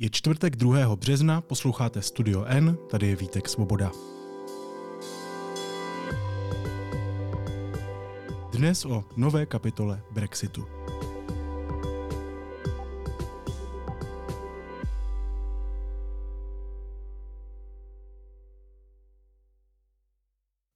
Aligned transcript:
Je 0.00 0.10
čtvrtek 0.10 0.56
2. 0.56 0.96
března, 0.96 1.40
posloucháte 1.40 2.02
Studio 2.02 2.44
N, 2.44 2.78
tady 2.90 3.06
je 3.06 3.16
Vítek 3.16 3.48
Svoboda. 3.48 3.92
Dnes 8.52 8.84
o 8.84 9.04
nové 9.16 9.46
kapitole 9.46 10.02
Brexitu. 10.10 10.66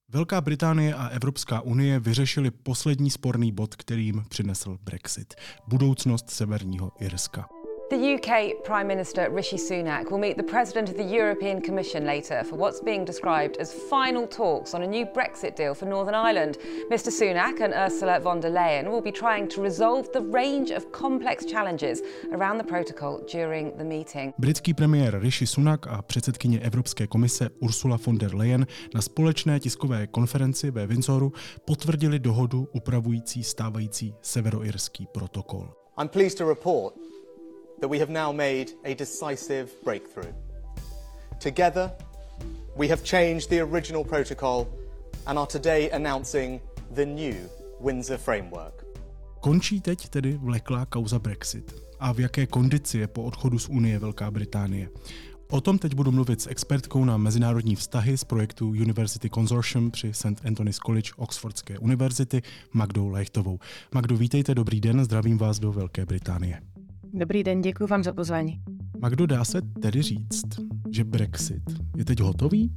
Velká 0.08 0.40
Británie 0.40 0.94
a 0.94 1.06
Evropská 1.06 1.60
unie 1.60 2.00
vyřešili 2.00 2.50
poslední 2.50 3.10
sporný 3.10 3.52
bod, 3.52 3.76
kterým 3.76 4.24
přinesl 4.28 4.78
Brexit. 4.82 5.34
Budoucnost 5.68 6.30
Severního 6.30 6.92
Irska. 7.00 7.61
The 7.90 8.14
UK 8.14 8.64
Prime 8.64 8.86
Minister 8.86 9.28
Rishi 9.30 9.56
Sunak 9.56 10.10
will 10.10 10.18
meet 10.18 10.36
the 10.38 10.42
President 10.42 10.88
of 10.88 10.96
the 10.96 11.04
European 11.04 11.60
Commission 11.60 12.06
later 12.06 12.42
for 12.42 12.56
what's 12.56 12.80
being 12.80 13.04
described 13.04 13.58
as 13.58 13.72
final 13.72 14.26
talks 14.26 14.72
on 14.72 14.82
a 14.82 14.86
new 14.86 15.04
Brexit 15.04 15.56
deal 15.56 15.74
for 15.74 15.84
Northern 15.86 16.14
Ireland. 16.14 16.56
Mr 16.90 17.10
Sunak 17.10 17.60
and 17.60 17.74
Ursula 17.74 18.18
von 18.20 18.40
der 18.40 18.50
Leyen 18.50 18.90
will 18.90 19.02
be 19.02 19.12
trying 19.12 19.46
to 19.48 19.62
resolve 19.62 20.10
the 20.12 20.22
range 20.22 20.70
of 20.70 20.90
complex 20.92 21.44
challenges 21.44 22.00
around 22.32 22.58
the 22.58 22.64
protocol 22.64 23.20
during 23.32 23.76
the 23.76 23.84
meeting. 23.84 24.32
Britský 24.38 24.74
premiér 24.74 25.20
Rishi 25.20 25.46
Sunak 25.46 25.86
a 25.86 26.02
předsedkyně 26.02 26.60
Evropské 26.60 27.06
komise 27.06 27.50
Ursula 27.60 27.98
von 28.06 28.18
der 28.18 28.34
Leyen 28.34 28.66
na 28.94 29.02
společné 29.02 29.60
tiskové 29.60 30.06
konferenci 30.06 30.70
ve 30.70 30.86
Windsoru 30.86 31.32
potvrdili 31.64 32.18
dohodu 32.18 32.68
upravující 32.72 33.44
stávající 33.44 34.14
severoirský 34.22 35.06
protokol. 35.12 35.68
I'm 35.98 36.08
pleased 36.08 36.38
to 36.38 36.48
report 36.48 37.11
that 37.82 37.90
we 37.90 37.98
have 37.98 38.10
now 38.10 38.32
made 38.32 38.66
a 38.84 38.94
decisive 38.94 39.66
breakthrough. 39.84 40.32
Together, 41.40 41.90
we 42.76 42.88
have 42.88 43.02
changed 43.02 43.50
the 43.50 43.60
original 43.60 44.04
protocol 44.04 44.68
and 45.26 45.38
are 45.38 45.46
today 45.46 45.90
announcing 45.90 46.60
the 46.94 47.04
new 47.06 47.34
Windsor 47.80 48.18
Framework. 48.18 48.84
Končí 49.40 49.80
teď 49.80 50.08
tedy 50.08 50.38
vleklá 50.42 50.86
kauza 50.86 51.18
Brexit. 51.18 51.74
A 52.00 52.12
v 52.12 52.20
jaké 52.20 52.46
kondici 52.46 52.98
je 52.98 53.06
po 53.06 53.22
odchodu 53.22 53.58
z 53.58 53.68
Unie 53.68 53.98
Velká 53.98 54.30
Británie? 54.30 54.88
O 55.50 55.60
tom 55.60 55.78
teď 55.78 55.94
budu 55.94 56.12
mluvit 56.12 56.40
s 56.40 56.46
expertkou 56.46 57.04
na 57.04 57.16
mezinárodní 57.16 57.76
vztahy 57.76 58.18
z 58.18 58.24
projektu 58.24 58.68
University 58.68 59.30
Consortium 59.30 59.90
při 59.90 60.14
St. 60.14 60.46
Anthony's 60.46 60.78
College 60.78 61.10
Oxfordské 61.16 61.78
univerzity 61.78 62.42
Magdou 62.72 63.08
Lechtovou. 63.08 63.58
Magdo, 63.94 64.16
vítejte, 64.16 64.54
dobrý 64.54 64.80
den, 64.80 65.04
zdravím 65.04 65.38
vás 65.38 65.58
do 65.58 65.72
Velké 65.72 66.06
Británie. 66.06 66.60
Dobrý 67.14 67.44
den, 67.44 67.60
děkuji 67.60 67.86
vám 67.86 68.04
za 68.04 68.12
pozvání. 68.12 68.62
Magdo, 68.98 69.26
dá 69.26 69.44
se 69.44 69.62
tedy 69.62 70.02
říct, 70.02 70.44
že 70.90 71.04
Brexit 71.04 71.62
je 71.96 72.04
teď 72.04 72.20
hotový? 72.20 72.72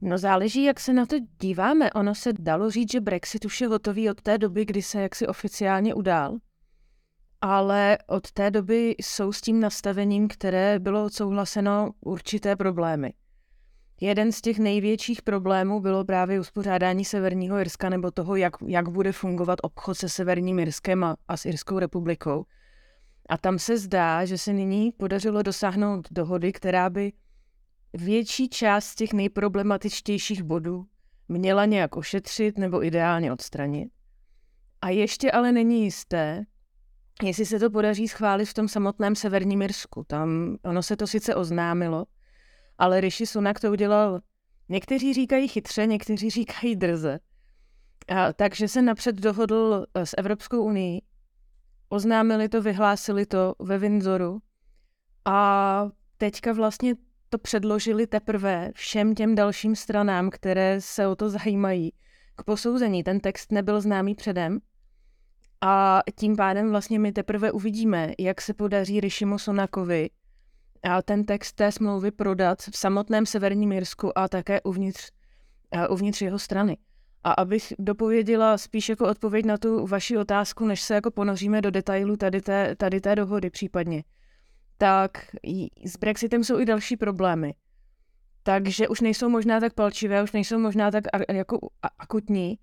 No 0.00 0.18
záleží, 0.18 0.64
jak 0.64 0.80
se 0.80 0.92
na 0.92 1.06
to 1.06 1.16
díváme. 1.40 1.90
Ono 1.90 2.14
se 2.14 2.32
dalo 2.32 2.70
říct, 2.70 2.92
že 2.92 3.00
Brexit 3.00 3.44
už 3.44 3.60
je 3.60 3.68
hotový 3.68 4.10
od 4.10 4.22
té 4.22 4.38
doby, 4.38 4.64
kdy 4.64 4.82
se 4.82 5.02
jaksi 5.02 5.26
oficiálně 5.26 5.94
udál. 5.94 6.38
Ale 7.40 7.98
od 8.06 8.32
té 8.32 8.50
doby 8.50 8.94
jsou 8.98 9.32
s 9.32 9.40
tím 9.40 9.60
nastavením, 9.60 10.28
které 10.28 10.78
bylo 10.78 11.04
odsouhlaseno, 11.04 11.90
určité 12.00 12.56
problémy. 12.56 13.12
Jeden 14.00 14.32
z 14.32 14.40
těch 14.40 14.58
největších 14.58 15.22
problémů 15.22 15.80
bylo 15.80 16.04
právě 16.04 16.40
uspořádání 16.40 17.04
Severního 17.04 17.58
Irska 17.58 17.88
nebo 17.88 18.10
toho, 18.10 18.36
jak, 18.36 18.52
jak 18.66 18.88
bude 18.88 19.12
fungovat 19.12 19.58
obchod 19.62 19.98
se 19.98 20.08
Severním 20.08 20.58
Irskem 20.58 21.04
a, 21.04 21.16
a 21.28 21.36
s 21.36 21.46
Irskou 21.46 21.78
republikou. 21.78 22.44
A 23.28 23.38
tam 23.38 23.58
se 23.58 23.78
zdá, 23.78 24.24
že 24.24 24.38
se 24.38 24.52
nyní 24.52 24.92
podařilo 24.92 25.42
dosáhnout 25.42 26.08
dohody, 26.10 26.52
která 26.52 26.90
by 26.90 27.12
větší 27.92 28.48
část 28.48 28.94
těch 28.94 29.12
nejproblematičtějších 29.12 30.42
bodů 30.42 30.84
měla 31.28 31.64
nějak 31.64 31.96
ošetřit 31.96 32.58
nebo 32.58 32.84
ideálně 32.84 33.32
odstranit. 33.32 33.88
A 34.80 34.88
ještě 34.88 35.30
ale 35.30 35.52
není 35.52 35.84
jisté, 35.84 36.44
jestli 37.22 37.46
se 37.46 37.58
to 37.58 37.70
podaří 37.70 38.08
schválit 38.08 38.46
v 38.46 38.54
tom 38.54 38.68
samotném 38.68 39.14
Severním 39.14 39.62
Irsku. 39.62 40.04
Tam 40.06 40.56
ono 40.64 40.82
se 40.82 40.96
to 40.96 41.06
sice 41.06 41.34
oznámilo, 41.34 42.04
ale 42.78 43.00
Rishi 43.00 43.26
Sunak 43.26 43.60
to 43.60 43.70
udělal, 43.70 44.20
někteří 44.68 45.14
říkají 45.14 45.48
chytře, 45.48 45.86
někteří 45.86 46.30
říkají 46.30 46.76
drze. 46.76 47.18
A, 48.08 48.32
takže 48.32 48.68
se 48.68 48.82
napřed 48.82 49.16
dohodl 49.16 49.86
eh, 49.94 50.06
s 50.06 50.14
Evropskou 50.18 50.64
unii, 50.64 51.02
oznámili 51.88 52.48
to, 52.48 52.62
vyhlásili 52.62 53.26
to 53.26 53.54
ve 53.58 53.78
Windsoru 53.78 54.38
a 55.24 55.88
teďka 56.18 56.52
vlastně 56.52 56.94
to 57.28 57.38
předložili 57.38 58.06
teprve 58.06 58.70
všem 58.74 59.14
těm 59.14 59.34
dalším 59.34 59.76
stranám, 59.76 60.30
které 60.30 60.80
se 60.80 61.06
o 61.06 61.16
to 61.16 61.30
zajímají, 61.30 61.92
k 62.36 62.44
posouzení. 62.44 63.02
Ten 63.02 63.20
text 63.20 63.52
nebyl 63.52 63.80
známý 63.80 64.14
předem 64.14 64.58
a 65.60 66.02
tím 66.18 66.36
pádem 66.36 66.70
vlastně 66.70 66.98
my 66.98 67.12
teprve 67.12 67.52
uvidíme, 67.52 68.12
jak 68.18 68.40
se 68.40 68.54
podaří 68.54 69.00
Rishimu 69.00 69.38
Sunakovi 69.38 70.10
ten 71.04 71.24
text 71.24 71.52
té 71.52 71.72
smlouvy 71.72 72.10
prodat 72.10 72.62
v 72.62 72.78
samotném 72.78 73.26
Severním 73.26 73.72
Jirsku 73.72 74.18
a 74.18 74.28
také 74.28 74.60
uvnitř, 74.60 75.10
uvnitř 75.90 76.22
jeho 76.22 76.38
strany. 76.38 76.76
A 77.24 77.32
abych 77.32 77.72
dopověděla 77.78 78.58
spíš 78.58 78.88
jako 78.88 79.08
odpověď 79.08 79.46
na 79.46 79.58
tu 79.58 79.86
vaši 79.86 80.18
otázku, 80.18 80.66
než 80.66 80.82
se 80.82 80.94
jako 80.94 81.10
ponoříme 81.10 81.62
do 81.62 81.70
detailu 81.70 82.16
tady 82.16 82.40
té, 82.40 82.76
tady 82.76 83.00
té 83.00 83.16
dohody 83.16 83.50
případně, 83.50 84.04
tak 84.78 85.10
s 85.84 85.96
Brexitem 85.96 86.44
jsou 86.44 86.58
i 86.58 86.64
další 86.64 86.96
problémy. 86.96 87.54
Takže 88.42 88.88
už 88.88 89.00
nejsou 89.00 89.28
možná 89.28 89.60
tak 89.60 89.74
palčivé, 89.74 90.22
už 90.22 90.32
nejsou 90.32 90.58
možná 90.58 90.90
tak 90.90 91.04
jako 91.32 91.58
akutní, 91.98 92.58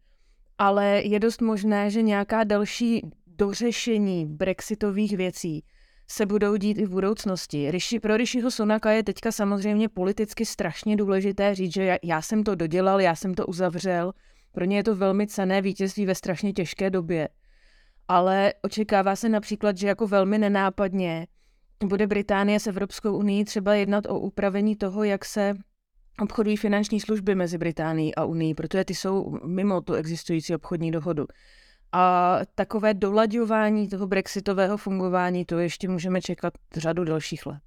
ale 0.57 1.01
je 1.03 1.19
dost 1.19 1.41
možné, 1.41 1.89
že 1.91 2.01
nějaká 2.01 2.43
další 2.43 3.01
dořešení 3.27 4.25
brexitových 4.25 5.17
věcí 5.17 5.63
se 6.11 6.25
budou 6.25 6.55
dít 6.55 6.77
i 6.77 6.85
v 6.85 6.89
budoucnosti. 6.89 7.71
Rishi, 7.71 7.99
pro 7.99 8.17
Rishiho 8.17 8.51
Sunaka 8.51 8.91
je 8.91 9.03
teďka 9.03 9.31
samozřejmě 9.31 9.89
politicky 9.89 10.45
strašně 10.45 10.95
důležité 10.95 11.55
říct, 11.55 11.73
že 11.73 11.83
já, 11.83 11.97
já 12.03 12.21
jsem 12.21 12.43
to 12.43 12.55
dodělal, 12.55 13.01
já 13.01 13.15
jsem 13.15 13.33
to 13.33 13.45
uzavřel. 13.45 14.13
Pro 14.51 14.65
ně 14.65 14.77
je 14.77 14.83
to 14.83 14.95
velmi 14.95 15.27
cené 15.27 15.61
vítězství 15.61 16.05
ve 16.05 16.15
strašně 16.15 16.53
těžké 16.53 16.89
době. 16.89 17.29
Ale 18.07 18.53
očekává 18.61 19.15
se 19.15 19.29
například, 19.29 19.77
že 19.77 19.87
jako 19.87 20.07
velmi 20.07 20.37
nenápadně 20.37 21.27
bude 21.83 22.07
Británie 22.07 22.59
s 22.59 22.67
Evropskou 22.67 23.17
unii 23.17 23.45
třeba 23.45 23.75
jednat 23.75 24.05
o 24.07 24.19
upravení 24.19 24.75
toho, 24.75 25.03
jak 25.03 25.25
se 25.25 25.53
obchodují 26.21 26.57
finanční 26.57 26.99
služby 26.99 27.35
mezi 27.35 27.57
Británií 27.57 28.15
a 28.15 28.25
Unii, 28.25 28.53
protože 28.53 28.85
ty 28.85 28.95
jsou 28.95 29.37
mimo 29.45 29.81
tu 29.81 29.93
existující 29.93 30.55
obchodní 30.55 30.91
dohodu. 30.91 31.25
A 31.91 32.37
takové 32.55 32.93
dolaďování 32.93 33.87
toho 33.87 34.07
brexitového 34.07 34.77
fungování, 34.77 35.45
to 35.45 35.59
ještě 35.59 35.87
můžeme 35.87 36.21
čekat 36.21 36.53
řadu 36.75 37.03
dalších 37.03 37.45
let. 37.45 37.59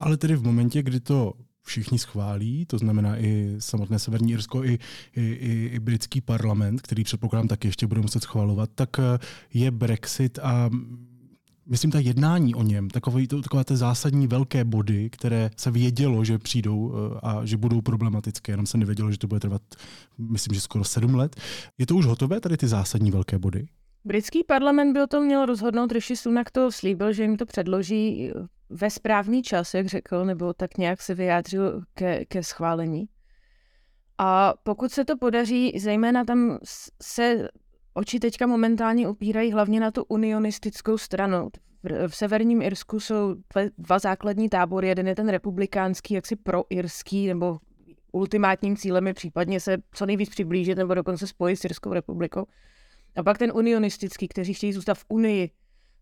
Ale 0.00 0.16
tedy 0.16 0.36
v 0.36 0.42
momentě, 0.42 0.82
kdy 0.82 1.00
to 1.00 1.32
všichni 1.62 1.98
schválí, 1.98 2.66
to 2.66 2.78
znamená 2.78 3.18
i 3.18 3.56
samotné 3.58 3.98
Severní 3.98 4.32
Irsko, 4.32 4.64
i, 4.64 4.78
i, 5.16 5.22
i, 5.22 5.70
i 5.72 5.78
britský 5.78 6.20
parlament, 6.20 6.82
který 6.82 7.04
předpokládám 7.04 7.48
taky 7.48 7.68
ještě 7.68 7.86
bude 7.86 8.00
muset 8.00 8.22
schvalovat, 8.22 8.70
tak 8.74 8.98
eh, 8.98 9.18
je 9.54 9.70
Brexit 9.70 10.38
a 10.38 10.70
myslím, 11.68 11.90
ta 11.90 11.98
jednání 11.98 12.54
o 12.54 12.62
něm, 12.62 12.90
takové, 12.90 13.26
takové 13.26 13.64
ty 13.64 13.76
zásadní 13.76 14.26
velké 14.26 14.64
body, 14.64 15.10
které 15.10 15.50
se 15.56 15.70
vědělo, 15.70 16.24
že 16.24 16.38
přijdou 16.38 16.94
eh, 16.94 17.20
a 17.22 17.44
že 17.44 17.56
budou 17.56 17.80
problematické, 17.80 18.52
jenom 18.52 18.66
se 18.66 18.78
nevědělo, 18.78 19.10
že 19.10 19.18
to 19.18 19.26
bude 19.26 19.40
trvat, 19.40 19.62
myslím, 20.18 20.54
že 20.54 20.60
skoro 20.60 20.84
sedm 20.84 21.14
let. 21.14 21.36
Je 21.78 21.86
to 21.86 21.96
už 21.96 22.06
hotové, 22.06 22.40
tady 22.40 22.56
ty 22.56 22.68
zásadní 22.68 23.10
velké 23.10 23.38
body? 23.38 23.68
Britský 24.04 24.44
parlament 24.44 24.92
by 24.92 25.02
o 25.02 25.06
tom 25.06 25.24
měl 25.24 25.46
rozhodnout, 25.46 25.92
Rishi 25.92 26.16
Sunak 26.16 26.50
to 26.50 26.72
slíbil, 26.72 27.12
že 27.12 27.22
jim 27.22 27.36
to 27.36 27.46
předloží 27.46 28.32
ve 28.70 28.90
správný 28.90 29.42
čas, 29.42 29.74
jak 29.74 29.86
řekl, 29.86 30.24
nebo 30.24 30.52
tak 30.52 30.78
nějak 30.78 31.02
se 31.02 31.14
vyjádřil 31.14 31.82
ke, 31.94 32.24
ke 32.24 32.42
schválení. 32.42 33.08
A 34.18 34.54
pokud 34.62 34.92
se 34.92 35.04
to 35.04 35.16
podaří, 35.16 35.78
zejména 35.78 36.24
tam 36.24 36.58
se 37.02 37.48
oči 37.98 38.20
teďka 38.20 38.46
momentálně 38.46 39.08
upírají 39.08 39.52
hlavně 39.52 39.80
na 39.80 39.90
tu 39.90 40.04
unionistickou 40.08 40.98
stranu. 40.98 41.48
V 42.08 42.16
severním 42.16 42.62
Irsku 42.62 43.00
jsou 43.00 43.34
dva 43.78 43.98
základní 43.98 44.48
tábory. 44.48 44.88
Jeden 44.88 45.08
je 45.08 45.14
ten 45.14 45.28
republikánský, 45.28 46.14
jaksi 46.14 46.36
proirský, 46.36 47.26
nebo 47.26 47.58
ultimátním 48.12 48.76
cílem 48.76 49.06
je 49.06 49.14
případně 49.14 49.60
se 49.60 49.76
co 49.92 50.06
nejvíc 50.06 50.28
přiblížit 50.30 50.78
nebo 50.78 50.94
dokonce 50.94 51.26
spojit 51.26 51.56
s 51.56 51.64
Irskou 51.64 51.92
republikou. 51.92 52.46
A 53.16 53.22
pak 53.22 53.38
ten 53.38 53.52
unionistický, 53.54 54.28
kteří 54.28 54.54
chtějí 54.54 54.72
zůstat 54.72 54.98
v 54.98 55.04
Unii 55.08 55.50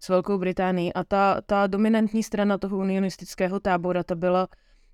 s 0.00 0.08
Velkou 0.08 0.38
Británií. 0.38 0.92
A 0.92 1.04
ta, 1.04 1.40
ta 1.46 1.66
dominantní 1.66 2.22
strana 2.22 2.58
toho 2.58 2.76
unionistického 2.78 3.60
tábora, 3.60 4.02
ta 4.02 4.14
byla 4.14 4.48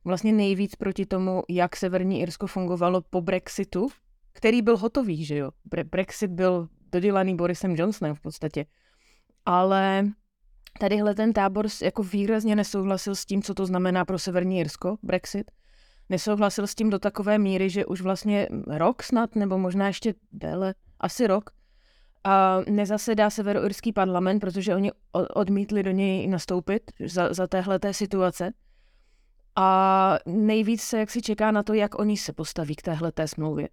vlastně 0.04 0.32
nejvíc 0.32 0.74
proti 0.74 1.06
tomu, 1.06 1.42
jak 1.48 1.76
Severní 1.76 2.20
Irsko 2.20 2.46
fungovalo 2.46 3.00
po 3.10 3.20
Brexitu, 3.20 3.88
který 4.32 4.62
byl 4.62 4.76
hotový, 4.76 5.24
že 5.24 5.36
jo. 5.36 5.50
Bre- 5.70 5.84
Brexit 5.84 6.30
byl 6.30 6.68
dodělaný 6.92 7.36
Borisem 7.36 7.76
Johnsonem 7.76 8.14
v 8.14 8.20
podstatě. 8.20 8.66
Ale 9.46 10.04
tadyhle 10.80 11.14
ten 11.14 11.32
tábor 11.32 11.66
jako 11.82 12.02
výrazně 12.02 12.56
nesouhlasil 12.56 13.14
s 13.14 13.24
tím, 13.24 13.42
co 13.42 13.54
to 13.54 13.66
znamená 13.66 14.04
pro 14.04 14.18
Severní 14.18 14.58
Jirsko, 14.58 14.96
Brexit. 15.02 15.50
Nesouhlasil 16.08 16.66
s 16.66 16.74
tím 16.74 16.90
do 16.90 16.98
takové 16.98 17.38
míry, 17.38 17.70
že 17.70 17.86
už 17.86 18.00
vlastně 18.00 18.48
rok 18.66 19.02
snad, 19.02 19.36
nebo 19.36 19.58
možná 19.58 19.86
ještě 19.86 20.14
déle, 20.32 20.74
asi 21.00 21.26
rok, 21.26 21.50
a 22.24 22.60
nezasedá 22.68 23.30
severoirský 23.30 23.92
parlament, 23.92 24.40
protože 24.40 24.74
oni 24.74 24.90
odmítli 25.34 25.82
do 25.82 25.90
něj 25.90 26.28
nastoupit 26.28 26.82
za, 27.06 27.34
za 27.34 27.46
téhleté 27.46 27.94
situace. 27.94 28.52
A 29.56 30.18
nejvíc 30.26 30.82
se 30.82 30.98
jak 30.98 31.10
si 31.10 31.22
čeká 31.22 31.50
na 31.50 31.62
to, 31.62 31.74
jak 31.74 31.98
oni 31.98 32.16
se 32.16 32.32
postaví 32.32 32.76
k 32.76 32.82
téhleté 32.82 33.28
smlouvě. 33.28 33.68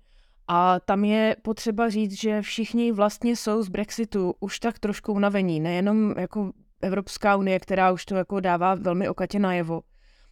A 0.51 0.80
tam 0.80 1.04
je 1.04 1.36
potřeba 1.42 1.90
říct, 1.90 2.19
že 2.19 2.42
všichni 2.42 2.92
vlastně 2.92 3.36
jsou 3.36 3.63
z 3.63 3.69
Brexitu 3.69 4.34
už 4.40 4.60
tak 4.60 4.80
trošku 4.80 5.13
unavení, 5.13 5.60
nejenom 5.60 6.13
jako 6.18 6.51
Evropská 6.81 7.36
unie, 7.36 7.60
která 7.60 7.92
už 7.92 8.06
to 8.06 8.16
jako 8.16 8.40
dává 8.40 8.75
velmi 8.75 9.10
okatě 9.10 9.40
najevo. 9.40 9.81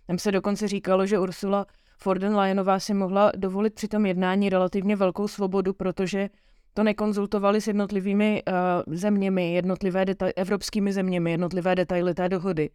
Tam 0.07 0.17
se 0.19 0.31
dokonce 0.31 0.67
říkalo, 0.67 1.05
že 1.05 1.19
Ursula 1.19 1.65
von 2.05 2.19
der 2.19 2.31
Leyenová 2.31 2.79
si 2.79 2.93
mohla 2.93 3.31
dovolit 3.35 3.73
při 3.73 3.87
tom 3.87 4.05
jednání 4.05 4.49
relativně 4.49 4.95
velkou 4.95 5.27
svobodu, 5.27 5.73
protože 5.73 6.29
to 6.73 6.83
nekonzultovali 6.83 7.61
s 7.61 7.67
jednotlivými 7.67 8.43
uh, 8.47 8.93
zeměmi, 8.93 9.53
jednotlivé 9.53 10.05
deta- 10.05 10.31
evropskými 10.35 10.93
zeměmi, 10.93 11.31
jednotlivé 11.31 11.75
detaily 11.75 12.13
té 12.13 12.29
dohody. 12.29 12.69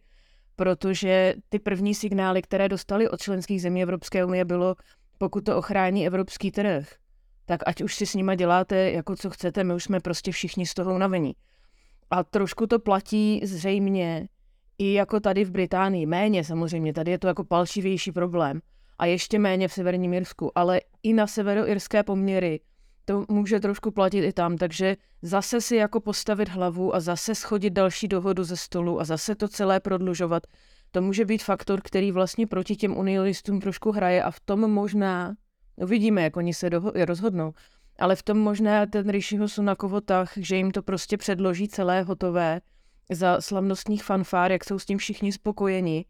Protože 0.55 1.35
ty 1.49 1.59
první 1.59 1.95
signály, 1.95 2.41
které 2.41 2.69
dostali 2.69 3.09
od 3.09 3.21
členských 3.21 3.61
zemí 3.61 3.83
Evropské 3.83 4.25
unie, 4.25 4.45
bylo, 4.45 4.75
pokud 5.17 5.43
to 5.43 5.57
ochrání 5.57 6.07
evropský 6.07 6.51
trh, 6.51 7.02
tak 7.45 7.61
ať 7.65 7.81
už 7.81 7.95
si 7.95 8.05
s 8.05 8.13
nima 8.13 8.35
děláte 8.35 8.91
jako 8.91 9.15
co 9.15 9.29
chcete, 9.29 9.63
my 9.63 9.73
už 9.73 9.83
jsme 9.83 9.99
prostě 9.99 10.31
všichni 10.31 10.65
z 10.65 10.73
toho 10.73 10.95
unavení. 10.95 11.35
A 12.11 12.23
trošku 12.23 12.67
to 12.67 12.79
platí 12.79 13.41
zřejmě 13.43 14.27
i 14.77 14.93
jako 14.93 15.19
tady 15.19 15.43
v 15.45 15.51
Británii. 15.51 16.05
Méně 16.05 16.43
samozřejmě, 16.43 16.93
tady 16.93 17.11
je 17.11 17.19
to 17.19 17.27
jako 17.27 17.43
palčivější 17.43 18.11
problém. 18.11 18.61
A 18.99 19.05
ještě 19.05 19.39
méně 19.39 19.67
v 19.67 19.73
Severním 19.73 20.13
Irsku, 20.13 20.57
ale 20.57 20.81
i 21.03 21.13
na 21.13 21.27
severoirské 21.27 22.03
poměry 22.03 22.59
to 23.05 23.25
může 23.29 23.59
trošku 23.59 23.91
platit 23.91 24.25
i 24.25 24.33
tam, 24.33 24.57
takže 24.57 24.97
zase 25.21 25.61
si 25.61 25.75
jako 25.75 25.99
postavit 25.99 26.49
hlavu 26.49 26.95
a 26.95 26.99
zase 26.99 27.35
schodit 27.35 27.73
další 27.73 28.07
dohodu 28.07 28.43
ze 28.43 28.57
stolu 28.57 28.99
a 28.99 29.03
zase 29.03 29.35
to 29.35 29.47
celé 29.47 29.79
prodlužovat, 29.79 30.43
to 30.91 31.01
může 31.01 31.25
být 31.25 31.43
faktor, 31.43 31.81
který 31.83 32.11
vlastně 32.11 32.47
proti 32.47 32.75
těm 32.75 32.97
unionistům 32.97 33.59
trošku 33.59 33.91
hraje 33.91 34.23
a 34.23 34.31
v 34.31 34.39
tom 34.39 34.71
možná, 34.71 35.35
uvidíme, 35.75 36.21
jak 36.21 36.37
oni 36.37 36.53
se 36.53 36.69
doho- 36.69 37.05
rozhodnou, 37.05 37.53
ale 37.99 38.15
v 38.15 38.23
tom 38.23 38.37
možná 38.37 38.85
ten 38.85 39.09
Rishiho 39.09 39.47
Sunakovo 39.47 40.01
tak, 40.01 40.29
že 40.37 40.55
jim 40.55 40.71
to 40.71 40.81
prostě 40.83 41.17
předloží 41.17 41.67
celé 41.67 42.01
hotové 42.01 42.61
za 43.11 43.41
slavnostních 43.41 44.03
fanfár, 44.03 44.51
jak 44.51 44.63
jsou 44.63 44.79
s 44.79 44.85
tím 44.85 44.97
všichni 44.97 45.31
spokojeni, 45.31 46.05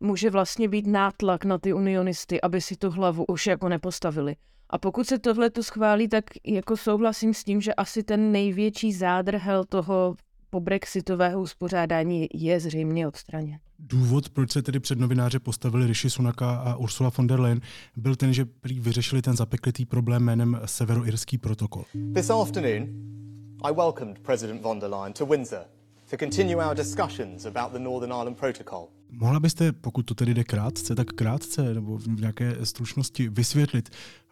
může 0.00 0.30
vlastně 0.30 0.68
být 0.68 0.86
nátlak 0.86 1.44
na 1.44 1.58
ty 1.58 1.72
unionisty, 1.72 2.40
aby 2.40 2.60
si 2.60 2.76
tu 2.76 2.90
hlavu 2.90 3.24
už 3.24 3.46
jako 3.46 3.68
nepostavili. 3.68 4.36
A 4.70 4.78
pokud 4.78 5.06
se 5.06 5.18
tohle 5.18 5.50
to 5.50 5.62
schválí, 5.62 6.08
tak 6.08 6.24
jako 6.46 6.76
souhlasím 6.76 7.34
s 7.34 7.44
tím, 7.44 7.60
že 7.60 7.74
asi 7.74 8.02
ten 8.02 8.32
největší 8.32 8.92
zádrhel 8.92 9.64
toho 9.64 10.14
po 10.50 10.60
brexitového 10.60 11.40
uspořádání 11.40 12.28
je 12.34 12.60
zřejmě 12.60 13.08
odstraněn. 13.08 13.58
Důvod, 13.78 14.28
proč 14.28 14.52
se 14.52 14.62
tedy 14.62 14.80
před 14.80 14.98
novináře 14.98 15.38
postavili 15.38 15.86
Rishi 15.86 16.10
Sunaka 16.10 16.56
a 16.56 16.76
Ursula 16.76 17.10
von 17.16 17.26
der 17.26 17.40
Leyen, 17.40 17.60
byl 17.96 18.16
ten, 18.16 18.32
že 18.32 18.44
prý 18.44 18.80
vyřešili 18.80 19.22
ten 19.22 19.36
zapeklitý 19.36 19.84
problém 19.84 20.22
jménem 20.22 20.60
Severoirský 20.64 21.38
protokol. 21.38 21.84
This 22.14 22.30
afternoon, 22.30 22.88
I 23.64 23.72
welcomed 23.72 24.18
President 24.18 24.62
von 24.62 24.80
der 24.80 24.90
Leyen 24.90 25.12
to 25.12 25.26
Windsor 25.26 25.60
to 26.10 26.16
continue 26.16 26.56
our 26.56 26.74
discussions 26.74 27.46
about 27.46 27.72
the 27.72 27.78
Northern 27.78 28.12
Ireland 28.12 28.38
Protocol. 28.38 28.88
Mohla 29.10 29.40
byste, 29.40 29.72
pokud 29.72 30.02
to 30.02 30.14
tedy 30.14 30.34
jde 30.34 30.44
krátce, 30.44 30.94
tak 30.94 31.06
krátce 31.06 31.74
nebo 31.74 31.98
v 31.98 32.20
nějaké 32.20 32.56
stručnosti 32.66 33.28
vysvětlit, 33.28 33.88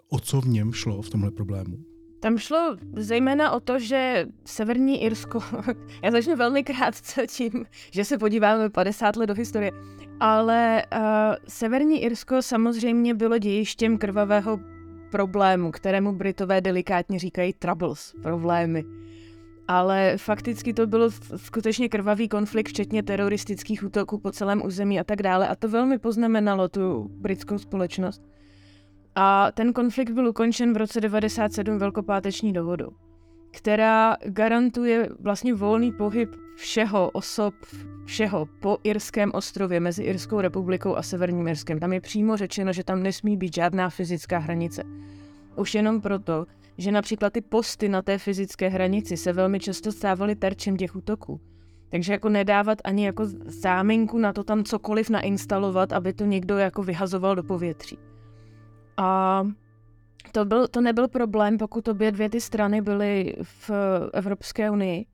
o 0.09 0.21
co 0.21 0.41
v 0.41 0.49
něm 0.49 0.73
šlo 0.73 1.03
v 1.03 1.11
tomhle 1.11 1.31
problému? 1.31 1.96
Tam 2.21 2.39
šlo 2.39 2.77
zejména 2.97 3.51
o 3.51 3.61
to, 3.61 3.79
že 3.79 4.27
Severní 4.45 5.03
Irsko, 5.03 5.41
já 6.03 6.11
začnu 6.11 6.37
velmi 6.37 6.65
krátce 6.65 7.27
tím, 7.27 7.67
že 7.91 8.05
se 8.05 8.19
podíváme 8.19 8.71
50 8.71 9.17
let 9.17 9.27
do 9.27 9.35
historie, 9.35 9.73
ale 10.21 10.83
uh, 10.93 11.01
Severní 11.49 12.03
Irsko 12.03 12.43
samozřejmě 12.43 13.15
bylo 13.15 13.39
dějištěm 13.39 13.99
krvavého 13.99 14.61
problému, 15.11 15.71
kterému 15.71 16.13
Britové 16.13 16.61
delikátně 16.61 17.19
říkají 17.19 17.53
troubles, 17.53 18.15
problémy. 18.23 18.85
Ale 19.69 20.17
fakticky 20.17 20.75
to 20.75 20.87
byl 20.87 21.11
skutečně 21.37 21.89
krvavý 21.89 22.29
konflikt, 22.29 22.69
včetně 22.69 23.03
teroristických 23.03 23.85
útoků 23.85 24.19
po 24.19 24.33
celém 24.33 24.65
území 24.65 25.01
a 25.01 25.05
tak 25.05 25.23
dále. 25.23 25.49
A 25.49 25.55
to 25.55 25.69
velmi 25.69 25.99
poznamenalo 25.99 26.69
tu 26.69 27.11
britskou 27.11 27.59
společnost. 27.59 28.23
A 29.19 29.53
ten 29.53 29.73
konflikt 29.73 30.11
byl 30.11 30.29
ukončen 30.29 30.73
v 30.73 30.77
roce 30.77 31.01
97 31.01 31.79
velkopáteční 31.79 32.53
dohodou, 32.53 32.91
která 33.51 34.17
garantuje 34.25 35.09
vlastně 35.21 35.55
volný 35.55 35.93
pohyb 35.93 36.37
všeho 36.57 37.11
osob, 37.11 37.55
všeho 38.05 38.47
po 38.61 38.79
Irském 38.85 39.31
ostrově 39.35 39.81
mezi 39.81 40.03
Irskou 40.03 40.41
republikou 40.41 40.97
a 40.97 41.03
Severním 41.03 41.49
Irskem. 41.49 41.81
Tam 41.81 41.93
je 41.93 42.01
přímo 42.01 42.37
řečeno, 42.37 42.73
že 42.73 42.85
tam 42.85 43.03
nesmí 43.03 43.37
být 43.37 43.55
žádná 43.55 43.91
fyzická 43.91 44.39
hranice. 44.39 44.83
Už 45.57 45.75
jenom 45.75 46.01
proto, 46.01 46.47
že 46.79 46.93
například 46.93 47.33
ty 47.33 47.41
posty 47.41 47.89
na 47.89 48.03
té 48.03 48.19
fyzické 48.19 48.69
hranici 48.69 49.17
se 49.17 49.33
velmi 49.33 49.61
často 49.61 49.93
stávaly 49.93 50.35
terčem 50.35 50.77
těch 50.77 50.97
útoků. 50.97 51.41
Takže 51.89 52.13
jako 52.13 52.29
nedávat 52.29 52.79
ani 52.85 53.07
jako 53.07 53.23
záminku 53.47 54.19
na 54.19 54.33
to 54.33 54.45
tam 54.45 54.65
cokoliv 54.65 55.11
nainstalovat, 55.11 55.93
aby 55.93 56.13
to 56.13 56.25
někdo 56.25 56.59
jako 56.59 56.83
vyhazoval 56.83 57.35
do 57.35 57.43
povětří. 57.43 57.99
A 58.97 59.43
to, 60.33 60.45
byl, 60.45 60.69
to 60.69 60.81
nebyl 60.81 61.09
problém, 61.09 61.59
pokud 61.59 61.89
obě 61.89 62.13
dvě 62.13 62.31
ty 62.31 62.41
strany 62.41 62.83
byly 62.83 63.37
v 63.43 63.71
Evropské 64.13 64.71
unii. 64.71 65.07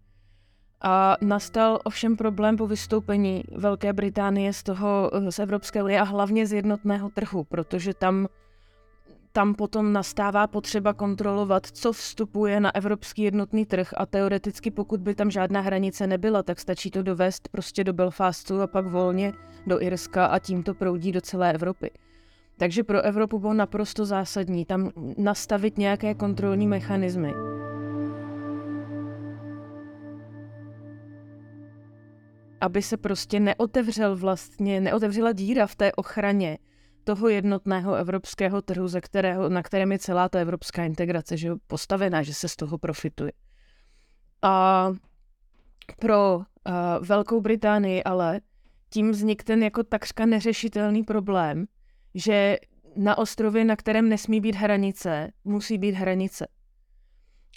A 0.81 1.17
nastal 1.20 1.79
ovšem 1.84 2.17
problém 2.17 2.56
po 2.56 2.67
vystoupení 2.67 3.44
Velké 3.56 3.93
Británie 3.93 4.52
z 4.52 4.62
toho, 4.62 5.11
z 5.31 5.38
Evropské 5.38 5.82
unie 5.82 6.00
a 6.00 6.05
hlavně 6.05 6.46
z 6.46 6.52
jednotného 6.52 7.11
trhu, 7.11 7.44
protože 7.44 7.94
tam, 7.94 8.26
tam 9.32 9.55
potom 9.55 9.93
nastává 9.93 10.46
potřeba 10.46 10.93
kontrolovat, 10.93 11.67
co 11.67 11.93
vstupuje 11.93 12.61
na 12.61 12.75
evropský 12.75 13.23
jednotný 13.23 13.67
trh 13.67 13.94
a 13.96 14.06
teoreticky 14.06 14.70
pokud 14.70 15.00
by 15.00 15.14
tam 15.14 15.31
žádná 15.31 15.61
hranice 15.61 16.06
nebyla, 16.06 16.43
tak 16.43 16.61
stačí 16.61 16.90
to 16.90 17.02
dovést 17.02 17.48
prostě 17.48 17.84
do 17.84 17.93
Belfastu 17.93 18.60
a 18.60 18.67
pak 18.67 18.86
volně 18.86 19.32
do 19.67 19.82
Irska 19.82 20.27
a 20.27 20.39
tím 20.39 20.62
to 20.62 20.74
proudí 20.74 21.12
do 21.12 21.20
celé 21.20 21.53
Evropy. 21.53 21.91
Takže 22.56 22.85
pro 22.85 23.03
Evropu 23.03 23.39
bylo 23.39 23.55
naprosto 23.55 24.06
zásadní 24.06 24.65
tam 24.65 24.91
nastavit 25.19 25.79
nějaké 25.79 26.15
kontrolní 26.15 26.67
mechanismy. 26.67 27.32
Aby 32.61 32.82
se 32.82 32.97
prostě 32.97 33.41
neotevřel 33.41 34.17
vlastně, 34.17 34.81
neotevřela 34.81 35.32
díra 35.32 35.67
v 35.67 35.77
té 35.77 35.93
ochraně 35.93 36.59
toho 37.05 37.29
jednotného 37.29 37.94
evropského 37.94 38.63
trhu, 38.63 38.89
ze 38.89 39.01
kterého, 39.01 39.49
na 39.49 39.63
kterém 39.63 39.93
je 39.93 39.99
celá 39.99 40.29
ta 40.29 40.41
evropská 40.41 40.85
integrace 40.85 41.37
že 41.37 41.53
postavená, 41.67 42.23
že 42.23 42.35
se 42.35 42.49
z 42.49 42.56
toho 42.56 42.79
profituje. 42.79 43.32
A 44.43 44.89
pro 46.01 46.37
uh, 46.37 46.43
Velkou 47.06 47.41
Británii 47.41 48.05
ale 48.05 48.41
tím 48.91 49.11
vznikl 49.11 49.44
ten 49.44 49.63
jako 49.63 49.82
takřka 49.82 50.27
neřešitelný 50.27 51.03
problém, 51.03 51.67
že 52.14 52.56
na 52.96 53.19
ostrově, 53.19 53.64
na 53.64 53.76
kterém 53.76 54.08
nesmí 54.08 54.40
být 54.40 54.54
hranice, 54.54 55.32
musí 55.44 55.78
být 55.78 55.92
hranice. 55.92 56.46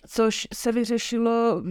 Což 0.07 0.47
se 0.53 0.71
vyřešilo 0.71 1.63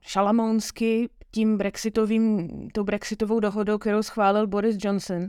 šalamounsky 0.00 1.08
tím 1.30 1.58
brexitovým, 1.58 2.48
tou 2.70 2.84
brexitovou 2.84 3.40
dohodou, 3.40 3.78
kterou 3.78 4.02
schválil 4.02 4.46
Boris 4.46 4.76
Johnson, 4.80 5.28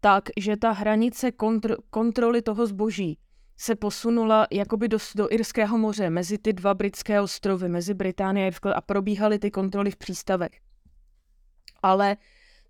tak, 0.00 0.24
že 0.36 0.56
ta 0.56 0.70
hranice 0.70 1.32
kontro, 1.32 1.76
kontroly 1.90 2.42
toho 2.42 2.66
zboží 2.66 3.18
se 3.56 3.74
posunula 3.74 4.46
jakoby 4.52 4.88
do, 4.88 4.98
do 5.16 5.32
Irského 5.32 5.78
moře, 5.78 6.10
mezi 6.10 6.38
ty 6.38 6.52
dva 6.52 6.74
britské 6.74 7.20
ostrovy, 7.20 7.68
mezi 7.68 7.94
Británií 7.94 8.44
a 8.44 8.46
Irskou 8.46 8.68
a 8.68 8.80
probíhaly 8.80 9.38
ty 9.38 9.50
kontroly 9.50 9.90
v 9.90 9.96
přístavech. 9.96 10.50
Ale 11.82 12.16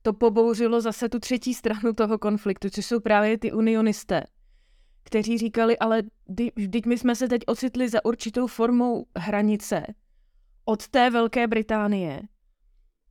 to 0.03 0.13
pobouřilo 0.13 0.81
zase 0.81 1.09
tu 1.09 1.19
třetí 1.19 1.55
stranu 1.55 1.93
toho 1.93 2.19
konfliktu, 2.19 2.71
což 2.71 2.87
jsou 2.87 3.01
právě 3.01 3.39
ty 3.39 3.53
unionisté, 3.53 4.23
kteří 5.03 5.39
říkali, 5.39 5.79
ale 5.79 6.03
vždyť 6.57 6.87
my 6.87 6.99
jsme 6.99 7.17
se 7.17 7.29
teď 7.29 7.43
ocitli 7.47 7.89
za 7.89 8.05
určitou 8.05 8.47
formou 8.47 9.07
hranice 9.17 9.87
od 10.65 10.89
té 10.89 11.11
Velké 11.11 11.47
Británie 11.47 12.23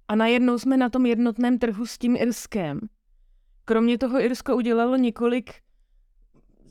a 0.07 0.15
najednou 0.15 0.59
jsme 0.59 0.77
na 0.77 0.89
tom 0.89 1.05
jednotném 1.05 1.59
trhu 1.59 1.85
s 1.85 1.97
tím 1.97 2.15
Irskem. 2.15 2.79
Kromě 3.65 3.97
toho 3.97 4.21
Irsko 4.21 4.55
udělalo 4.55 4.95
několik 4.95 5.53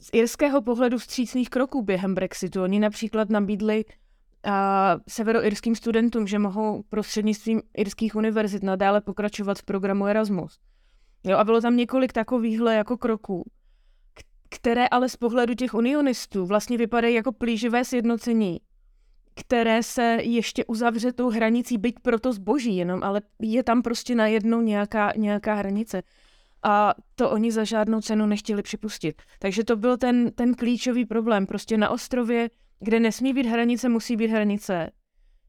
z 0.00 0.10
irského 0.12 0.62
pohledu 0.62 0.98
vstřícných 0.98 1.50
kroků 1.50 1.82
během 1.82 2.14
Brexitu. 2.14 2.62
Oni 2.62 2.80
například 2.80 3.30
nabídli 3.30 3.84
severoirským 5.08 5.74
studentům, 5.74 6.26
že 6.26 6.38
mohou 6.38 6.82
prostřednictvím 6.88 7.62
irských 7.76 8.14
univerzit 8.16 8.62
nadále 8.62 9.00
pokračovat 9.00 9.58
v 9.58 9.62
programu 9.62 10.06
Erasmus. 10.06 10.58
Jo, 11.24 11.36
a 11.36 11.44
bylo 11.44 11.60
tam 11.60 11.76
několik 11.76 12.12
takovýchhle 12.12 12.74
jako 12.74 12.96
kroků, 12.96 13.50
které 14.50 14.88
ale 14.88 15.08
z 15.08 15.16
pohledu 15.16 15.54
těch 15.54 15.74
unionistů 15.74 16.46
vlastně 16.46 16.78
vypadají 16.78 17.14
jako 17.14 17.32
plíživé 17.32 17.84
sjednocení, 17.84 18.60
které 19.34 19.82
se 19.82 20.18
ještě 20.22 20.64
uzavře 20.64 21.12
tou 21.12 21.30
hranicí, 21.30 21.78
byť 21.78 21.94
proto 22.02 22.32
zboží 22.32 22.76
jenom, 22.76 23.02
ale 23.02 23.20
je 23.42 23.62
tam 23.62 23.82
prostě 23.82 24.14
najednou 24.14 24.60
nějaká, 24.60 25.12
nějaká 25.16 25.54
hranice. 25.54 26.02
A 26.62 26.94
to 27.14 27.30
oni 27.30 27.52
za 27.52 27.64
žádnou 27.64 28.00
cenu 28.00 28.26
nechtěli 28.26 28.62
připustit. 28.62 29.22
Takže 29.38 29.64
to 29.64 29.76
byl 29.76 29.96
ten, 29.96 30.30
ten 30.32 30.54
klíčový 30.54 31.04
problém. 31.06 31.46
Prostě 31.46 31.76
na 31.76 31.90
ostrově, 31.90 32.50
kde 32.80 33.00
nesmí 33.00 33.32
být 33.32 33.46
hranice, 33.46 33.88
musí 33.88 34.16
být 34.16 34.30
hranice. 34.30 34.90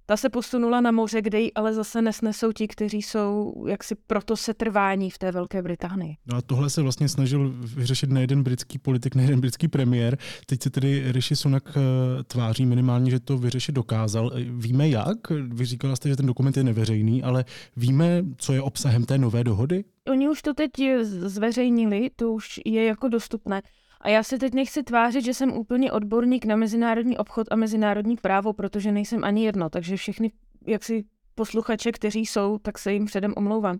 Ta 0.10 0.18
se 0.18 0.30
posunula 0.30 0.82
na 0.82 0.92
moře, 0.92 1.22
kde 1.22 1.42
ji 1.42 1.54
ale 1.54 1.74
zase 1.74 2.02
nesnesou 2.02 2.52
ti, 2.52 2.68
kteří 2.68 3.02
jsou 3.02 3.54
jaksi 3.68 3.96
proto 4.08 4.38
setrvání 4.38 5.10
v 5.10 5.18
té 5.18 5.32
Velké 5.32 5.62
Británii. 5.62 6.16
No 6.32 6.38
a 6.38 6.42
tohle 6.42 6.70
se 6.70 6.82
vlastně 6.82 7.10
snažil 7.10 7.54
vyřešit 7.76 8.10
nejeden 8.10 8.44
britský 8.44 8.78
politik, 8.78 9.16
nejeden 9.16 9.40
britský 9.40 9.68
premiér. 9.68 10.18
Teď 10.46 10.64
se 10.64 10.70
tedy 10.70 11.12
Rishi 11.12 11.36
Sunak 11.36 11.64
eh, 11.78 12.24
tváří 12.24 12.66
minimálně, 12.66 13.12
že 13.12 13.20
to 13.20 13.38
vyřešit 13.38 13.72
dokázal. 13.72 14.32
Víme 14.50 14.90
jak? 14.90 15.18
Vy 15.30 15.66
říkala 15.66 15.96
jste, 15.96 16.10
že 16.10 16.16
ten 16.16 16.26
dokument 16.26 16.58
je 16.58 16.64
neveřejný, 16.64 17.24
ale 17.24 17.46
víme, 17.78 18.24
co 18.38 18.54
je 18.54 18.62
obsahem 18.62 19.06
té 19.06 19.18
nové 19.18 19.44
dohody? 19.44 19.84
Oni 20.12 20.30
už 20.30 20.42
to 20.42 20.54
teď 20.54 20.72
zveřejnili, 21.02 22.10
to 22.16 22.32
už 22.32 22.60
je 22.66 22.86
jako 22.86 23.08
dostupné. 23.08 23.62
A 24.02 24.10
já 24.10 24.24
se 24.24 24.38
teď 24.38 24.54
nechci 24.54 24.84
tvářit, 24.84 25.26
že 25.26 25.34
jsem 25.34 25.54
úplně 25.54 25.92
odborník 25.92 26.46
na 26.46 26.56
mezinárodní 26.56 27.18
obchod 27.18 27.48
a 27.52 27.56
mezinárodní 27.56 28.16
právo, 28.16 28.54
protože 28.54 28.92
nejsem 28.92 29.24
ani 29.24 29.46
jedno, 29.46 29.70
takže 29.70 29.98
všechny 29.98 30.32
jaksi 30.68 31.06
posluchače, 31.36 31.92
kteří 31.92 32.26
jsou, 32.26 32.58
tak 32.58 32.78
se 32.78 32.94
jim 32.94 33.06
předem 33.06 33.34
omlouvám. 33.38 33.80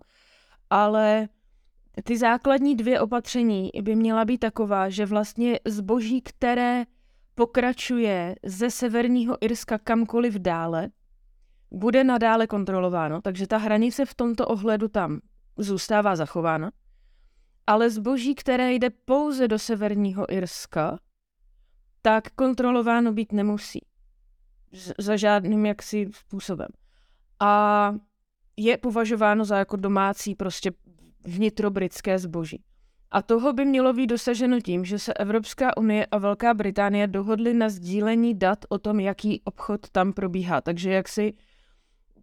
Ale 0.70 1.28
ty 2.04 2.18
základní 2.18 2.76
dvě 2.76 3.00
opatření 3.00 3.70
by 3.82 3.96
měla 3.96 4.24
být 4.24 4.38
taková, 4.38 4.88
že 4.88 5.06
vlastně 5.06 5.60
zboží, 5.64 6.20
které 6.20 6.84
pokračuje 7.34 8.34
ze 8.44 8.70
severního 8.70 9.36
Irska 9.40 9.78
kamkoliv 9.78 10.34
dále, 10.34 10.88
bude 11.70 12.04
nadále 12.04 12.46
kontrolováno, 12.46 13.20
takže 13.20 13.46
ta 13.46 13.56
hranice 13.56 14.04
v 14.04 14.14
tomto 14.14 14.46
ohledu 14.46 14.88
tam 14.88 15.20
zůstává 15.56 16.16
zachována 16.16 16.70
ale 17.70 17.90
zboží, 17.90 18.34
které 18.34 18.72
jde 18.72 18.90
pouze 18.90 19.48
do 19.48 19.58
severního 19.58 20.32
Irska, 20.32 20.98
tak 22.02 22.30
kontrolováno 22.30 23.12
být 23.12 23.32
nemusí. 23.32 23.80
Za 24.98 25.16
žádným 25.16 25.66
jaksi 25.66 26.08
způsobem. 26.12 26.68
A 27.40 27.94
je 28.56 28.76
považováno 28.76 29.44
za 29.44 29.58
jako 29.58 29.76
domácí 29.76 30.34
prostě 30.34 30.70
vnitrobritské 31.24 32.18
zboží. 32.18 32.62
A 33.10 33.22
toho 33.22 33.52
by 33.52 33.64
mělo 33.64 33.92
být 33.92 34.06
dosaženo 34.06 34.60
tím, 34.60 34.84
že 34.84 34.98
se 34.98 35.14
Evropská 35.14 35.76
unie 35.76 36.06
a 36.06 36.18
Velká 36.18 36.54
Británie 36.54 37.06
dohodly 37.06 37.54
na 37.54 37.68
sdílení 37.68 38.38
dat 38.38 38.58
o 38.68 38.78
tom, 38.78 39.00
jaký 39.00 39.42
obchod 39.44 39.90
tam 39.90 40.12
probíhá. 40.12 40.60
Takže 40.60 40.90
jak 40.90 41.08
si 41.08 41.34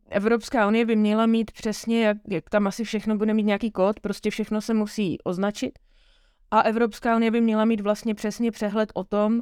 Evropská 0.09 0.67
unie 0.67 0.85
by 0.85 0.95
měla 0.95 1.25
mít 1.25 1.51
přesně, 1.51 2.05
jak, 2.05 2.17
jak 2.27 2.49
tam 2.49 2.67
asi 2.67 2.83
všechno 2.83 3.17
bude 3.17 3.33
mít 3.33 3.43
nějaký 3.43 3.71
kód, 3.71 3.99
prostě 3.99 4.29
všechno 4.29 4.61
se 4.61 4.73
musí 4.73 5.17
označit. 5.23 5.79
A 6.51 6.61
Evropská 6.61 7.15
unie 7.15 7.31
by 7.31 7.41
měla 7.41 7.65
mít 7.65 7.81
vlastně 7.81 8.15
přesně 8.15 8.51
přehled 8.51 8.91
o 8.93 9.03
tom, 9.03 9.41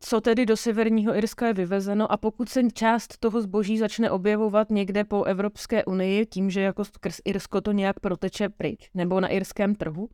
co 0.00 0.20
tedy 0.20 0.46
do 0.46 0.56
Severního 0.56 1.16
Irska 1.16 1.46
je 1.46 1.52
vyvezeno 1.54 2.12
a 2.12 2.16
pokud 2.16 2.48
se 2.48 2.62
část 2.74 3.18
toho 3.18 3.42
zboží 3.42 3.78
začne 3.78 4.10
objevovat 4.10 4.70
někde 4.70 5.04
po 5.04 5.24
Evropské 5.24 5.84
unii, 5.84 6.26
tím, 6.26 6.50
že 6.50 6.60
jako 6.60 6.84
skrz 6.84 7.20
Irsko 7.24 7.60
to 7.60 7.72
nějak 7.72 8.00
proteče 8.00 8.48
pryč, 8.48 8.90
nebo 8.94 9.20
na 9.20 9.28
irském 9.28 9.74
trhu, 9.74 10.08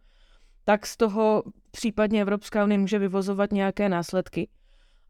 tak 0.64 0.86
z 0.86 0.96
toho 0.96 1.42
případně 1.70 2.22
Evropská 2.22 2.64
unie 2.64 2.78
může 2.78 2.98
vyvozovat 2.98 3.52
nějaké 3.52 3.88
následky 3.88 4.48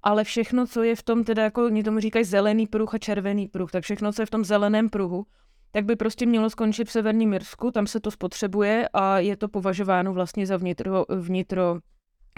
ale 0.02 0.24
všechno, 0.24 0.66
co 0.66 0.82
je 0.82 0.96
v 0.96 1.02
tom, 1.02 1.24
teda 1.24 1.42
jako 1.42 1.64
oni 1.64 1.82
tomu 1.82 2.00
říkají 2.00 2.24
zelený 2.24 2.66
pruh 2.66 2.94
a 2.94 2.98
červený 2.98 3.48
pruh, 3.48 3.70
tak 3.70 3.84
všechno, 3.84 4.12
co 4.12 4.22
je 4.22 4.26
v 4.26 4.30
tom 4.30 4.44
zeleném 4.44 4.90
pruhu, 4.90 5.26
tak 5.72 5.84
by 5.84 5.96
prostě 5.96 6.26
mělo 6.26 6.50
skončit 6.50 6.88
v 6.88 6.92
Severním 6.92 7.32
Irsku, 7.32 7.70
tam 7.70 7.86
se 7.86 8.00
to 8.00 8.10
spotřebuje 8.10 8.88
a 8.92 9.18
je 9.18 9.36
to 9.36 9.48
považováno 9.48 10.12
vlastně 10.12 10.46
za 10.46 10.56
vnitro, 10.56 11.04
vnitro 11.08 11.78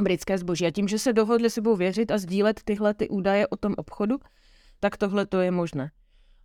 britské 0.03 0.39
zboží. 0.39 0.67
A 0.67 0.71
tím, 0.71 0.89
že 0.89 0.99
se 0.99 1.13
dohodli 1.13 1.51
si 1.51 1.61
budou 1.61 1.77
věřit 1.77 2.11
a 2.11 2.19
sdílet 2.19 2.61
tyhle 2.65 2.95
ty 2.95 3.09
údaje 3.09 3.47
o 3.47 3.57
tom 3.57 3.75
obchodu, 3.77 4.17
tak 4.81 4.97
tohle 4.97 5.27
to 5.27 5.41
je 5.41 5.51
možné. 5.51 5.91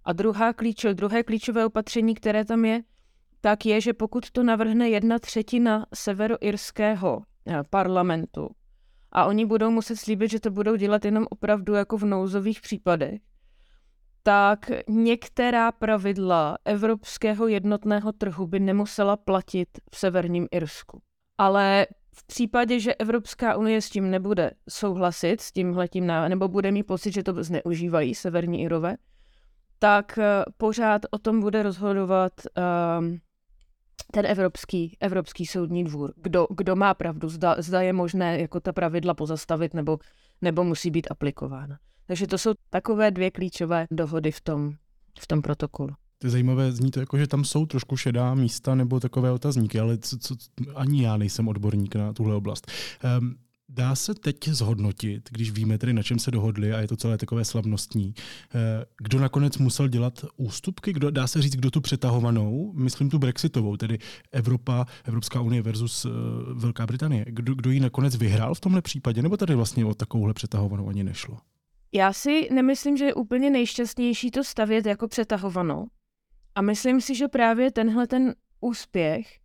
A 0.06 0.14
druhá 0.14 0.54
klíč, 0.54 0.86
druhé 0.94 1.24
klíčové 1.24 1.66
opatření, 1.66 2.16
které 2.16 2.46
tam 2.46 2.66
je, 2.66 2.82
tak 3.42 3.66
je, 3.66 3.82
že 3.82 3.94
pokud 3.94 4.32
to 4.32 4.44
navrhne 4.44 4.90
jedna 4.90 5.20
třetina 5.20 5.86
severoirského 5.94 7.22
eh, 7.48 7.64
parlamentu, 7.70 8.50
a 9.12 9.26
oni 9.26 9.46
budou 9.46 9.72
muset 9.72 9.96
slíbit, 9.96 10.32
že 10.32 10.40
to 10.40 10.52
budou 10.52 10.76
dělat 10.76 11.06
jenom 11.06 11.26
opravdu 11.30 11.74
jako 11.74 11.98
v 11.98 12.06
nouzových 12.06 12.62
případech, 12.62 13.22
tak 14.24 14.72
některá 14.90 15.72
pravidla 15.72 16.58
evropského 16.66 17.48
jednotného 17.48 18.12
trhu 18.12 18.48
by 18.48 18.60
nemusela 18.60 19.18
platit 19.18 19.70
v 19.92 19.98
severním 19.98 20.48
Irsku. 20.52 21.02
Ale 21.38 21.88
v 22.16 22.28
případě, 22.28 22.80
že 22.80 22.96
Evropská 22.96 23.58
unie 23.58 23.82
s 23.82 23.90
tím 23.90 24.12
nebude 24.12 24.52
souhlasit, 24.70 25.42
s 25.42 25.52
tímhletím, 25.52 26.08
nebo 26.08 26.48
bude 26.48 26.72
mít 26.72 26.84
pocit, 26.84 27.14
že 27.14 27.24
to 27.24 27.44
zneužívají 27.44 28.16
severní 28.16 28.62
Irové, 28.62 28.96
tak 29.80 30.18
eh, 30.18 30.44
pořád 30.58 31.02
o 31.12 31.18
tom 31.18 31.40
bude 31.40 31.64
rozhodovat 31.64 32.34
um, 33.00 33.20
ten 34.12 34.26
evropský, 34.26 34.98
evropský 35.00 35.46
soudní 35.46 35.84
dvůr. 35.84 36.14
Kdo, 36.16 36.48
kdo 36.58 36.76
má 36.76 36.94
pravdu, 36.94 37.30
zda, 37.30 37.56
zda 37.60 37.82
je 37.82 37.94
možné 37.94 38.40
jako 38.40 38.60
ta 38.60 38.74
pravidla 38.74 39.14
pozastavit 39.14 39.74
nebo, 39.74 39.98
nebo 40.42 40.64
musí 40.64 40.92
být 40.92 41.08
aplikována. 41.12 41.80
Takže 42.06 42.28
to 42.28 42.38
jsou 42.38 42.54
takové 42.70 43.12
dvě 43.12 43.32
klíčové 43.32 43.88
dohody 43.92 44.32
v 44.32 44.42
tom, 44.42 44.74
v 45.20 45.28
tom 45.28 45.42
protokolu. 45.42 45.90
To 46.18 46.28
je 46.28 46.32
zajímavé, 46.32 46.72
zní 46.72 46.92
to 46.92 47.00
jako, 47.00 47.18
že 47.18 47.28
tam 47.28 47.46
jsou 47.46 47.66
trošku 47.66 47.98
šedá 47.98 48.34
místa 48.34 48.76
nebo 48.76 49.00
takové 49.00 49.32
otazníky, 49.32 49.80
ale 49.80 49.98
co, 49.98 50.18
co, 50.18 50.36
ani 50.76 51.04
já 51.04 51.18
nejsem 51.18 51.48
odborník 51.48 51.96
na 51.96 52.14
tuhle 52.14 52.36
oblast. 52.36 52.72
Um, 53.20 53.36
Dá 53.72 53.96
se 53.96 54.14
teď 54.14 54.48
zhodnotit, 54.48 55.30
když 55.32 55.52
víme 55.52 55.78
tedy, 55.78 55.94
na 55.94 56.04
čem 56.04 56.20
se 56.20 56.32
dohodli 56.32 56.74
a 56.74 56.80
je 56.80 56.88
to 56.88 56.98
celé 56.98 57.18
takové 57.18 57.46
slavnostní, 57.46 58.14
eh, 58.16 58.86
kdo 58.98 59.20
nakonec 59.20 59.58
musel 59.58 59.88
dělat 59.88 60.26
ústupky? 60.38 60.94
Kdo, 60.94 61.12
dá 61.12 61.28
se 61.28 61.42
říct, 61.42 61.56
kdo 61.56 61.72
tu 61.72 61.82
přetahovanou, 61.82 62.74
myslím 62.76 63.10
tu 63.10 63.20
Brexitovou, 63.20 63.78
tedy 63.78 64.00
Evropa, 64.32 64.86
Evropská 65.04 65.42
unie 65.42 65.62
versus 65.62 66.06
eh, 66.06 66.10
Velká 66.54 66.88
Británie. 66.88 67.26
Kdo, 67.28 67.56
kdo 67.56 67.72
ji 67.72 67.80
nakonec 67.80 68.16
vyhrál 68.16 68.56
v 68.56 68.60
tomhle 68.60 68.82
případě, 68.82 69.22
nebo 69.22 69.38
tady 69.38 69.56
vlastně 69.56 69.86
o 69.86 69.94
takovouhle 69.94 70.34
přetahovanou 70.34 70.90
ani 70.90 71.04
nešlo? 71.04 71.38
Já 71.92 72.14
si 72.14 72.50
nemyslím, 72.54 72.98
že 72.98 73.06
je 73.06 73.14
úplně 73.14 73.50
nejšťastnější 73.50 74.32
to 74.32 74.44
stavět 74.44 74.86
jako 74.86 75.08
přetahovanou. 75.08 75.88
A 76.56 76.62
myslím 76.62 77.02
si, 77.02 77.16
že 77.16 77.28
právě 77.28 77.72
tenhle 77.72 78.08
ten 78.08 78.36
úspěch 78.62 79.40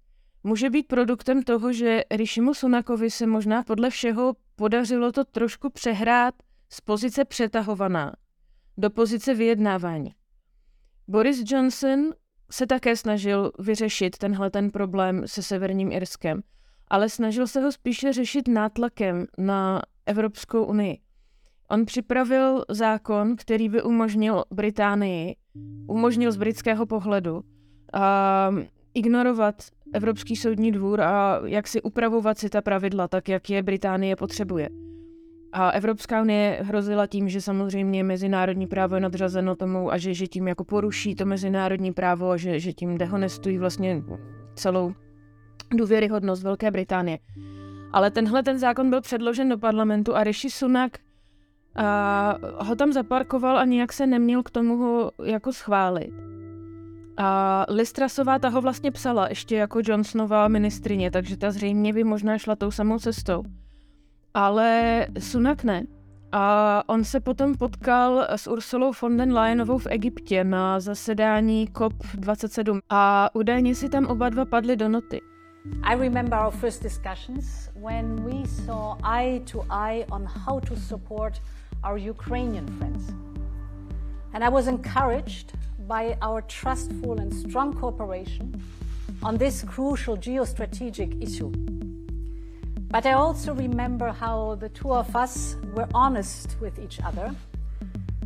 může 0.44 0.70
být 0.70 0.86
produktem 0.86 1.42
toho, 1.42 1.72
že 1.72 2.04
Rishimu 2.10 2.54
Sunakovi 2.54 3.10
se 3.10 3.26
možná 3.26 3.62
podle 3.62 3.90
všeho 3.90 4.34
podařilo 4.56 5.12
to 5.12 5.24
trošku 5.24 5.70
přehrát 5.70 6.34
z 6.70 6.80
pozice 6.80 7.24
přetahovaná 7.24 8.12
do 8.78 8.90
pozice 8.90 9.34
vyjednávání. 9.34 10.14
Boris 11.08 11.42
Johnson 11.46 12.12
se 12.50 12.66
také 12.66 12.96
snažil 12.96 13.52
vyřešit 13.58 14.18
tenhle 14.18 14.50
ten 14.50 14.70
problém 14.70 15.22
se 15.26 15.42
Severním 15.42 15.92
Irskem, 15.92 16.42
ale 16.88 17.08
snažil 17.08 17.46
se 17.46 17.60
ho 17.60 17.72
spíše 17.72 18.12
řešit 18.12 18.48
nátlakem 18.48 19.26
na 19.38 19.82
Evropskou 20.06 20.64
unii. 20.64 20.98
On 21.70 21.84
připravil 21.84 22.64
zákon, 22.68 23.36
který 23.36 23.68
by 23.68 23.82
umožnil 23.82 24.44
Británii, 24.50 25.36
umožnil 25.86 26.32
z 26.32 26.36
britského 26.36 26.86
pohledu, 26.86 27.34
um, 27.34 28.66
ignorovat 28.94 29.54
Evropský 29.92 30.36
soudní 30.36 30.72
dvůr 30.72 31.00
a 31.00 31.40
jak 31.44 31.68
si 31.68 31.82
upravovat 31.82 32.38
si 32.38 32.50
ta 32.50 32.62
pravidla 32.62 33.08
tak, 33.08 33.28
jak 33.28 33.50
je 33.50 33.62
Británie 33.62 34.16
potřebuje. 34.16 34.68
A 35.52 35.70
Evropská 35.70 36.22
unie 36.22 36.58
hrozila 36.62 37.06
tím, 37.06 37.28
že 37.28 37.40
samozřejmě 37.40 38.04
mezinárodní 38.04 38.66
právo 38.66 38.94
je 38.94 39.00
nadřazeno 39.00 39.56
tomu 39.56 39.92
a 39.92 39.98
že, 39.98 40.14
že 40.14 40.26
tím 40.26 40.48
jako 40.48 40.64
poruší 40.64 41.14
to 41.14 41.26
mezinárodní 41.26 41.92
právo 41.92 42.30
a 42.30 42.36
že, 42.36 42.60
že 42.60 42.72
tím 42.72 42.98
dehonestují 42.98 43.58
vlastně 43.58 44.02
celou 44.54 44.94
důvěryhodnost 45.76 46.42
Velké 46.42 46.70
Británie. 46.70 47.18
Ale 47.92 48.10
tenhle 48.10 48.42
ten 48.42 48.58
zákon 48.58 48.90
byl 48.90 49.00
předložen 49.00 49.48
do 49.48 49.58
parlamentu 49.58 50.16
a 50.16 50.24
Rishi 50.24 50.50
Sunak 50.50 50.98
a 51.76 52.38
ho 52.58 52.76
tam 52.76 52.92
zaparkoval 52.92 53.58
a 53.58 53.64
nijak 53.64 53.92
se 53.92 54.06
neměl 54.06 54.42
k 54.42 54.50
tomu 54.50 54.76
ho 54.76 55.10
jako 55.24 55.52
schválit. 55.52 56.33
A 57.16 57.66
Listrasová 57.68 58.38
ta 58.38 58.48
ho 58.48 58.60
vlastně 58.60 58.90
psala 58.90 59.28
ještě 59.28 59.56
jako 59.56 59.80
Johnsonová 59.84 60.48
ministrině, 60.48 61.10
takže 61.10 61.36
ta 61.36 61.50
zřejmě 61.50 61.92
by 61.92 62.04
možná 62.04 62.38
šla 62.38 62.56
tou 62.56 62.70
samou 62.70 62.98
cestou. 62.98 63.42
Ale 64.34 65.06
Sunak 65.18 65.64
ne. 65.64 65.82
A 66.32 66.82
on 66.86 67.04
se 67.04 67.20
potom 67.20 67.54
potkal 67.54 68.26
s 68.30 68.46
Ursulou 68.46 68.92
von 69.02 69.16
den 69.16 69.32
Leyenovou 69.32 69.78
v 69.78 69.86
Egyptě 69.90 70.44
na 70.44 70.80
zasedání 70.80 71.68
COP27 71.68 72.80
a 72.90 73.30
údajně 73.34 73.74
si 73.74 73.88
tam 73.88 74.06
oba 74.06 74.28
dva 74.28 74.44
padli 74.44 74.76
do 74.76 74.88
noty. 74.88 75.20
I 75.82 75.94
remember 75.96 76.38
our 76.38 76.50
first 76.50 76.82
discussions 76.82 77.70
when 77.74 78.24
we 78.24 78.46
saw 78.46 78.96
eye 79.02 79.40
to 79.52 79.64
eye 79.70 80.04
on 80.10 80.26
how 80.26 80.60
to 80.60 80.76
support 80.76 81.40
our 81.84 81.98
Ukrainian 81.98 82.66
friends. 82.66 83.14
And 84.32 84.44
I 84.44 84.48
was 84.50 84.66
encouraged 84.66 85.52
by 85.86 86.16
our 86.22 86.42
trustful 86.42 87.20
and 87.20 87.32
strong 87.32 87.72
cooperation 87.72 88.52
on 89.22 89.36
this 89.36 89.62
crucial 89.62 90.16
geostrategic 90.16 91.22
issue. 91.22 91.50
But 92.90 93.06
I 93.06 93.12
also 93.12 93.54
remember 93.54 94.12
how 94.12 94.54
the 94.54 94.68
two 94.68 94.92
of 94.92 95.16
us 95.16 95.56
were 95.74 95.88
honest 95.94 96.56
with 96.60 96.78
each 96.78 97.00
other 97.00 97.34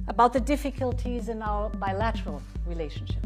about 0.09 0.33
the 0.33 0.41
difficulties 0.41 1.29
in 1.29 1.43
our 1.43 1.71
bilateral 1.71 2.43
relationship. 2.67 3.25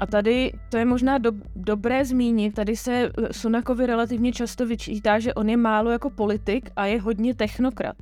A 0.00 0.06
tady 0.06 0.52
to 0.68 0.76
je 0.76 0.84
možná 0.84 1.18
do, 1.18 1.32
dobré 1.56 2.04
zmínit, 2.04 2.54
tady 2.54 2.76
se 2.76 2.92
eh, 2.92 3.32
Sunakovi 3.32 3.86
relativně 3.86 4.32
často 4.32 4.66
vyčítá, 4.66 5.18
že 5.18 5.34
on 5.34 5.48
je 5.48 5.56
málo 5.56 5.90
jako 5.90 6.10
politik 6.10 6.70
a 6.76 6.86
je 6.86 7.00
hodně 7.00 7.34
technokrat. 7.34 7.96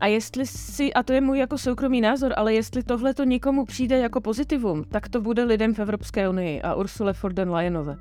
A 0.00 0.06
jestli 0.06 0.46
si, 0.46 0.94
a 0.94 1.02
to 1.02 1.12
je 1.12 1.20
můj 1.20 1.38
jako 1.38 1.58
soukromý 1.58 2.00
názor, 2.00 2.32
ale 2.36 2.54
jestli 2.54 2.82
tohle 2.82 3.14
to 3.14 3.24
někomu 3.24 3.64
přijde 3.64 3.98
jako 3.98 4.20
pozitivum, 4.20 4.84
tak 4.84 5.08
to 5.08 5.20
bude 5.20 5.44
lidem 5.44 5.74
v 5.74 5.78
Evropské 5.78 6.28
unii 6.28 6.62
a 6.62 6.74
Ursule 6.74 7.12
von 7.22 7.34
der 7.34 7.48
Leyenové. 7.48 7.96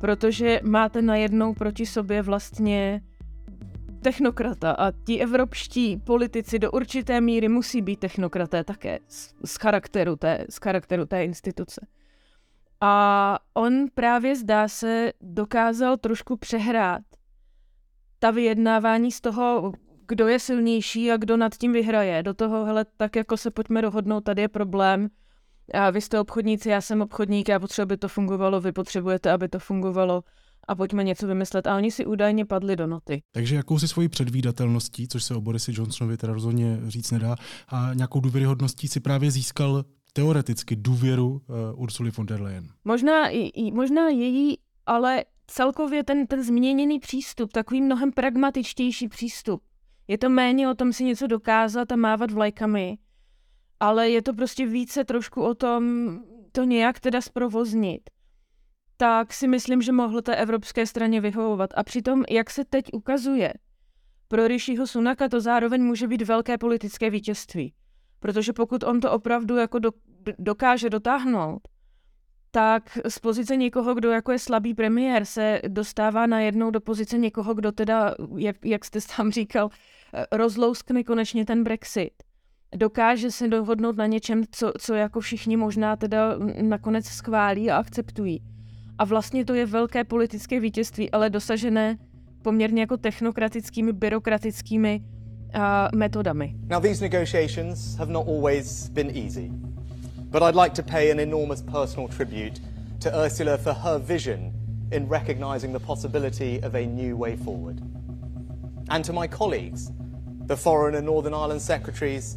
Protože 0.00 0.60
máte 0.64 1.02
najednou 1.02 1.54
proti 1.54 1.86
sobě 1.86 2.22
vlastně 2.22 3.00
technokrata 4.02 4.70
a 4.70 4.90
ti 4.90 5.20
evropští 5.20 5.96
politici 5.96 6.58
do 6.58 6.70
určité 6.70 7.20
míry 7.20 7.48
musí 7.48 7.82
být 7.82 8.00
technokraté 8.00 8.64
také 8.64 8.98
z, 9.08 9.34
z, 9.44 9.56
charakteru, 9.56 10.16
té, 10.16 10.46
z 10.50 10.56
charakteru 10.56 11.06
té 11.06 11.24
instituce. 11.24 11.86
A 12.80 13.38
on 13.54 13.86
právě 13.94 14.36
zdá 14.36 14.68
se 14.68 15.12
dokázal 15.20 15.96
trošku 15.96 16.36
přehrát 16.36 17.02
ta 18.18 18.30
vyjednávání 18.30 19.12
z 19.12 19.20
toho, 19.20 19.72
kdo 20.08 20.28
je 20.28 20.38
silnější 20.38 21.10
a 21.10 21.16
kdo 21.16 21.36
nad 21.36 21.54
tím 21.54 21.72
vyhraje. 21.72 22.22
Do 22.22 22.34
toho, 22.34 22.64
hele, 22.64 22.86
tak 22.96 23.16
jako 23.16 23.36
se 23.36 23.50
pojďme 23.50 23.82
dohodnout, 23.82 24.24
tady 24.24 24.42
je 24.42 24.48
problém, 24.48 25.08
a 25.74 25.90
vy 25.90 26.00
jste 26.00 26.20
obchodníci, 26.20 26.68
já 26.68 26.80
jsem 26.80 27.02
obchodník, 27.02 27.48
já 27.48 27.60
potřebuji, 27.60 27.82
aby 27.82 27.96
to 27.96 28.08
fungovalo, 28.08 28.60
vy 28.60 28.72
potřebujete, 28.72 29.32
aby 29.32 29.48
to 29.48 29.58
fungovalo 29.58 30.24
a 30.68 30.74
pojďme 30.74 31.04
něco 31.04 31.26
vymyslet. 31.26 31.66
A 31.66 31.76
oni 31.76 31.90
si 31.90 32.06
údajně 32.06 32.44
padli 32.44 32.76
do 32.76 32.86
noty. 32.86 33.22
Takže 33.32 33.56
jakousi 33.56 33.88
svoji 33.88 34.08
předvídatelností, 34.08 35.08
což 35.08 35.24
se 35.24 35.34
o 35.34 35.40
Borisi 35.40 35.72
Johnsonovi 35.74 36.16
teda 36.16 36.32
rozhodně 36.32 36.80
říct 36.86 37.10
nedá, 37.10 37.36
a 37.68 37.94
nějakou 37.94 38.20
důvěryhodností 38.20 38.88
si 38.88 39.00
právě 39.00 39.30
získal 39.30 39.84
teoreticky 40.12 40.76
důvěru 40.76 41.30
uh, 41.30 41.82
Ursuly 41.82 42.10
von 42.10 42.26
der 42.26 42.42
Leyen. 42.42 42.68
Možná, 42.84 43.28
možná 43.72 44.08
její, 44.08 44.58
ale 44.86 45.24
celkově 45.46 46.04
ten, 46.04 46.26
ten 46.26 46.44
změněný 46.44 46.98
přístup, 46.98 47.52
takový 47.52 47.82
mnohem 47.82 48.12
pragmatičtější 48.12 49.08
přístup. 49.08 49.62
Je 50.08 50.18
to 50.18 50.28
méně 50.28 50.68
o 50.68 50.74
tom 50.74 50.92
si 50.92 51.04
něco 51.04 51.26
dokázat 51.26 51.92
a 51.92 51.96
mávat 51.96 52.30
vlajkami, 52.30 52.98
ale 53.80 54.10
je 54.10 54.22
to 54.22 54.34
prostě 54.34 54.66
více 54.66 55.04
trošku 55.04 55.42
o 55.42 55.54
tom 55.54 55.84
to 56.52 56.64
nějak 56.64 57.00
teda 57.00 57.20
zprovoznit. 57.20 58.10
Tak 58.96 59.32
si 59.32 59.48
myslím, 59.48 59.82
že 59.82 59.92
mohlo 59.92 60.22
té 60.22 60.36
evropské 60.36 60.86
straně 60.86 61.20
vyhovovat. 61.20 61.70
A 61.76 61.82
přitom, 61.82 62.24
jak 62.30 62.50
se 62.50 62.64
teď 62.64 62.84
ukazuje, 62.92 63.52
pro 64.28 64.48
Rishiho 64.48 64.86
Sunaka 64.86 65.28
to 65.28 65.40
zároveň 65.40 65.82
může 65.82 66.08
být 66.08 66.22
velké 66.22 66.58
politické 66.58 67.10
vítězství. 67.10 67.74
Protože 68.20 68.52
pokud 68.52 68.82
on 68.82 69.00
to 69.00 69.12
opravdu 69.12 69.56
jako 69.56 69.78
do, 69.78 69.90
dokáže 70.38 70.90
dotáhnout, 70.90 71.68
tak 72.54 72.98
z 73.08 73.18
pozice 73.18 73.56
někoho, 73.56 73.94
kdo 73.94 74.10
jako 74.10 74.32
je 74.32 74.38
slabý 74.38 74.74
premiér, 74.74 75.24
se 75.24 75.60
dostává 75.68 76.26
najednou 76.26 76.70
do 76.70 76.80
pozice 76.80 77.18
někoho, 77.18 77.54
kdo 77.54 77.72
teda, 77.72 78.14
jak, 78.36 78.56
jak 78.64 78.84
jste 78.84 79.00
sám 79.00 79.30
říkal, 79.30 79.70
rozlouskne 80.32 81.04
konečně 81.04 81.44
ten 81.44 81.64
Brexit. 81.64 82.10
Dokáže 82.76 83.30
se 83.30 83.48
dohodnout 83.48 83.96
na 83.96 84.06
něčem, 84.06 84.42
co, 84.50 84.72
co 84.78 84.94
jako 84.94 85.20
všichni 85.20 85.56
možná 85.56 85.96
teda 85.96 86.34
nakonec 86.62 87.06
schválí 87.06 87.70
a 87.70 87.76
akceptují. 87.76 88.42
A 88.98 89.04
vlastně 89.04 89.44
to 89.44 89.54
je 89.54 89.66
velké 89.66 90.04
politické 90.04 90.60
vítězství, 90.60 91.10
ale 91.10 91.30
dosažené 91.30 91.96
poměrně 92.42 92.80
jako 92.80 92.96
technokratickými, 92.96 93.92
byrokratickými 93.92 95.00
uh, 95.02 95.60
metodami. 95.98 96.54
Now 96.70 96.82
these 96.82 97.04
negotiations 97.04 97.96
have 97.96 98.12
not 98.12 98.28
always 98.28 98.88
been 98.88 99.10
easy. 99.24 99.50
But 100.34 100.42
I'd 100.42 100.56
like 100.56 100.74
to 100.74 100.82
pay 100.82 101.12
an 101.12 101.20
enormous 101.20 101.62
personal 101.62 102.08
tribute 102.08 102.58
to 102.98 103.16
Ursula 103.16 103.56
for 103.56 103.72
her 103.72 104.00
vision 104.00 104.52
in 104.90 105.06
recognising 105.06 105.72
the 105.72 105.78
possibility 105.78 106.60
of 106.64 106.74
a 106.74 106.84
new 106.84 107.16
way 107.16 107.36
forward. 107.36 107.80
And 108.90 109.04
to 109.04 109.12
my 109.12 109.28
colleagues, 109.28 109.92
the 110.46 110.56
Foreign 110.56 110.96
and 110.96 111.06
Northern 111.06 111.34
Ireland 111.34 111.62
Secretaries, 111.62 112.36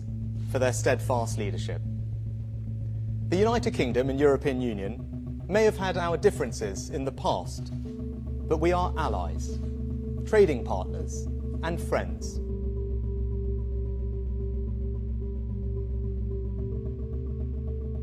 for 0.51 0.59
their 0.59 0.73
steadfast 0.73 1.39
leadership. 1.39 1.81
The 3.29 3.37
United 3.37 3.73
Kingdom 3.73 4.11
and 4.11 4.19
European 4.19 4.61
Union 4.61 5.41
may 5.47 5.63
have 5.63 5.77
had 5.77 5.97
our 5.97 6.17
differences 6.17 6.91
in 6.91 7.03
the 7.03 7.11
past, 7.11 7.73
but 8.47 8.59
we 8.59 8.73
are 8.73 8.93
allies, 8.95 9.57
trading 10.27 10.63
partners, 10.63 11.25
and 11.63 11.81
friends. 11.81 12.39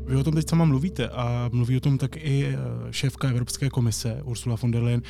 Vy 0.07 0.15
o 0.15 0.23
tom 0.23 0.33
teď 0.33 0.49
sama 0.49 0.65
mluvíte 0.65 1.09
a 1.09 1.49
mluví 1.53 1.77
o 1.77 1.79
tom 1.79 1.97
tak 1.97 2.17
i 2.17 2.45
eh, 2.45 2.57
šéfka 2.91 3.29
Evropské 3.29 3.69
komise 3.69 4.21
Ursula 4.23 4.55
von 4.61 4.71
der 4.71 4.83
Leyen. 4.83 5.01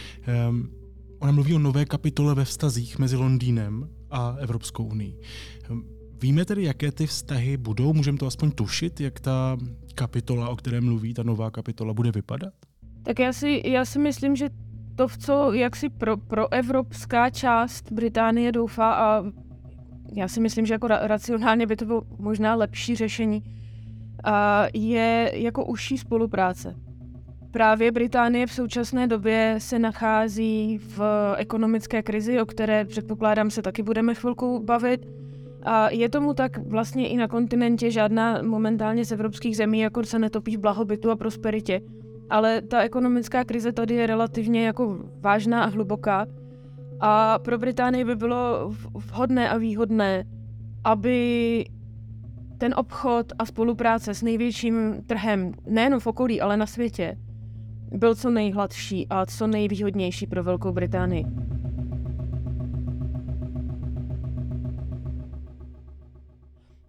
Um, 0.49 0.69
ona 1.19 1.31
mluví 1.31 1.53
o 1.53 1.59
nové 1.59 1.85
kapitole 1.85 2.35
ve 2.35 2.45
vztazích 2.45 2.99
mezi 2.99 3.15
Londýnem 3.15 3.89
a 4.11 4.35
Evropskou 4.39 4.83
unii. 4.83 5.19
Um, 5.69 5.85
víme 6.21 6.45
tedy, 6.45 6.63
jaké 6.63 6.91
ty 6.91 7.07
vztahy 7.07 7.57
budou? 7.57 7.93
Můžeme 7.93 8.17
to 8.17 8.27
aspoň 8.27 8.51
tušit, 8.51 9.01
jak 9.01 9.19
ta 9.19 9.57
kapitola, 9.95 10.49
o 10.49 10.55
které 10.55 10.81
mluví, 10.81 11.13
ta 11.13 11.23
nová 11.23 11.51
kapitola, 11.51 11.93
bude 11.93 12.11
vypadat? 12.11 12.53
Tak 13.03 13.19
já 13.19 13.33
si, 13.33 13.61
já 13.65 13.85
si 13.85 13.99
myslím, 13.99 14.35
že 14.35 14.49
to, 14.95 15.07
v 15.07 15.17
co 15.17 15.53
jaksi 15.53 15.89
pro, 15.89 16.17
pro 16.17 16.53
evropská 16.53 17.29
část 17.29 17.91
Británie 17.91 18.51
doufá 18.51 18.93
a 18.93 19.23
já 20.15 20.27
si 20.27 20.39
myslím, 20.39 20.65
že 20.65 20.73
jako 20.73 20.87
ra- 20.87 21.07
racionálně 21.07 21.67
by 21.67 21.75
to 21.75 21.85
bylo 21.85 22.01
možná 22.17 22.55
lepší 22.55 22.95
řešení, 22.95 23.43
je 24.73 25.31
jako 25.33 25.65
užší 25.65 25.97
spolupráce. 25.97 26.75
Právě 27.51 27.91
Británie 27.91 28.47
v 28.47 28.53
současné 28.53 29.07
době 29.07 29.55
se 29.57 29.79
nachází 29.79 30.77
v 30.77 31.01
ekonomické 31.37 32.03
krizi, 32.03 32.41
o 32.41 32.45
které 32.45 32.85
předpokládám 32.85 33.49
se 33.49 33.61
taky 33.61 33.83
budeme 33.83 34.15
chvilku 34.15 34.63
bavit. 34.63 35.05
A 35.63 35.89
je 35.89 36.09
tomu 36.09 36.33
tak 36.33 36.57
vlastně 36.57 37.09
i 37.09 37.17
na 37.17 37.27
kontinentě, 37.27 37.91
žádná 37.91 38.41
momentálně 38.41 39.05
z 39.05 39.11
evropských 39.11 39.57
zemí 39.57 39.79
jako 39.79 40.03
se 40.03 40.19
netopí 40.19 40.57
v 40.57 40.59
blahobytu 40.59 41.11
a 41.11 41.15
prosperitě. 41.15 41.81
Ale 42.29 42.61
ta 42.61 42.81
ekonomická 42.81 43.43
krize 43.43 43.71
tady 43.71 43.93
je 43.93 44.07
relativně 44.07 44.65
jako 44.65 44.99
vážná 45.19 45.63
a 45.63 45.67
hluboká. 45.67 46.25
A 46.99 47.39
pro 47.39 47.57
Británii 47.57 48.05
by 48.05 48.15
bylo 48.15 48.71
vhodné 48.93 49.49
a 49.49 49.57
výhodné, 49.57 50.25
aby 50.83 51.65
ten 52.57 52.73
obchod 52.77 53.33
a 53.39 53.45
spolupráce 53.45 54.13
s 54.13 54.21
největším 54.21 55.03
trhem, 55.07 55.51
nejen 55.67 55.99
v 55.99 56.07
okolí, 56.07 56.41
ale 56.41 56.57
na 56.57 56.65
světě, 56.65 57.17
byl 57.91 58.15
co 58.15 58.29
nejhladší 58.29 59.07
a 59.09 59.25
co 59.25 59.47
nejvýhodnější 59.47 60.27
pro 60.27 60.43
Velkou 60.43 60.71
Británii. 60.71 61.25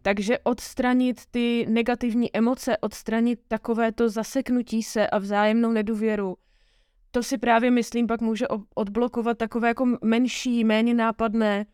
Takže 0.03 0.39
odstranit 0.39 1.21
ty 1.31 1.67
negativní 1.69 2.37
emoce, 2.37 2.77
odstranit 2.79 3.41
takovéto 3.49 4.09
zaseknutí 4.09 4.83
se 4.83 5.07
a 5.07 5.19
vzájemnou 5.19 5.73
nedůvěru, 5.73 6.37
to 7.11 7.23
si 7.23 7.39
právě 7.39 7.71
myslím 7.71 8.07
pak 8.07 8.21
může 8.21 8.47
odblokovat 8.75 9.39
takové 9.39 9.69
jako 9.69 9.99
menší, 10.05 10.65
méně 10.65 10.95
nápadné 10.95 11.67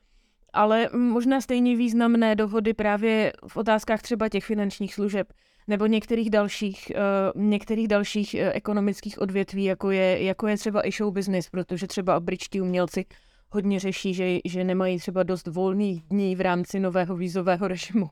ale 0.52 0.88
možná 0.92 1.40
stejně 1.40 1.76
významné 1.76 2.34
dohody 2.34 2.74
právě 2.74 3.32
v 3.48 3.56
otázkách 3.56 4.02
třeba 4.02 4.28
těch 4.28 4.44
finančních 4.44 4.94
služeb 4.94 5.32
nebo 5.68 5.86
některých 5.86 6.30
dalších, 6.30 6.92
uh, 7.34 7.42
některých 7.42 7.88
dalších 7.88 8.36
uh, 8.38 8.50
ekonomických 8.52 9.20
odvětví, 9.20 9.64
jako 9.64 9.90
je, 9.90 10.22
jako 10.22 10.46
je 10.46 10.56
třeba 10.56 10.86
i 10.86 10.92
show 10.92 11.14
business, 11.14 11.50
protože 11.50 11.86
třeba 11.86 12.20
britští 12.20 12.60
umělci 12.60 13.04
hodně 13.50 13.80
řeší, 13.80 14.14
že, 14.14 14.38
že 14.44 14.64
nemají 14.64 14.98
třeba 14.98 15.22
dost 15.22 15.46
volných 15.46 16.02
dní 16.02 16.36
v 16.36 16.40
rámci 16.40 16.80
nového 16.80 17.16
vízového 17.16 17.68
režimu 17.68 18.10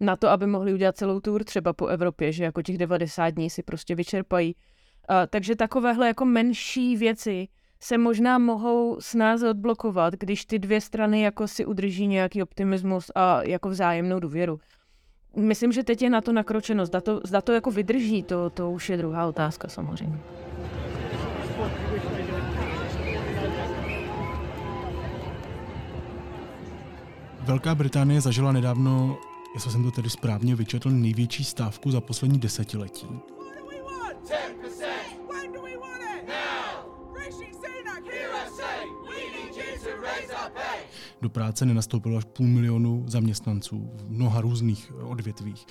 na 0.00 0.16
to, 0.16 0.28
aby 0.28 0.46
mohli 0.46 0.74
udělat 0.74 0.96
celou 0.96 1.20
tour 1.20 1.44
třeba 1.44 1.72
po 1.72 1.86
Evropě, 1.86 2.32
že 2.32 2.44
jako 2.44 2.62
těch 2.62 2.78
90 2.78 3.30
dní 3.30 3.50
si 3.50 3.62
prostě 3.62 3.94
vyčerpají. 3.94 4.54
Uh, 4.54 5.16
takže 5.30 5.56
takovéhle 5.56 6.06
jako 6.06 6.24
menší 6.24 6.96
věci 6.96 7.48
se 7.82 7.98
možná 7.98 8.38
mohou 8.38 8.96
s 9.00 9.14
nás 9.14 9.42
odblokovat, 9.42 10.14
když 10.14 10.44
ty 10.44 10.58
dvě 10.58 10.80
strany 10.80 11.22
jako 11.22 11.48
si 11.48 11.66
udrží 11.66 12.06
nějaký 12.06 12.42
optimismus 12.42 13.10
a 13.14 13.42
jako 13.42 13.68
vzájemnou 13.68 14.20
důvěru. 14.20 14.60
Myslím, 15.36 15.72
že 15.72 15.84
teď 15.84 16.02
je 16.02 16.10
na 16.10 16.20
to 16.20 16.32
nakročeno. 16.32 16.86
Zda 16.86 17.00
to, 17.00 17.20
zda 17.24 17.40
to 17.40 17.52
jako 17.52 17.70
vydrží, 17.70 18.22
to, 18.22 18.50
to 18.50 18.70
už 18.70 18.90
je 18.90 18.96
druhá 18.96 19.26
otázka 19.26 19.68
samozřejmě. 19.68 20.18
Velká 27.40 27.74
Británie 27.74 28.20
zažila 28.20 28.52
nedávno, 28.52 29.18
jestli 29.54 29.70
jsem 29.70 29.84
to 29.84 29.90
tedy 29.90 30.10
správně 30.10 30.56
vyčetl, 30.56 30.90
největší 30.90 31.44
stávku 31.44 31.90
za 31.90 32.00
poslední 32.00 32.38
desetiletí. 32.38 33.06
Do 41.22 41.28
práce 41.28 41.66
nenastoupilo 41.66 42.16
až 42.18 42.24
půl 42.24 42.46
milionu 42.46 43.04
zaměstnanců 43.06 43.90
v 43.94 44.10
mnoha 44.10 44.40
různých 44.40 44.92
odvětvích. 45.02 45.66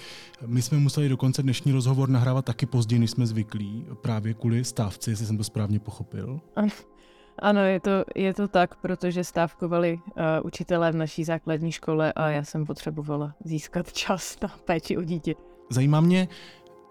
My 0.45 0.61
jsme 0.61 0.77
museli 0.77 1.09
dokonce 1.09 1.43
dnešní 1.43 1.71
rozhovor 1.71 2.09
nahrávat 2.09 2.45
taky 2.45 2.65
později, 2.65 2.99
než 2.99 3.11
jsme 3.11 3.27
zvyklí, 3.27 3.85
právě 4.01 4.33
kvůli 4.33 4.63
stávci, 4.63 5.09
jestli 5.09 5.25
jsem 5.25 5.37
to 5.37 5.43
správně 5.43 5.79
pochopil. 5.79 6.39
Ano, 7.39 7.61
je 7.61 7.79
to, 7.79 7.91
je 8.15 8.33
to 8.33 8.47
tak, 8.47 8.75
protože 8.75 9.23
stávkovali 9.23 9.93
uh, 9.93 10.23
učitelé 10.43 10.91
v 10.91 10.95
naší 10.95 11.23
základní 11.23 11.71
škole 11.71 12.13
a 12.13 12.29
já 12.29 12.43
jsem 12.43 12.65
potřebovala 12.65 13.33
získat 13.43 13.93
čas 13.93 14.37
na 14.41 14.47
péči 14.65 14.97
o 14.97 15.03
dítě. 15.03 15.35
Zajímá 15.69 16.01
mě, 16.01 16.27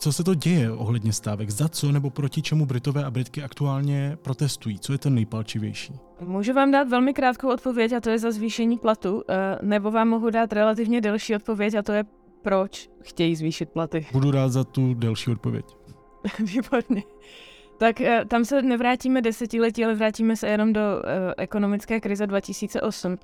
co 0.01 0.13
se 0.13 0.25
to 0.25 0.35
děje 0.35 0.73
ohledně 0.73 1.13
stávek? 1.13 1.51
Za 1.51 1.69
co 1.69 1.93
nebo 1.93 2.11
proti 2.11 2.43
čemu 2.43 2.67
Britové 2.67 3.05
a 3.05 3.11
Britky 3.11 3.43
aktuálně 3.43 4.19
protestují? 4.23 4.79
Co 4.79 4.93
je 4.93 4.99
to 4.99 5.11
nejpalčivější? 5.11 5.93
Můžu 6.21 6.53
vám 6.53 6.71
dát 6.71 6.89
velmi 6.89 7.15
krátkou 7.15 7.53
odpověď 7.53 7.93
a 7.93 8.01
to 8.01 8.11
je 8.11 8.19
za 8.19 8.31
zvýšení 8.31 8.79
platu, 8.79 9.23
eh, 9.29 9.59
nebo 9.63 9.91
vám 9.91 10.09
mohu 10.09 10.31
dát 10.31 10.53
relativně 10.53 11.01
delší 11.01 11.37
odpověď 11.37 11.75
a 11.75 11.83
to 11.83 11.93
je 11.93 12.05
proč 12.43 12.89
chtějí 13.03 13.37
zvýšit 13.37 13.69
platy. 13.69 14.07
Budu 14.13 14.31
rád 14.31 14.49
za 14.49 14.65
tu 14.65 14.95
delší 14.95 15.31
odpověď. 15.31 15.65
Výborně. 16.39 17.03
Tak 17.79 18.01
eh, 18.01 18.25
tam 18.25 18.45
se 18.45 18.63
nevrátíme 18.63 19.23
desetiletí, 19.23 19.85
ale 19.85 19.95
vrátíme 19.95 20.37
se 20.37 20.49
jenom 20.49 20.73
do 20.73 20.81
uh, 20.81 21.33
ekonomické 21.37 22.01
krize 22.01 22.27
2008, 22.27 23.19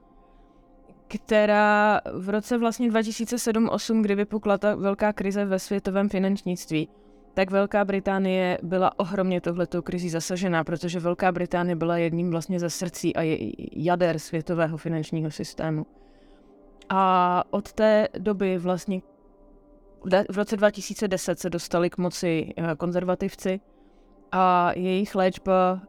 která 1.09 2.01
v 2.13 2.29
roce 2.29 2.59
vlastně 2.59 2.91
2007-2008, 2.91 4.03
kdy 4.03 4.15
vypukla 4.15 4.59
ta 4.59 4.75
velká 4.75 5.13
krize 5.13 5.45
ve 5.45 5.59
světovém 5.59 6.09
finančnictví, 6.09 6.89
tak 7.35 7.51
Velká 7.51 7.85
Británie 7.85 8.59
byla 8.63 8.99
ohromně 8.99 9.41
tohletou 9.41 9.83
krizí 9.83 10.11
zasažená, 10.11 10.65
protože 10.65 11.01
Velká 11.01 11.33
Británie 11.33 11.77
byla 11.77 11.99
jedním 11.99 12.31
vlastně 12.31 12.61
ze 12.61 12.71
srdcí 12.71 13.17
a 13.17 13.39
jader 13.73 14.19
světového 14.19 14.77
finančního 14.77 15.31
systému. 15.31 15.87
A 16.89 17.43
od 17.51 17.73
té 17.73 18.09
doby 18.19 18.59
vlastně 18.59 19.03
v 20.31 20.37
roce 20.37 20.57
2010 20.57 21.39
se 21.39 21.51
dostali 21.51 21.91
k 21.91 21.99
moci 21.99 22.55
eh, 22.57 22.77
konzervativci 22.77 23.61
a 24.33 24.73
jejich 24.77 25.15
léčba 25.15 25.81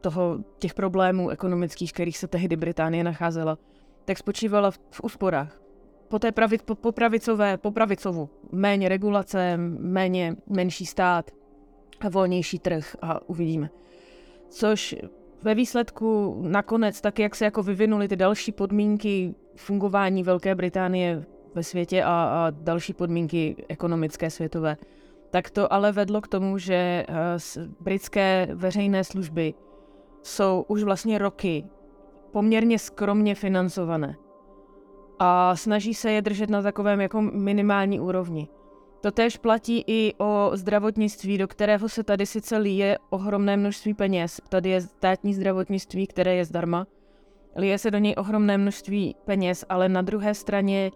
toho, 0.00 0.38
těch 0.58 0.74
problémů 0.74 1.30
ekonomických, 1.30 1.92
kterých 1.92 2.18
se 2.18 2.28
tehdy 2.28 2.56
Británie 2.56 3.04
nacházela, 3.04 3.58
tak 4.04 4.18
spočívala 4.18 4.70
v, 4.70 4.78
v 4.90 5.00
úsporách. 5.04 5.60
Po 6.08 6.18
té 6.18 6.32
pravi, 6.32 6.58
po, 6.64 6.74
po 6.74 6.92
pravicové, 6.92 7.56
po 7.58 7.70
pravicovu, 7.70 8.30
méně 8.52 8.88
regulace, 8.88 9.56
méně, 9.78 10.36
menší 10.46 10.86
stát 10.86 11.30
volnější 12.10 12.58
trh 12.58 12.96
a 13.02 13.28
uvidíme. 13.28 13.70
Což 14.48 14.96
ve 15.42 15.54
výsledku 15.54 16.36
nakonec, 16.48 17.00
tak 17.00 17.18
jak 17.18 17.36
se 17.36 17.44
jako 17.44 17.62
vyvinuly 17.62 18.08
ty 18.08 18.16
další 18.16 18.52
podmínky 18.52 19.34
fungování 19.56 20.22
Velké 20.22 20.54
Británie 20.54 21.24
ve 21.54 21.62
světě 21.62 22.02
a, 22.02 22.08
a 22.08 22.50
další 22.50 22.92
podmínky 22.92 23.64
ekonomické 23.68 24.30
světové, 24.30 24.76
tak 25.30 25.50
to 25.50 25.72
ale 25.72 25.92
vedlo 25.92 26.20
k 26.20 26.28
tomu, 26.28 26.58
že 26.58 26.74
eh, 26.74 27.06
britské 27.80 28.48
veřejné 28.54 29.04
služby 29.04 29.54
jsou 30.22 30.64
už 30.68 30.82
vlastně 30.82 31.18
roky 31.18 31.64
poměrně 32.34 32.78
skromně 32.78 33.34
financované 33.34 34.16
a 35.18 35.56
snaží 35.56 35.94
se 35.94 36.12
je 36.12 36.22
držet 36.22 36.50
na 36.50 36.62
takovém 36.62 37.00
jako 37.00 37.22
minimální 37.22 38.00
úrovni. 38.00 38.48
To 39.00 39.10
též 39.10 39.36
platí 39.36 39.84
i 39.86 40.14
o 40.18 40.50
zdravotnictví, 40.54 41.38
do 41.38 41.48
kterého 41.48 41.88
se 41.88 42.04
tady 42.04 42.26
sice 42.26 42.56
líje 42.56 42.98
ohromné 43.10 43.56
množství 43.56 43.94
peněz. 43.94 44.40
Tady 44.48 44.68
je 44.68 44.80
státní 44.80 45.34
zdravotnictví, 45.34 46.06
které 46.06 46.34
je 46.34 46.44
zdarma. 46.44 46.86
Lije 47.56 47.78
se 47.78 47.90
do 47.90 47.98
něj 47.98 48.14
ohromné 48.18 48.58
množství 48.58 49.16
peněz, 49.24 49.64
ale 49.68 49.88
na 49.88 50.02
druhé 50.02 50.34
straně 50.34 50.90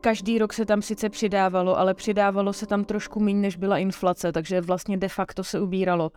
Každý 0.00 0.38
rok 0.38 0.52
se 0.52 0.64
tam 0.66 0.82
sice 0.82 1.08
přidávalo, 1.08 1.78
ale 1.78 1.94
přidávalo 1.94 2.52
se 2.52 2.66
tam 2.66 2.84
trošku 2.84 3.20
méně, 3.20 3.40
než 3.40 3.56
byla 3.56 3.78
inflace, 3.78 4.32
takže 4.32 4.60
vlastně 4.60 4.96
de 4.96 5.08
facto 5.08 5.44
se 5.44 5.60
ubíralo. 5.60 6.10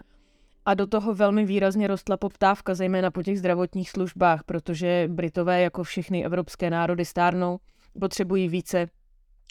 A 0.65 0.73
do 0.73 0.87
toho 0.87 1.15
velmi 1.15 1.45
výrazně 1.45 1.87
rostla 1.87 2.17
poptávka, 2.17 2.75
zejména 2.75 3.11
po 3.11 3.23
těch 3.23 3.39
zdravotních 3.39 3.89
službách, 3.89 4.43
protože 4.43 5.07
Britové, 5.11 5.61
jako 5.61 5.83
všechny 5.83 6.25
evropské 6.25 6.69
národy, 6.69 7.05
stárnou, 7.05 7.59
potřebují 7.99 8.47
více 8.47 8.89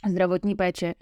zdravotní 0.09 0.55
péče. 0.55 0.95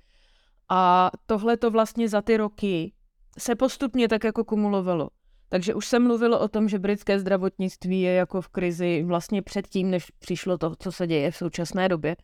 A 0.69 1.11
tohle 1.27 1.57
to 1.57 1.71
vlastně 1.71 2.09
za 2.09 2.23
ty 2.23 2.37
roky 2.37 2.93
se 3.39 3.55
postupně 3.55 4.09
tak 4.09 4.25
jako 4.25 4.45
kumulovalo. 4.45 5.11
Takže 5.49 5.75
už 5.75 5.87
se 5.87 5.99
mluvilo 5.99 6.41
o 6.41 6.49
tom, 6.49 6.69
že 6.69 6.79
britské 6.79 7.19
zdravotnictví 7.19 8.01
je 8.01 8.13
jako 8.13 8.41
v 8.41 8.49
krizi 8.49 9.03
vlastně 9.03 9.43
předtím, 9.43 9.91
než 9.91 10.11
přišlo 10.19 10.59
to, 10.59 10.75
co 10.79 10.93
se 10.93 11.07
děje 11.07 11.31
v 11.31 11.37
současné 11.37 11.89
době. 11.89 12.17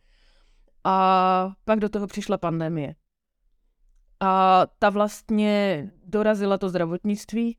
A 0.83 1.49
pak 1.65 1.79
do 1.79 1.89
toho 1.89 2.07
přišla 2.07 2.37
pandemie. 2.37 2.95
A 4.19 4.63
ta 4.79 4.89
vlastně 4.89 5.83
dorazila 6.05 6.57
to 6.57 6.69
zdravotnictví. 6.69 7.57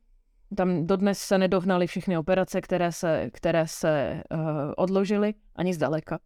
Tam 0.55 0.87
dodnes 0.87 1.19
se 1.19 1.37
nedohnaly 1.37 1.87
všechny 1.87 2.17
operace, 2.17 2.61
které 2.61 2.91
se, 2.91 3.29
které 3.33 3.67
se 3.67 4.23
uh, 4.31 4.39
odložily, 4.77 5.33
ani 5.55 5.73
zdaleka. 5.73 6.19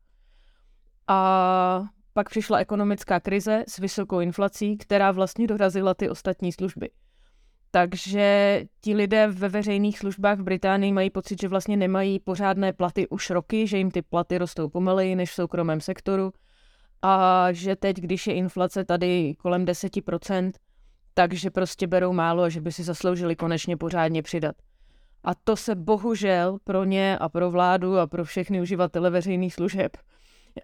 A 1.08 1.84
pak 2.14 2.30
přišla 2.30 2.58
ekonomická 2.58 3.20
krize 3.20 3.64
s 3.68 3.78
vysokou 3.78 4.20
inflací, 4.20 4.78
která 4.78 5.12
vlastně 5.12 5.48
dorazila 5.48 5.94
ty 5.94 6.10
ostatní 6.10 6.52
služby. 6.52 6.90
Takže 7.72 8.62
ti 8.82 8.96
lidé 8.96 9.28
ve 9.28 9.50
veřejných 9.50 10.00
službách 10.00 10.40
v 10.40 10.44
Británii 10.44 10.92
mají 10.92 11.10
pocit, 11.10 11.42
že 11.42 11.48
vlastně 11.48 11.78
nemají 11.78 12.20
pořádné 12.20 12.74
platy 12.74 13.08
už 13.08 13.30
roky, 13.30 13.68
že 13.68 13.78
jim 13.78 13.92
ty 13.92 14.02
platy 14.02 14.38
rostou 14.38 14.70
pomaleji 14.70 15.16
než 15.16 15.32
v 15.32 15.34
soukromém 15.34 15.82
sektoru 15.82 16.32
a 17.02 17.48
že 17.52 17.76
teď, 17.76 17.98
když 17.98 18.28
je 18.28 18.34
inflace 18.34 18.86
tady 18.86 19.36
kolem 19.36 19.66
10%, 19.66 20.52
takže 21.13 21.49
prostě 21.52 21.88
berou 21.88 22.13
málo 22.13 22.43
a 22.43 22.49
že 22.49 22.62
by 22.62 22.71
si 22.71 22.84
zasloužili 22.84 23.36
konečně 23.36 23.78
pořádně 23.78 24.23
přidat. 24.23 24.56
A 25.23 25.36
to 25.36 25.56
se 25.56 25.76
bohužel 25.76 26.58
pro 26.63 26.84
ně 26.84 27.17
a 27.17 27.30
pro 27.30 27.52
vládu 27.52 27.97
a 27.97 28.08
pro 28.08 28.26
všechny 28.26 28.62
uživatele 28.62 29.10
veřejných 29.10 29.54
služeb 29.54 29.97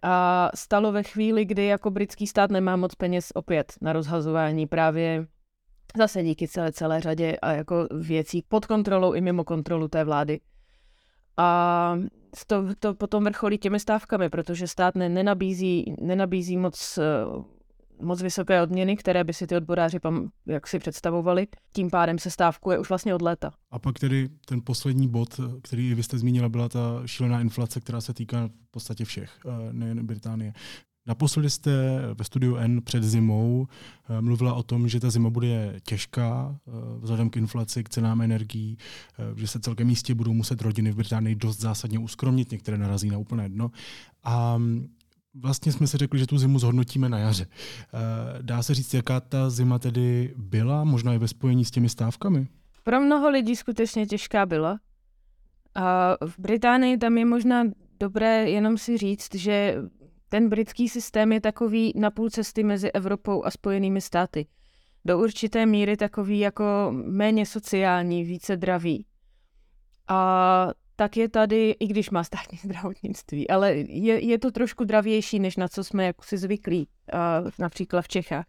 a 0.01 0.49
stalo 0.55 0.91
ve 0.91 1.03
chvíli, 1.03 1.45
kdy 1.45 1.65
jako 1.65 1.91
britský 1.91 2.27
stát 2.27 2.51
nemá 2.51 2.75
moc 2.75 2.95
peněz 2.95 3.31
opět 3.35 3.73
na 3.81 3.93
rozhazování 3.93 4.67
právě 4.67 5.27
zase 5.97 6.23
díky 6.23 6.47
celé, 6.47 6.71
celé 6.71 7.01
řadě 7.01 7.38
a 7.41 7.51
jako 7.51 7.88
věcí 7.91 8.43
pod 8.47 8.65
kontrolou 8.65 9.13
i 9.13 9.21
mimo 9.21 9.43
kontrolu 9.43 9.88
té 9.88 10.03
vlády. 10.03 10.39
A 11.38 11.99
to, 12.47 12.75
to 12.79 12.93
potom 12.93 13.23
vrcholí 13.23 13.57
těmi 13.57 13.79
stávkami, 13.79 14.29
protože 14.29 14.67
stát 14.67 14.95
ne, 14.95 15.09
nenabízí, 15.09 15.95
nenabízí 16.01 16.57
moc, 16.57 16.97
eh, 16.97 17.03
moc 18.01 18.21
vysoké 18.21 18.62
odměny, 18.62 18.97
které 18.97 19.23
by 19.23 19.33
si 19.33 19.47
ty 19.47 19.55
odboráři 19.55 19.99
pam, 19.99 20.29
jak 20.45 20.67
si 20.67 20.79
představovali. 20.79 21.47
Tím 21.73 21.89
pádem 21.89 22.19
se 22.19 22.31
stávkuje 22.31 22.79
už 22.79 22.89
vlastně 22.89 23.15
od 23.15 23.21
léta. 23.21 23.51
A 23.71 23.79
pak 23.79 23.99
tedy 23.99 24.29
ten 24.45 24.62
poslední 24.63 25.07
bod, 25.07 25.39
který 25.62 25.93
vy 25.93 26.03
jste 26.03 26.17
zmínila, 26.17 26.49
byla 26.49 26.69
ta 26.69 27.01
šílená 27.05 27.41
inflace, 27.41 27.79
která 27.79 28.01
se 28.01 28.13
týká 28.13 28.47
v 28.47 28.71
podstatě 28.71 29.05
všech, 29.05 29.39
eh, 29.45 29.73
nejen 29.73 30.05
Británie. 30.05 30.53
Naposledy 31.07 31.49
jste 31.49 31.71
ve 32.13 32.23
studiu 32.23 32.55
N 32.55 32.81
před 32.81 33.03
zimou 33.03 33.67
eh, 34.09 34.21
mluvila 34.21 34.53
o 34.53 34.63
tom, 34.63 34.88
že 34.88 34.99
ta 34.99 35.09
zima 35.09 35.29
bude 35.29 35.79
těžká 35.83 36.55
eh, 36.67 36.71
vzhledem 36.99 37.29
k 37.29 37.38
inflaci, 37.38 37.83
k 37.83 37.89
cenám 37.89 38.21
energií, 38.21 38.77
že 39.35 39.47
se 39.47 39.59
celkem 39.59 39.89
jistě 39.89 40.15
budou 40.15 40.33
muset 40.33 40.62
rodiny 40.62 40.91
v 40.91 40.95
Británii 40.95 41.35
dost 41.35 41.59
zásadně 41.59 41.99
uskromnit, 41.99 42.51
některé 42.51 42.77
narazí 42.77 43.09
na 43.09 43.17
úplné 43.17 43.49
dno. 43.49 43.71
A 44.23 44.57
mm, 44.57 44.88
vlastně 45.34 45.72
jsme 45.72 45.88
si 45.88 45.98
řekli, 45.98 46.20
že 46.20 46.28
tu 46.28 46.38
zimu 46.38 46.60
zhodnotíme 46.60 47.10
na 47.10 47.20
jaře. 47.20 47.46
Dá 48.42 48.63
se 48.63 48.74
říct, 48.74 48.94
jaká 48.94 49.20
ta 49.20 49.50
zima 49.50 49.80
tedy 49.80 50.34
byla, 50.38 50.84
možná 50.84 51.13
i 51.13 51.18
ve 51.18 51.28
spojení 51.28 51.65
s 51.65 51.72
těmi 51.72 51.89
stávkami? 51.89 52.48
Pro 52.84 53.02
mnoho 53.02 53.30
lidí 53.30 53.56
skutečně 53.56 54.06
těžká 54.06 54.46
byla. 54.46 54.80
A 55.76 56.13
v 56.26 56.39
Británii 56.39 56.98
tam 56.98 57.18
je 57.18 57.26
možná 57.26 57.63
dobré 58.00 58.50
jenom 58.50 58.78
si 58.78 58.98
říct, 58.98 59.36
že 59.36 59.76
ten 60.30 60.50
britský 60.50 60.89
systém 60.89 61.32
je 61.32 61.42
takový 61.42 61.94
na 61.96 62.12
půl 62.12 62.30
cesty 62.30 62.63
mezi 62.63 62.92
Evropou 62.92 63.44
a 63.44 63.52
Spojenými 63.52 64.02
státy. 64.02 64.48
Do 65.06 65.20
určité 65.20 65.65
míry 65.65 65.98
takový 65.98 66.39
jako 66.39 66.63
méně 66.92 67.46
sociální, 67.46 68.24
více 68.24 68.58
dravý. 68.58 69.06
A 70.08 70.68
tak 70.99 71.17
je 71.17 71.29
tady, 71.29 71.69
i 71.79 71.88
když 71.88 72.09
má 72.09 72.23
státní 72.23 72.57
zdravotnictví, 72.63 73.49
ale 73.49 73.73
je, 73.75 74.25
je 74.25 74.39
to 74.39 74.51
trošku 74.51 74.83
dravější, 74.83 75.39
než 75.39 75.57
na 75.57 75.67
co 75.67 75.83
jsme 75.83 76.05
jako 76.05 76.23
si 76.23 76.38
zvyklí, 76.38 76.88
uh, 77.13 77.49
například 77.59 78.01
v 78.01 78.07
Čechách. 78.07 78.45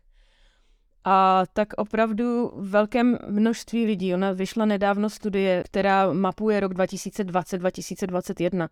A 1.05 1.45
tak 1.53 1.69
opravdu 1.77 2.53
velkém 2.57 3.19
množství 3.29 3.87
lidí, 3.87 4.15
ona 4.15 4.33
vyšla 4.33 4.65
nedávno 4.65 5.11
studie, 5.11 5.63
která 5.67 6.13
mapuje 6.13 6.61
rok 6.61 6.73
2020-2021. 6.73 8.69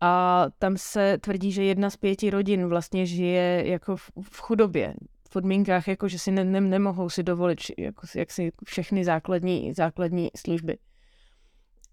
A 0.00 0.44
tam 0.58 0.76
se 0.76 1.18
tvrdí, 1.18 1.52
že 1.52 1.64
jedna 1.64 1.90
z 1.90 1.96
pěti 1.96 2.30
rodin 2.30 2.66
vlastně 2.66 3.06
žije 3.06 3.68
jako 3.68 3.96
v, 3.96 4.10
v 4.22 4.40
chudobě, 4.40 4.94
v 5.28 5.30
podmínkách, 5.32 5.88
jako 5.88 6.08
že 6.08 6.18
si 6.18 6.30
ne, 6.30 6.44
ne, 6.44 6.60
nemohou 6.60 7.10
si 7.10 7.22
dovolit 7.22 7.58
jako, 7.78 8.06
jak 8.16 8.30
si 8.30 8.52
všechny 8.64 9.04
základní, 9.04 9.72
základní 9.72 10.30
služby. 10.36 10.78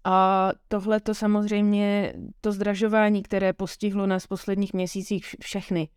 A 0.04 0.50
tohle 0.68 1.00
to 1.00 1.14
samozřejmě, 1.14 2.14
to 2.40 2.52
zdražování, 2.52 3.22
které 3.22 3.52
postihlo 3.52 4.06
nás 4.06 4.24
v 4.24 4.28
posledních 4.28 4.72
měsících 4.72 5.34
všechny, 5.40 5.88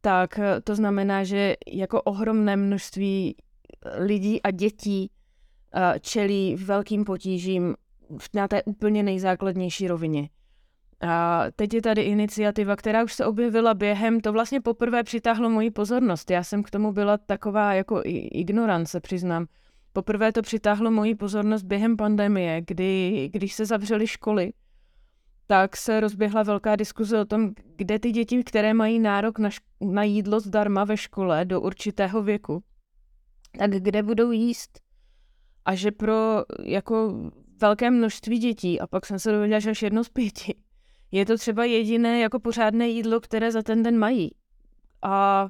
tak 0.00 0.38
eh, 0.38 0.60
to 0.60 0.74
znamená, 0.74 1.24
že 1.24 1.56
jako 1.72 2.02
ohromné 2.02 2.56
množství 2.56 3.36
lidí 3.98 4.42
a 4.42 4.50
dětí 4.50 5.10
eh, 5.74 6.00
čelí 6.00 6.56
velkým 6.56 7.04
potížím 7.04 7.74
na 8.34 8.48
té 8.48 8.62
úplně 8.62 9.02
nejzákladnější 9.02 9.88
rovině. 9.88 10.28
A 11.08 11.44
teď 11.56 11.74
je 11.74 11.82
tady 11.82 12.02
iniciativa, 12.02 12.76
která 12.76 13.04
už 13.04 13.12
se 13.12 13.26
objevila 13.26 13.74
během, 13.74 14.20
to 14.20 14.32
vlastně 14.32 14.60
poprvé 14.60 15.02
přitáhlo 15.02 15.50
moji 15.50 15.70
pozornost. 15.70 16.30
Já 16.30 16.42
jsem 16.42 16.62
k 16.62 16.70
tomu 16.70 16.92
byla 16.92 17.18
taková 17.18 17.74
jako 17.74 18.00
ignorance, 18.04 19.00
přiznám. 19.00 19.46
Poprvé 19.92 20.32
to 20.32 20.42
přitáhlo 20.42 20.90
moji 20.90 21.14
pozornost 21.14 21.62
během 21.62 21.96
pandemie, 21.96 22.60
kdy, 22.66 23.28
když 23.32 23.54
se 23.54 23.66
zavřely 23.66 24.06
školy, 24.06 24.52
tak 25.46 25.76
se 25.76 26.00
rozběhla 26.00 26.42
velká 26.42 26.76
diskuze 26.76 27.20
o 27.20 27.24
tom, 27.24 27.50
kde 27.76 27.98
ty 27.98 28.10
děti, 28.10 28.44
které 28.44 28.74
mají 28.74 28.98
nárok 28.98 29.38
na, 29.38 29.48
šk- 29.48 29.92
na 29.92 30.02
jídlo 30.02 30.40
zdarma 30.40 30.84
ve 30.84 30.96
škole 30.96 31.44
do 31.44 31.60
určitého 31.60 32.22
věku, 32.22 32.62
tak 33.58 33.70
kde 33.70 34.02
budou 34.02 34.30
jíst. 34.30 34.80
A 35.64 35.74
že 35.74 35.90
pro 35.90 36.44
jako 36.64 37.14
velké 37.60 37.90
množství 37.90 38.38
dětí, 38.38 38.80
a 38.80 38.86
pak 38.86 39.06
jsem 39.06 39.18
se 39.18 39.32
dověděla, 39.32 39.60
že 39.60 39.70
až 39.70 39.82
jedno 39.82 40.04
z 40.04 40.08
pěti, 40.08 40.54
je 41.10 41.26
to 41.26 41.36
třeba 41.38 41.64
jediné 41.64 42.20
jako 42.20 42.40
pořádné 42.40 42.88
jídlo, 42.88 43.20
které 43.20 43.52
za 43.52 43.62
ten 43.62 43.82
den 43.82 43.98
mají. 43.98 44.30
A 45.02 45.48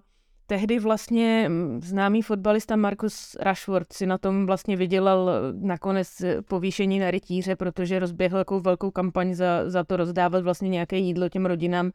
tehdy 0.51 0.79
vlastně 0.79 1.47
mm, 1.49 1.81
známý 1.83 2.23
fotbalista 2.23 2.77
Marcus 2.77 3.37
Rashford 3.41 3.93
si 3.93 4.07
na 4.07 4.19
tom 4.19 4.47
vlastně 4.47 4.77
vydělal 4.77 5.31
eh, 5.31 5.53
nakonec 5.67 6.21
eh, 6.21 6.43
povýšení 6.43 6.99
na 6.99 7.11
rytíře, 7.11 7.57
protože 7.57 7.99
rozběhl 7.99 8.39
takovou 8.39 8.61
velkou 8.61 8.91
kampaň 8.91 9.35
za, 9.35 9.71
za 9.71 9.85
to 9.85 9.97
rozdávat 9.97 10.45
vlastně 10.45 10.69
nějaké 10.69 10.97
jídlo 10.97 11.29
těm 11.29 11.47
rodinám, 11.47 11.91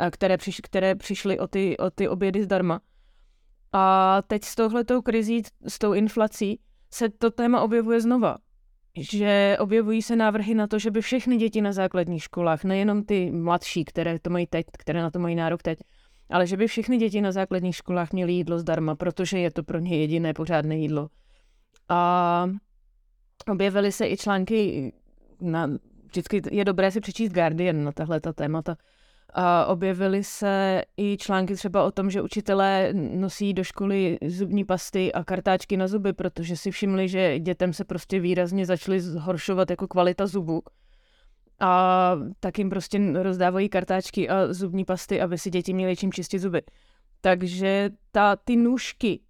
eh, 0.00 0.10
které, 0.10 0.36
přiš, 0.36 0.60
které 0.62 0.94
přišly 0.94 1.38
o 1.38 1.46
ty, 1.46 1.76
o 1.76 1.90
ty 1.90 2.08
obědy 2.08 2.42
zdarma. 2.42 2.80
A 3.72 4.18
teď 4.26 4.44
s 4.44 4.54
touhletou 4.54 5.02
krizí, 5.02 5.42
s 5.68 5.78
tou 5.78 5.92
inflací, 5.92 6.60
se 6.90 7.08
to 7.08 7.30
téma 7.30 7.60
objevuje 7.60 8.00
znova. 8.00 8.38
Že 8.98 9.56
objevují 9.60 10.02
se 10.02 10.16
návrhy 10.16 10.54
na 10.54 10.66
to, 10.66 10.78
že 10.78 10.90
by 10.90 11.00
všechny 11.00 11.36
děti 11.36 11.60
na 11.60 11.72
základních 11.72 12.22
školách, 12.22 12.64
nejenom 12.64 13.04
ty 13.04 13.30
mladší, 13.30 13.84
které 13.84 14.18
to 14.18 14.30
mají 14.30 14.46
teď, 14.46 14.66
které 14.78 15.02
na 15.02 15.10
to 15.10 15.18
mají 15.18 15.34
nárok 15.34 15.62
teď, 15.62 15.78
ale 16.32 16.46
že 16.46 16.56
by 16.56 16.66
všechny 16.66 16.96
děti 16.96 17.20
na 17.20 17.32
základních 17.32 17.76
školách 17.76 18.12
měly 18.12 18.32
jídlo 18.32 18.58
zdarma, 18.58 18.94
protože 18.94 19.38
je 19.38 19.50
to 19.50 19.62
pro 19.62 19.78
ně 19.78 19.98
jediné 19.98 20.34
pořádné 20.34 20.76
jídlo. 20.76 21.08
A 21.88 22.50
objevily 23.50 23.92
se 23.92 24.08
i 24.08 24.16
články, 24.16 24.92
na, 25.40 25.70
vždycky 26.06 26.42
je 26.50 26.64
dobré 26.64 26.90
si 26.90 27.00
přečíst 27.00 27.32
Guardian 27.32 27.84
na 27.84 27.92
tahle 27.92 28.20
ta 28.20 28.32
témata, 28.32 28.76
a 29.34 29.66
objevily 29.66 30.24
se 30.24 30.82
i 30.96 31.16
články 31.16 31.54
třeba 31.54 31.84
o 31.84 31.90
tom, 31.90 32.10
že 32.10 32.22
učitelé 32.22 32.92
nosí 32.92 33.54
do 33.54 33.64
školy 33.64 34.18
zubní 34.26 34.64
pasty 34.64 35.12
a 35.12 35.24
kartáčky 35.24 35.76
na 35.76 35.88
zuby, 35.88 36.12
protože 36.12 36.56
si 36.56 36.70
všimli, 36.70 37.08
že 37.08 37.38
dětem 37.38 37.72
se 37.72 37.84
prostě 37.84 38.20
výrazně 38.20 38.66
začaly 38.66 39.00
zhoršovat 39.00 39.70
jako 39.70 39.88
kvalita 39.88 40.26
zubu 40.26 40.62
a 41.62 42.16
tak 42.40 42.58
jim 42.58 42.70
prostě 42.70 42.98
rozdávají 43.22 43.68
kartáčky 43.68 44.28
a 44.28 44.52
zubní 44.52 44.84
pasty, 44.84 45.20
aby 45.20 45.38
si 45.38 45.50
děti 45.50 45.72
měly 45.72 45.96
čím 45.96 46.12
čistit 46.12 46.38
zuby. 46.38 46.62
Takže 47.20 47.90
ta, 48.10 48.36
ty 48.36 48.56
nůžky 48.56 49.20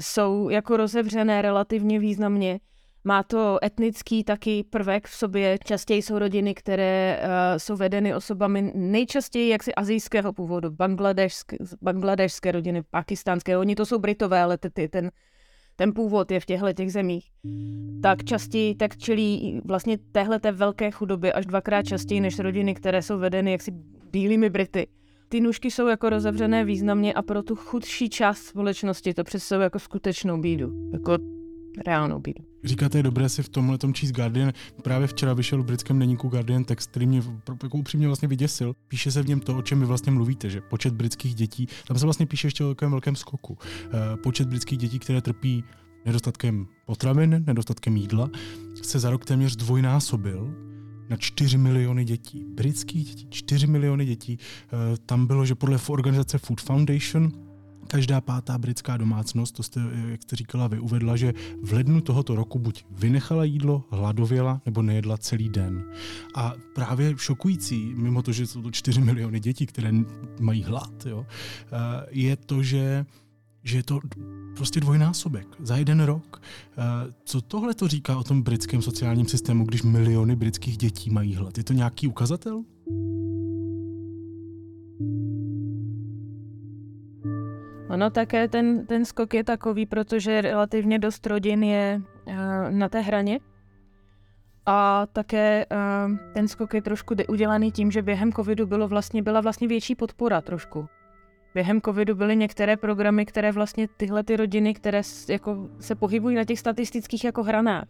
jsou 0.00 0.48
jako 0.48 0.76
rozevřené 0.76 1.42
relativně 1.42 1.98
významně. 1.98 2.60
Má 3.04 3.22
to 3.22 3.58
etnický 3.64 4.24
taky 4.24 4.64
prvek 4.70 5.08
v 5.08 5.14
sobě. 5.14 5.58
Častěji 5.64 6.02
jsou 6.02 6.18
rodiny, 6.18 6.54
které 6.54 7.20
uh, 7.22 7.58
jsou 7.58 7.76
vedeny 7.76 8.14
osobami 8.14 8.72
nejčastěji 8.74 9.48
jaksi 9.48 9.74
azijského 9.74 10.32
původu, 10.32 10.70
bangladešské, 10.70 11.56
bangladešské 11.82 12.52
rodiny, 12.52 12.82
pakistánské. 12.90 13.58
Oni 13.58 13.74
to 13.74 13.86
jsou 13.86 13.98
Britové, 13.98 14.42
ale 14.42 14.58
ty, 14.58 14.88
ten 14.88 15.10
ten 15.82 15.92
původ 15.92 16.30
je 16.30 16.40
v 16.40 16.46
těchto 16.46 16.72
těch 16.72 16.92
zemích, 16.92 17.24
tak 18.02 18.24
častěji 18.24 18.74
tak 18.74 18.96
čelí 18.96 19.60
vlastně 19.64 19.98
téhle 20.12 20.40
velké 20.52 20.90
chudobě 20.90 21.32
až 21.32 21.46
dvakrát 21.46 21.82
častěji 21.82 22.20
než 22.20 22.38
rodiny, 22.38 22.74
které 22.74 23.02
jsou 23.02 23.18
vedeny 23.18 23.52
jaksi 23.52 23.72
bílými 24.12 24.50
Brity. 24.50 24.86
Ty 25.28 25.40
nůžky 25.40 25.70
jsou 25.70 25.86
jako 25.86 26.10
rozevřené 26.10 26.64
významně 26.64 27.14
a 27.14 27.22
pro 27.22 27.42
tu 27.42 27.56
chudší 27.56 28.08
část 28.08 28.38
společnosti 28.38 29.14
to 29.14 29.24
představuje 29.24 29.64
jako 29.64 29.78
skutečnou 29.78 30.40
bídu. 30.40 30.90
Jako 30.92 31.18
reálnou 31.86 32.20
bídu. 32.20 32.44
Říkáte, 32.64 32.98
je 32.98 33.02
dobré 33.02 33.28
si 33.28 33.42
v 33.42 33.48
tomhle 33.48 33.78
tom 33.78 33.94
číst 33.94 34.12
Guardian. 34.12 34.52
Právě 34.82 35.06
včera 35.06 35.34
vyšel 35.34 35.62
v 35.62 35.66
britském 35.66 35.98
deníku 35.98 36.28
Guardian 36.28 36.64
text, 36.64 36.90
který 36.90 37.06
mě 37.06 37.22
jako 37.62 37.78
upřímně 37.78 38.06
vlastně 38.06 38.28
vyděsil. 38.28 38.74
Píše 38.88 39.12
se 39.12 39.22
v 39.22 39.28
něm 39.28 39.40
to, 39.40 39.56
o 39.56 39.62
čem 39.62 39.80
vy 39.80 39.86
vlastně 39.86 40.12
mluvíte, 40.12 40.50
že 40.50 40.60
počet 40.60 40.94
britských 40.94 41.34
dětí, 41.34 41.68
tam 41.86 41.98
se 41.98 42.06
vlastně 42.06 42.26
píše 42.26 42.46
ještě 42.46 42.64
o 42.64 42.68
takovém 42.68 42.90
velkém 42.90 43.16
skoku. 43.16 43.52
Uh, 43.52 44.16
počet 44.22 44.48
britských 44.48 44.78
dětí, 44.78 44.98
které 44.98 45.20
trpí 45.20 45.64
nedostatkem 46.06 46.66
potravin, 46.86 47.44
nedostatkem 47.46 47.96
jídla, 47.96 48.30
se 48.82 48.98
za 48.98 49.10
rok 49.10 49.24
téměř 49.24 49.56
dvojnásobil 49.56 50.54
na 51.08 51.16
4 51.16 51.58
miliony 51.58 52.04
dětí. 52.04 52.44
Britských 52.54 53.08
dětí, 53.08 53.26
4 53.30 53.66
miliony 53.66 54.06
dětí. 54.06 54.38
Uh, 54.72 54.78
tam 55.06 55.26
bylo, 55.26 55.44
že 55.44 55.54
podle 55.54 55.78
organizace 55.88 56.38
Food 56.38 56.60
Foundation 56.60 57.32
Každá 57.86 58.20
pátá 58.20 58.58
britská 58.58 58.96
domácnost, 58.96 59.54
to 59.54 59.62
jste, 59.62 59.80
jak 60.08 60.22
jste 60.22 60.36
říkala, 60.36 60.66
vy 60.68 60.78
uvedla, 60.78 61.16
že 61.16 61.34
v 61.62 61.72
lednu 61.72 62.00
tohoto 62.00 62.34
roku 62.34 62.58
buď 62.58 62.84
vynechala 62.90 63.44
jídlo, 63.44 63.84
hladověla 63.90 64.60
nebo 64.66 64.82
nejedla 64.82 65.18
celý 65.18 65.48
den. 65.48 65.84
A 66.34 66.52
právě 66.74 67.14
šokující, 67.16 67.94
mimo 67.94 68.22
to, 68.22 68.32
že 68.32 68.46
jsou 68.46 68.62
to 68.62 68.70
4 68.70 69.00
miliony 69.00 69.40
dětí, 69.40 69.66
které 69.66 69.92
mají 70.40 70.62
hlad, 70.62 71.06
jo, 71.06 71.26
eh, 71.26 72.06
je 72.10 72.36
to, 72.36 72.62
že 72.62 73.06
že 73.64 73.78
je 73.78 73.82
to 73.82 74.00
prostě 74.56 74.80
dvojnásobek 74.80 75.46
za 75.58 75.76
jeden 75.76 76.00
rok. 76.00 76.42
Eh, 76.42 77.12
co 77.24 77.40
tohle 77.40 77.74
to 77.74 77.88
říká 77.88 78.16
o 78.16 78.24
tom 78.24 78.42
britském 78.42 78.82
sociálním 78.82 79.28
systému, 79.28 79.64
když 79.64 79.82
miliony 79.82 80.36
britských 80.36 80.76
dětí 80.76 81.10
mají 81.10 81.34
hlad? 81.34 81.58
Je 81.58 81.64
to 81.64 81.72
nějaký 81.72 82.08
ukazatel? 82.08 82.64
Ono 88.02 88.10
také 88.10 88.48
ten, 88.48 88.86
ten 88.86 89.04
skok 89.04 89.34
je 89.34 89.44
takový, 89.44 89.86
protože 89.86 90.40
relativně 90.40 90.98
dost 90.98 91.26
rodin 91.26 91.62
je 91.62 92.02
uh, 92.26 92.34
na 92.70 92.88
té 92.88 93.00
hraně. 93.00 93.40
A 94.66 95.06
také 95.06 95.66
uh, 95.66 96.16
ten 96.34 96.48
skok 96.48 96.74
je 96.74 96.82
trošku 96.82 97.14
udělaný 97.28 97.72
tím, 97.72 97.90
že 97.90 98.02
během 98.02 98.32
covidu 98.32 98.66
bylo 98.66 98.88
vlastně, 98.88 99.22
byla 99.22 99.40
vlastně 99.40 99.68
větší 99.68 99.94
podpora 99.94 100.40
trošku. 100.40 100.86
Během 101.54 101.80
covidu 101.80 102.14
byly 102.14 102.36
některé 102.36 102.76
programy, 102.76 103.26
které 103.26 103.52
vlastně 103.52 103.88
tyhle 103.96 104.24
ty 104.24 104.36
rodiny, 104.36 104.74
které 104.74 105.02
jako 105.28 105.68
se 105.80 105.94
pohybují 105.94 106.36
na 106.36 106.44
těch 106.44 106.58
statistických 106.58 107.24
jako 107.24 107.42
hranách, 107.42 107.88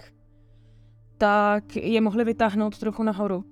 tak 1.19 1.77
je 1.77 2.01
mohly 2.01 2.25
vytáhnout 2.25 2.79
trochu 2.79 3.03
nahoru. 3.03 3.45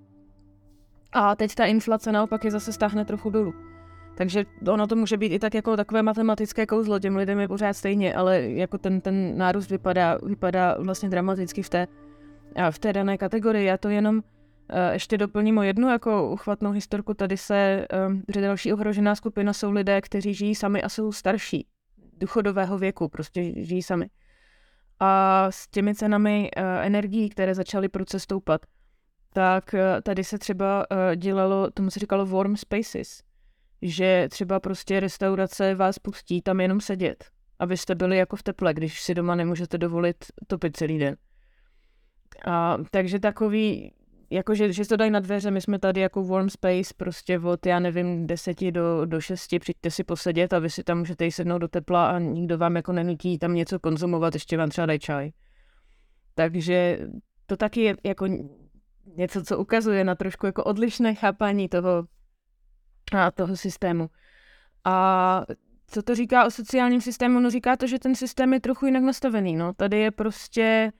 A 1.12 1.37
teď 1.37 1.55
ta 1.55 1.64
inflace 1.64 2.12
naopak 2.12 2.44
je 2.44 2.51
zase 2.51 2.73
stáhne 2.73 3.05
trochu 3.05 3.31
dolů. 3.31 3.69
Takže 4.16 4.44
ono 4.68 4.87
to 4.87 4.96
může 4.96 5.16
být 5.16 5.33
i 5.33 5.38
tak 5.38 5.55
jako 5.55 5.77
takové 5.77 6.03
matematické 6.03 6.66
kouzlo, 6.66 6.99
těm 6.99 7.16
lidem 7.16 7.40
je 7.40 7.49
pořád 7.49 7.73
stejně, 7.73 8.14
ale 8.14 8.42
jako 8.42 8.79
ten, 8.79 9.01
ten 9.01 9.38
nárůst 9.38 9.70
vypadá, 9.70 10.18
vypadá 10.23 10.77
vlastně 10.79 11.09
dramaticky 11.09 11.62
v 11.62 11.68
té, 11.68 11.87
v 12.70 12.79
té 12.79 12.92
dané 12.92 13.18
kategorii. 13.18 13.66
Já 13.66 13.79
to 13.79 13.88
jenom 13.88 14.16
uh, 14.16 14.23
ještě 14.92 15.18
doplním 15.18 15.59
o 15.59 15.62
jednu 15.62 15.88
jako 15.88 16.31
uchvatnou 16.31 16.70
historku. 16.70 17.14
Tady 17.14 17.37
se, 17.37 17.87
um, 18.09 18.23
že 18.35 18.40
další 18.40 18.73
ohrožená 18.73 19.14
skupina 19.14 19.53
jsou 19.53 19.70
lidé, 19.70 20.01
kteří 20.01 20.35
žijí 20.35 20.55
sami 20.55 20.83
a 20.83 20.88
jsou 20.88 21.12
starší, 21.12 21.66
duchodového 22.18 22.79
věku, 22.79 23.09
prostě 23.09 23.53
žijí 23.57 23.83
sami. 23.83 24.11
A 25.01 25.46
s 25.51 25.68
těmi 25.68 25.94
cenami 25.94 26.51
uh, 26.57 26.62
energií, 26.87 27.29
které 27.29 27.55
začaly 27.55 27.88
proces 27.88 28.23
stoupat, 28.23 28.61
tak 29.33 29.75
tady 30.03 30.25
se 30.25 30.38
třeba 30.38 30.87
dělalo, 31.16 31.70
tomu 31.70 31.90
se 31.90 32.01
říkalo 32.01 32.27
warm 32.27 32.57
spaces, 32.57 33.23
že 33.83 34.29
třeba 34.31 34.61
prostě 34.61 35.01
restaurace 35.01 35.75
vás 35.75 35.99
pustí 35.99 36.43
tam 36.43 36.61
jenom 36.61 36.81
sedět, 36.81 37.25
abyste 37.59 37.95
byli 37.95 38.16
jako 38.16 38.37
v 38.37 38.43
teple, 38.43 38.75
když 38.75 39.03
si 39.03 39.14
doma 39.14 39.35
nemůžete 39.35 39.79
dovolit 39.79 40.16
topit 40.47 40.77
celý 40.77 40.99
den. 40.99 41.16
A, 42.47 42.77
takže 42.90 43.21
takový, 43.21 43.93
jakože 44.31 44.73
že 44.73 44.85
to 44.85 44.97
dají 44.97 45.11
na 45.11 45.21
dveře, 45.21 45.51
my 45.51 45.61
jsme 45.61 45.79
tady 45.79 46.01
jako 46.01 46.25
warm 46.25 46.51
space, 46.51 46.95
prostě 46.97 47.38
od, 47.38 47.66
já 47.66 47.79
nevím, 47.79 48.27
deseti 48.27 48.73
do, 48.73 49.07
do 49.07 49.21
šesti, 49.21 49.59
přijďte 49.59 49.90
si 49.90 50.05
posedět 50.05 50.53
a 50.53 50.59
vy 50.59 50.71
si 50.71 50.85
tam 50.85 50.99
můžete 50.99 51.25
jít 51.25 51.33
sednout 51.33 51.59
do 51.59 51.69
tepla 51.69 52.11
a 52.11 52.19
nikdo 52.19 52.59
vám 52.59 52.77
jako 52.77 52.93
nenutí 52.93 53.38
tam 53.38 53.55
něco 53.55 53.79
konzumovat, 53.79 54.35
ještě 54.35 54.57
vám 54.57 54.69
třeba 54.69 54.87
dají 54.87 54.99
čaj. 54.99 55.31
Takže 56.35 56.99
to 57.47 57.57
taky 57.57 57.81
je 57.81 57.97
jako 58.05 58.27
něco, 59.16 59.43
co 59.43 59.59
ukazuje 59.59 60.05
na 60.05 60.14
trošku 60.14 60.47
jako 60.47 60.64
odlišné 60.64 61.14
chápání 61.14 61.69
toho, 61.69 62.07
toho 63.35 63.57
systému. 63.57 64.11
A 64.85 65.42
co 65.87 66.03
to 66.03 66.14
říká 66.14 66.44
o 66.44 66.51
sociálním 66.51 67.01
systému? 67.01 67.40
No 67.40 67.51
říká 67.51 67.77
to, 67.77 67.87
že 67.87 67.99
ten 67.99 68.14
systém 68.14 68.53
je 68.53 68.61
trochu 68.61 68.87
jinak 68.87 69.03
nastavený. 69.03 69.57
No. 69.57 69.73
Tady 69.73 69.99
je 69.99 70.11
prostě 70.11 70.92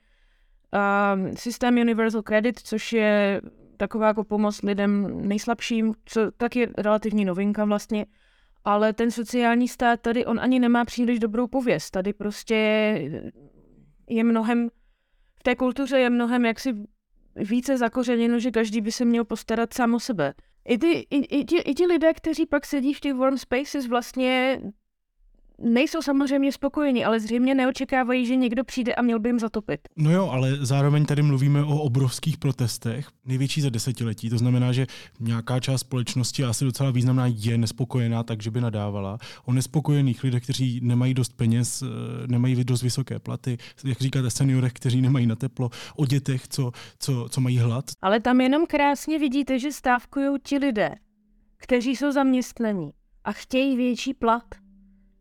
um, 1.15 1.37
systém 1.37 1.79
Universal 1.79 2.23
Credit, 2.23 2.59
což 2.59 2.93
je 2.93 3.41
taková 3.77 4.07
jako 4.07 4.25
pomoc 4.25 4.63
lidem 4.63 5.21
nejslabším, 5.29 5.95
co 6.05 6.31
tak 6.31 6.57
je 6.57 6.69
relativní 6.79 7.25
novinka 7.25 7.65
vlastně, 7.65 8.07
ale 8.65 8.93
ten 8.93 9.11
sociální 9.11 9.69
stát 9.69 10.01
tady, 10.01 10.27
on 10.27 10.41
ani 10.41 10.61
nemá 10.61 10.85
příliš 10.85 11.19
dobrou 11.19 11.47
pověst. 11.47 11.91
Tady 11.91 12.13
prostě 12.13 12.55
je 14.09 14.25
mnohem, 14.25 14.69
v 15.39 15.43
té 15.43 15.57
kultuře 15.57 15.99
je 15.99 16.11
mnohem 16.11 16.45
jaksi 16.45 16.75
více 17.37 17.79
zakořeněno, 17.79 18.39
že 18.39 18.51
každý 18.51 18.81
by 18.81 18.93
se 18.93 19.05
měl 19.05 19.25
postarat 19.25 19.75
sám 19.75 19.95
o 19.95 20.01
sebe. 20.01 20.35
I, 20.71 21.07
i, 21.11 21.41
i, 21.41 21.45
ti, 21.45 21.59
I 21.59 21.75
ti 21.75 21.87
lidé, 21.87 22.15
kteří 22.15 22.47
pak 22.47 22.67
sedí 22.67 22.95
v 22.95 23.01
těch 23.01 23.15
warm 23.15 23.39
spaces, 23.39 23.87
vlastně 23.87 24.61
nejsou 25.61 26.03
samozřejmě 26.03 26.53
spokojeni, 26.53 27.05
ale 27.05 27.21
zřejmě 27.21 27.55
neočekávají, 27.55 28.27
že 28.27 28.37
někdo 28.37 28.65
přijde 28.65 28.95
a 28.95 29.03
měl 29.03 29.19
by 29.21 29.29
jim 29.29 29.39
zatopit. 29.39 29.81
No 29.97 30.11
jo, 30.11 30.29
ale 30.29 30.57
zároveň 30.61 31.05
tady 31.05 31.23
mluvíme 31.23 31.65
o 31.65 31.79
obrovských 31.79 32.39
protestech, 32.39 33.09
největší 33.25 33.61
za 33.61 33.71
desetiletí. 33.71 34.31
To 34.31 34.39
znamená, 34.39 34.73
že 34.73 34.87
nějaká 35.21 35.61
část 35.61 35.81
společnosti, 35.81 36.45
asi 36.45 36.65
docela 36.65 36.91
významná, 36.91 37.27
je 37.27 37.59
nespokojená, 37.59 38.23
takže 38.23 38.51
by 38.51 38.61
nadávala. 38.61 39.19
O 39.45 39.53
nespokojených 39.53 40.25
lidech, 40.25 40.43
kteří 40.43 40.81
nemají 40.83 41.15
dost 41.15 41.37
peněz, 41.37 41.83
eh, 41.83 41.87
nemají 42.27 42.65
dost 42.65 42.83
vysoké 42.83 43.19
platy, 43.19 43.59
jak 43.85 43.99
říkáte, 43.99 44.31
seniorech, 44.31 44.73
kteří 44.73 45.01
nemají 45.01 45.27
na 45.27 45.37
teplo, 45.37 45.71
o 45.97 46.07
dětech, 46.07 46.49
co, 46.49 46.73
co, 46.99 47.29
co 47.31 47.41
mají 47.41 47.59
hlad. 47.59 47.85
Ale 48.03 48.21
tam 48.21 48.41
jenom 48.41 48.67
krásně 48.67 49.19
vidíte, 49.19 49.59
že 49.59 49.73
stávkují 49.73 50.39
ti 50.43 50.59
lidé, 50.59 50.95
kteří 51.57 51.97
jsou 51.97 52.13
zaměstnaní 52.13 52.91
a 53.25 53.33
chtějí 53.33 53.77
větší 53.77 54.15
plat. 54.15 54.60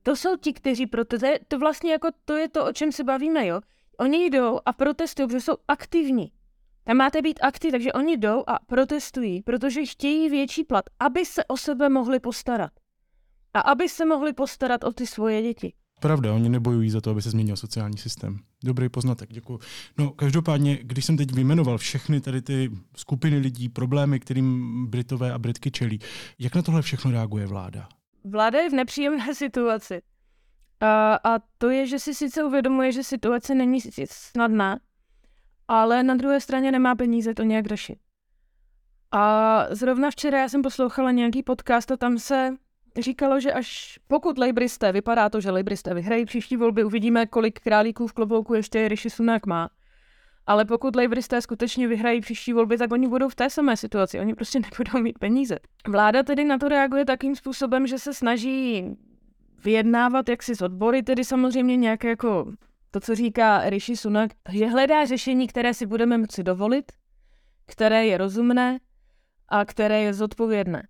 To 0.03 0.15
jsou 0.15 0.37
ti, 0.37 0.53
kteří 0.53 0.87
protestují. 0.87 1.33
To 1.47 1.59
vlastně 1.59 1.91
jako 1.91 2.07
to 2.25 2.37
je 2.37 2.49
to, 2.49 2.65
o 2.65 2.73
čem 2.73 2.91
se 2.91 3.03
bavíme, 3.03 3.47
jo. 3.47 3.61
Oni 3.99 4.25
jdou 4.25 4.59
a 4.65 4.73
protestují, 4.73 5.27
protože 5.27 5.41
jsou 5.41 5.55
aktivní. 5.67 6.31
Tam 6.83 6.97
máte 6.97 7.21
být 7.21 7.39
aktivní, 7.43 7.71
takže 7.71 7.93
oni 7.93 8.17
jdou 8.17 8.43
a 8.47 8.59
protestují, 8.65 9.41
protože 9.41 9.85
chtějí 9.85 10.29
větší 10.29 10.63
plat, 10.63 10.85
aby 10.99 11.25
se 11.25 11.45
o 11.45 11.57
sebe 11.57 11.89
mohli 11.89 12.19
postarat. 12.19 12.71
A 13.53 13.59
aby 13.59 13.89
se 13.89 14.05
mohli 14.05 14.33
postarat 14.33 14.83
o 14.83 14.91
ty 14.91 15.07
svoje 15.07 15.41
děti. 15.41 15.73
Pravda, 15.99 16.33
oni 16.33 16.49
nebojují 16.49 16.89
za 16.89 17.01
to, 17.01 17.11
aby 17.11 17.21
se 17.21 17.29
změnil 17.29 17.55
sociální 17.55 17.97
systém. 17.97 18.39
Dobrý 18.63 18.89
poznatek, 18.89 19.33
děkuji. 19.33 19.59
No, 19.97 20.09
každopádně, 20.09 20.79
když 20.81 21.05
jsem 21.05 21.17
teď 21.17 21.33
vyjmenoval 21.33 21.77
všechny 21.77 22.21
tady 22.21 22.41
ty 22.41 22.71
skupiny 22.97 23.37
lidí, 23.37 23.69
problémy, 23.69 24.19
kterým 24.19 24.87
Britové 24.89 25.33
a 25.33 25.39
Britky 25.39 25.71
čelí, 25.71 25.99
jak 26.39 26.55
na 26.55 26.61
tohle 26.61 26.81
všechno 26.81 27.11
reaguje 27.11 27.47
vláda? 27.47 27.89
Vláda 28.23 28.59
je 28.59 28.69
v 28.69 28.73
nepříjemné 28.73 29.33
situaci. 29.35 30.01
A, 30.79 31.15
a 31.15 31.39
to 31.57 31.69
je, 31.69 31.87
že 31.87 31.99
si 31.99 32.13
sice 32.13 32.43
uvědomuje, 32.43 32.91
že 32.91 33.03
situace 33.03 33.55
není 33.55 33.81
snadná, 34.05 34.79
ale 35.67 36.03
na 36.03 36.15
druhé 36.15 36.41
straně 36.41 36.71
nemá 36.71 36.95
peníze 36.95 37.33
to 37.33 37.43
nějak 37.43 37.65
řešit. 37.65 37.99
A 39.11 39.65
zrovna 39.69 40.11
včera 40.11 40.39
já 40.39 40.49
jsem 40.49 40.61
poslouchala 40.61 41.11
nějaký 41.11 41.43
podcast 41.43 41.91
a 41.91 41.97
tam 41.97 42.17
se 42.17 42.55
říkalo, 42.99 43.39
že 43.39 43.53
až 43.53 43.99
pokud 44.07 44.37
lejbristé, 44.37 44.91
vypadá 44.91 45.29
to, 45.29 45.41
že 45.41 45.51
lejbristé 45.51 45.93
vyhrají 45.93 46.25
příští 46.25 46.57
volby, 46.57 46.83
uvidíme, 46.83 47.25
kolik 47.25 47.59
králíků 47.59 48.07
v 48.07 48.13
klobouku 48.13 48.53
ještě 48.53 48.87
Rishi 48.87 49.09
Sunak 49.09 49.45
má. 49.45 49.69
Ale 50.47 50.65
pokud 50.65 50.95
lejbristé 50.95 51.41
skutečně 51.41 51.87
vyhrají 51.87 52.21
příští 52.21 52.53
volby, 52.53 52.77
tak 52.77 52.91
oni 52.91 53.07
budou 53.07 53.29
v 53.29 53.35
té 53.35 53.49
samé 53.49 53.77
situaci. 53.77 54.19
Oni 54.19 54.35
prostě 54.35 54.59
nebudou 54.71 55.03
mít 55.03 55.19
peníze. 55.19 55.57
Vláda 55.87 56.23
tedy 56.23 56.45
na 56.45 56.57
to 56.57 56.67
reaguje 56.67 57.05
takým 57.05 57.35
způsobem, 57.35 57.87
že 57.87 57.99
se 57.99 58.13
snaží 58.13 58.85
vyjednávat 59.63 60.29
jaksi 60.29 60.55
s 60.55 60.61
odbory, 60.61 61.03
tedy 61.03 61.23
samozřejmě 61.23 61.77
nějaké 61.77 62.09
jako 62.09 62.51
to, 62.91 62.99
co 62.99 63.15
říká 63.15 63.69
Rishi 63.69 63.97
Sunak, 63.97 64.31
že 64.51 64.67
hledá 64.67 65.05
řešení, 65.05 65.47
které 65.47 65.73
si 65.73 65.85
budeme 65.85 66.17
moci 66.17 66.43
dovolit, 66.43 66.91
které 67.65 68.05
je 68.05 68.17
rozumné 68.17 68.79
a 69.49 69.65
které 69.65 70.01
je 70.01 70.13
zodpovědné. 70.13 70.87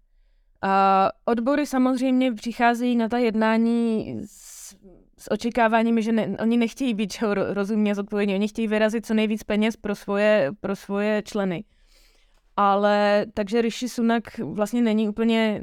A 0.61 1.09
odbory 1.25 1.65
samozřejmě 1.65 2.33
přicházejí 2.33 2.95
na 2.95 3.09
ta 3.09 3.17
jednání 3.17 4.15
s, 4.25 4.75
s 5.19 5.31
očekáváním, 5.31 6.01
že 6.01 6.11
ne, 6.11 6.37
oni 6.41 6.57
nechtějí 6.57 6.93
být 6.93 7.11
čo, 7.11 7.33
rozumně 7.33 7.95
zodpovědní, 7.95 8.35
oni 8.35 8.47
chtějí 8.47 8.67
vyrazit 8.67 9.05
co 9.05 9.13
nejvíc 9.13 9.43
peněz 9.43 9.77
pro 9.77 9.95
svoje, 9.95 10.51
pro 10.59 10.75
svoje 10.75 11.21
členy. 11.21 11.63
Ale 12.55 13.25
takže 13.33 13.61
Rishi 13.61 13.89
Sunak 13.89 14.23
vlastně 14.39 14.81
není 14.81 15.09
úplně, 15.09 15.61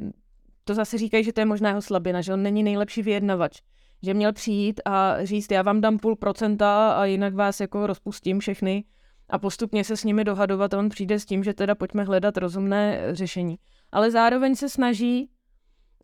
to 0.63 0.73
zase 0.73 0.97
říkají, 0.97 1.23
že 1.23 1.33
to 1.33 1.41
je 1.41 1.45
možná 1.45 1.69
jeho 1.69 1.81
slabina, 1.81 2.21
že 2.21 2.33
on 2.33 2.43
není 2.43 2.63
nejlepší 2.63 3.01
vyjednavač. 3.01 3.61
Že 4.03 4.13
měl 4.13 4.33
přijít 4.33 4.81
a 4.85 5.25
říct, 5.25 5.51
já 5.51 5.61
vám 5.61 5.81
dám 5.81 5.99
půl 5.99 6.15
procenta 6.15 6.91
a 6.91 7.05
jinak 7.05 7.33
vás 7.33 7.59
jako 7.59 7.87
rozpustím 7.87 8.39
všechny 8.39 8.83
a 9.29 9.39
postupně 9.39 9.83
se 9.83 9.97
s 9.97 10.03
nimi 10.03 10.23
dohadovat 10.23 10.73
a 10.73 10.79
on 10.79 10.89
přijde 10.89 11.19
s 11.19 11.25
tím, 11.25 11.43
že 11.43 11.53
teda 11.53 11.75
pojďme 11.75 12.03
hledat 12.03 12.37
rozumné 12.37 13.01
řešení 13.11 13.57
ale 13.91 14.11
zároveň 14.11 14.55
se 14.55 14.69
snaží 14.69 15.29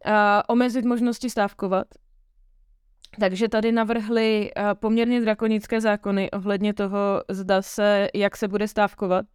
uh, 0.05 0.11
omezit 0.47 0.85
možnosti 0.85 1.29
stávkovat. 1.29 1.87
Takže 3.19 3.49
tady 3.49 3.71
navrhli 3.71 4.51
uh, 4.57 4.63
poměrně 4.73 5.21
drakonické 5.21 5.81
zákony 5.81 6.31
ohledně 6.31 6.73
toho, 6.73 7.23
zda 7.29 7.61
se, 7.61 8.07
jak 8.13 8.37
se 8.37 8.47
bude 8.47 8.67
stávkovat, 8.67 9.25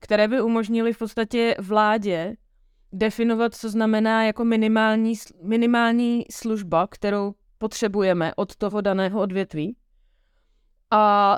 které 0.00 0.28
by 0.28 0.40
umožnily 0.40 0.92
v 0.92 0.98
podstatě 0.98 1.54
vládě 1.58 2.36
definovat, 2.92 3.54
co 3.54 3.70
znamená 3.70 4.24
jako 4.24 4.44
minimální, 4.44 5.14
minimální 5.42 6.24
služba, 6.30 6.86
kterou 6.86 7.34
potřebujeme 7.58 8.32
od 8.36 8.56
toho 8.56 8.80
daného 8.80 9.20
odvětví. 9.20 9.76
A 10.90 11.36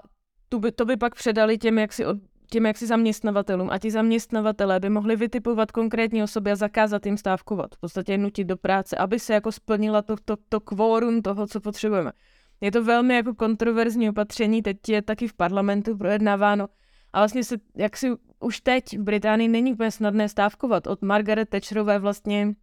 tu 0.49 0.59
by, 0.59 0.73
to 0.73 0.85
by 0.85 0.97
pak 0.97 1.14
předali 1.14 1.59
těm 1.59 1.79
jaksi 1.79 2.07
od, 2.07 2.16
těm 2.55 2.67
jaksi 2.67 2.87
zaměstnavatelům 2.87 3.71
a 3.71 3.79
ti 3.79 3.90
zaměstnavatelé 3.90 4.81
by 4.81 4.90
mohli 4.90 5.17
vytipovat 5.17 5.73
konkrétní 5.73 6.23
osoby 6.23 6.51
a 6.51 6.57
zakázat 6.57 7.07
jim 7.07 7.17
stávkovat, 7.17 7.75
v 7.75 7.81
podstatě 7.81 8.19
nutit 8.19 8.45
do 8.45 8.57
práce, 8.57 8.97
aby 8.97 9.19
se 9.19 9.35
jako 9.35 9.53
splnila 9.53 10.03
to, 10.03 10.17
to, 10.25 10.37
to 10.49 10.61
kvórum 10.61 11.23
toho, 11.23 11.47
co 11.47 11.61
potřebujeme. 11.61 12.12
Je 12.61 12.73
to 12.73 12.85
velmi 12.85 13.14
jako 13.14 13.35
kontroverzní 13.35 14.11
opatření, 14.11 14.62
teď 14.62 14.88
je 14.88 15.03
taky 15.03 15.29
v 15.29 15.35
parlamentu 15.35 15.97
projednáváno 15.97 16.69
a 17.12 17.21
vlastně 17.21 17.45
se, 17.45 17.57
jak 17.77 17.97
si 17.97 18.11
už 18.40 18.61
teď 18.61 18.99
v 18.99 19.03
Británii 19.03 19.49
není 19.49 19.73
úplně 19.73 19.90
snadné 19.90 20.29
stávkovat. 20.29 20.87
Od 20.87 21.03
Margaret 21.03 21.49
Thatcherové 21.49 21.99
vlastně 21.99 22.55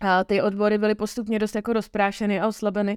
a 0.00 0.24
ty 0.24 0.42
odbory 0.42 0.78
byly 0.78 0.94
postupně 0.94 1.38
dost 1.38 1.54
jako 1.54 1.72
rozprášeny 1.72 2.40
a 2.40 2.48
oslabeny. 2.48 2.96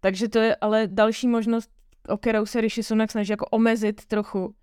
Takže 0.00 0.28
to 0.28 0.38
je 0.38 0.56
ale 0.56 0.86
další 0.86 1.28
možnost, 1.28 1.70
o 2.08 2.16
kterou 2.16 2.46
se 2.46 2.60
Rishi 2.60 2.82
Sunak 2.82 3.10
snaží 3.10 3.30
jako 3.30 3.46
omezit 3.46 4.06
trochu 4.06 4.54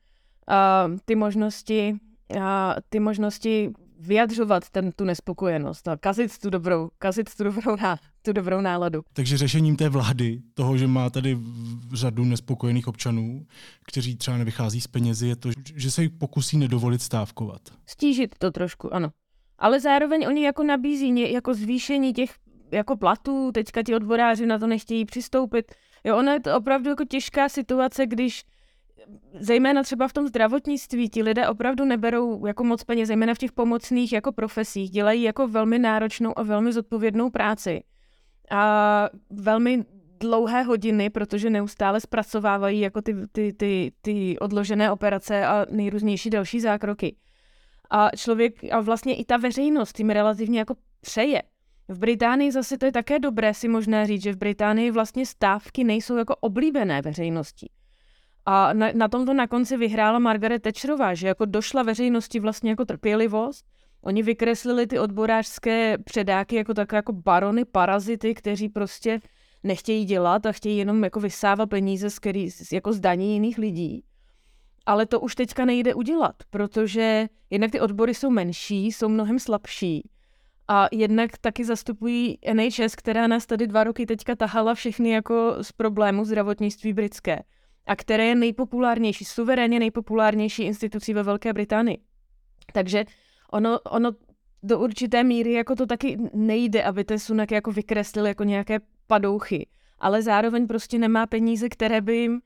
uh, 0.50 0.98
ty 1.06 1.16
možnosti, 1.16 1.94
uh, 2.36 2.42
ty 2.90 3.00
možnosti 3.00 3.74
vyjadřovat 4.00 4.70
ten, 4.70 4.92
tu 4.92 5.04
nespokojenost 5.04 5.88
a 5.88 5.98
kazit 5.98 6.38
tu 6.38 6.50
dobrou, 6.50 6.90
kazit 7.00 7.36
tu 7.36 7.44
dobrou, 7.44 7.76
ná, 7.76 7.98
tu 8.22 8.34
dobrou 8.34 8.62
náladu. 8.62 9.02
Takže 9.14 9.38
řešením 9.38 9.76
té 9.76 9.90
vlády, 9.90 10.42
toho, 10.54 10.78
že 10.78 10.88
má 10.88 11.10
tady 11.10 11.38
řadu 11.94 12.26
nespokojených 12.26 12.88
občanů, 12.88 13.46
kteří 13.84 14.16
třeba 14.16 14.38
nevychází 14.38 14.82
z 14.82 14.88
penězi, 14.88 15.28
je 15.28 15.36
to, 15.36 15.50
že 15.76 15.92
se 15.92 16.02
jich 16.04 16.12
pokusí 16.12 16.58
nedovolit 16.58 17.02
stávkovat. 17.02 17.62
Stížit 17.86 18.36
to 18.38 18.52
trošku, 18.52 18.94
ano. 18.94 19.10
Ale 19.60 19.80
zároveň 19.80 20.26
oni 20.28 20.46
jako 20.46 20.64
nabízí 20.64 21.32
jako 21.34 21.54
zvýšení 21.54 22.14
těch 22.14 22.36
jako 22.72 22.98
platů, 22.98 23.52
teďka 23.52 23.84
ti 23.84 23.96
odboráři 23.96 24.46
na 24.46 24.60
to 24.60 24.68
nechtějí 24.68 25.06
přistoupit. 25.06 25.72
Jo, 26.04 26.18
ono 26.18 26.32
je 26.32 26.40
to 26.40 26.58
opravdu 26.58 26.90
jako 26.90 27.06
těžká 27.06 27.50
situace, 27.50 28.06
když 28.06 28.44
zejména 29.40 29.84
třeba 29.84 30.08
v 30.08 30.14
tom 30.14 30.28
zdravotnictví 30.28 31.10
ti 31.10 31.24
lidé 31.24 31.48
opravdu 31.48 31.86
neberou 31.86 32.46
jako 32.46 32.64
moc 32.64 32.84
peněz, 32.84 33.08
zejména 33.08 33.34
v 33.34 33.38
těch 33.38 33.52
pomocných 33.52 34.14
jako 34.14 34.32
profesích, 34.32 34.90
dělají 34.90 35.24
jako 35.24 35.48
velmi 35.48 35.80
náročnou 35.80 36.40
a 36.40 36.44
velmi 36.44 36.74
zodpovědnou 36.74 37.30
práci. 37.30 37.84
A 38.52 39.10
velmi 39.30 39.84
dlouhé 40.20 40.64
hodiny, 40.64 41.10
protože 41.10 41.50
neustále 41.50 42.02
zpracovávají 42.02 42.80
jako 42.80 43.02
ty, 43.02 43.16
ty, 43.32 43.54
ty, 43.54 43.92
ty 44.02 44.40
odložené 44.40 44.92
operace 44.92 45.46
a 45.46 45.66
nejrůznější 45.70 46.30
další 46.30 46.60
zákroky. 46.60 47.16
A 47.90 48.10
člověk, 48.16 48.74
a 48.74 48.80
vlastně 48.80 49.16
i 49.16 49.26
ta 49.26 49.38
veřejnost 49.38 50.00
jim 50.00 50.10
relativně 50.10 50.60
jako 50.60 50.76
přeje. 51.02 51.42
V 51.88 52.00
Británii 52.00 52.52
zase 52.52 52.78
to 52.78 52.86
je 52.86 52.92
také 52.92 53.20
dobré 53.20 53.54
si 53.54 53.68
možná 53.68 54.06
říct, 54.06 54.24
že 54.24 54.34
v 54.34 54.38
Británii 54.38 54.92
vlastně 54.92 55.26
stávky 55.26 55.84
nejsou 55.84 56.18
jako 56.18 56.36
oblíbené 56.36 57.02
veřejností. 57.02 57.72
A 58.50 58.74
na, 58.74 58.88
na 58.94 59.08
tomto 59.08 59.34
na 59.34 59.48
konci 59.48 59.78
vyhrála 59.78 60.20
Margaret 60.20 60.62
Thatcherová, 60.62 61.14
že 61.14 61.28
jako 61.28 61.46
došla 61.46 61.84
veřejnosti 61.84 62.40
vlastně 62.40 62.70
jako 62.70 62.86
trpělivost. 62.86 63.66
Oni 64.02 64.24
vykreslili 64.24 64.88
ty 64.88 65.00
odborářské 65.00 65.98
předáky 65.98 66.56
jako 66.56 66.74
tak 66.74 66.92
jako 66.92 67.14
barony, 67.14 67.66
parazity, 67.66 68.34
kteří 68.34 68.70
prostě 68.70 69.20
nechtějí 69.64 70.06
dělat 70.06 70.46
a 70.46 70.52
chtějí 70.52 70.78
jenom 70.78 71.04
jako 71.04 71.20
vysávat 71.20 71.70
peníze 71.70 72.10
z, 72.10 72.20
který, 72.20 72.50
jako 72.72 72.94
z 72.94 73.00
daní 73.00 73.34
jiných 73.34 73.58
lidí. 73.58 74.04
Ale 74.86 75.06
to 75.06 75.20
už 75.20 75.36
teďka 75.36 75.66
nejde 75.66 75.94
udělat, 75.94 76.36
protože 76.50 77.28
jednak 77.50 77.72
ty 77.72 77.80
odbory 77.80 78.14
jsou 78.14 78.30
menší, 78.30 78.92
jsou 78.92 79.10
mnohem 79.10 79.40
slabší 79.40 80.10
a 80.68 80.88
jednak 80.92 81.38
taky 81.38 81.66
zastupují 81.66 82.40
NHS, 82.54 82.96
která 82.96 83.28
nás 83.28 83.46
tady 83.46 83.68
dva 83.68 83.84
roky 83.84 84.06
teďka 84.06 84.36
tahala 84.36 84.74
všechny 84.74 85.10
jako 85.10 85.56
z 85.62 85.72
problému 85.72 86.26
zdravotnictví 86.26 86.94
britské 86.94 87.40
a 87.88 87.96
které 87.96 88.26
je 88.26 88.36
nejpopulárnější, 88.36 89.26
suverénně 89.26 89.80
nejpopulárnější 89.80 90.64
institucí 90.64 91.14
ve 91.14 91.24
Velké 91.24 91.54
Británii. 91.54 91.98
Takže 92.74 93.06
ono, 93.52 93.80
ono 93.80 94.12
do 94.64 94.80
určité 94.80 95.24
míry 95.24 95.54
jako 95.54 95.76
to 95.76 95.86
taky 95.86 96.18
nejde, 96.34 96.84
aby 96.84 97.04
ten 97.04 97.20
Sunak 97.20 97.52
jako 97.52 97.72
vykreslil 97.72 98.26
jako 98.26 98.44
nějaké 98.44 98.80
padouchy, 99.08 99.68
ale 100.00 100.22
zároveň 100.22 100.68
prostě 100.68 101.00
nemá 101.00 101.28
peníze, 101.28 101.70
které 101.70 102.02
by 102.02 102.18
jim, 102.18 102.42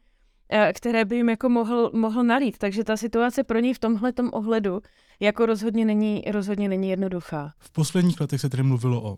eh, 0.49 0.73
které 0.73 1.05
by 1.05 1.15
jim 1.15 1.29
jako 1.29 1.49
mohl, 1.49 1.91
mohl 1.93 2.23
nalít. 2.23 2.57
Takže 2.57 2.83
ta 2.83 2.97
situace 2.97 3.43
pro 3.43 3.59
něj 3.59 3.73
v 3.73 3.79
tomhle 3.79 4.13
ohledu 4.31 4.81
jako 5.19 5.45
rozhodně 5.45 5.85
není, 5.85 6.23
rozhodně 6.31 6.69
není 6.69 6.89
jednoduchá. 6.89 7.53
V 7.59 7.71
posledních 7.71 8.21
letech 8.21 8.41
se 8.41 8.49
tedy 8.49 8.63
mluvilo 8.63 9.03
o 9.03 9.17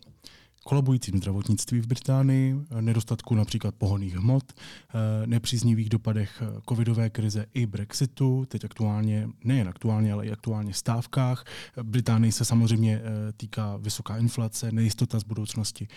kolabujícím 0.63 1.17
zdravotnictví 1.17 1.79
v 1.79 1.87
Británii, 1.87 2.55
nedostatku 2.81 3.35
například 3.35 3.75
pohoných 3.75 4.15
hmot, 4.15 4.53
eh, 4.53 5.27
nepříznivých 5.27 5.89
dopadech 5.89 6.41
eh, 6.41 6.61
covidové 6.69 7.09
krize 7.09 7.45
i 7.53 7.65
Brexitu, 7.65 8.45
teď 8.47 8.65
aktuálně, 8.65 9.29
nejen 9.43 9.67
aktuálně, 9.67 10.13
ale 10.13 10.25
i 10.25 10.31
aktuálně 10.31 10.73
stávkách. 10.73 11.45
Británii 11.83 12.31
se 12.31 12.45
samozřejmě 12.45 13.01
týká 13.37 13.77
vysoká 13.77 14.17
inflace, 14.17 14.71
nejistota 14.71 15.19
z 15.19 15.23
budoucnosti. 15.23 15.87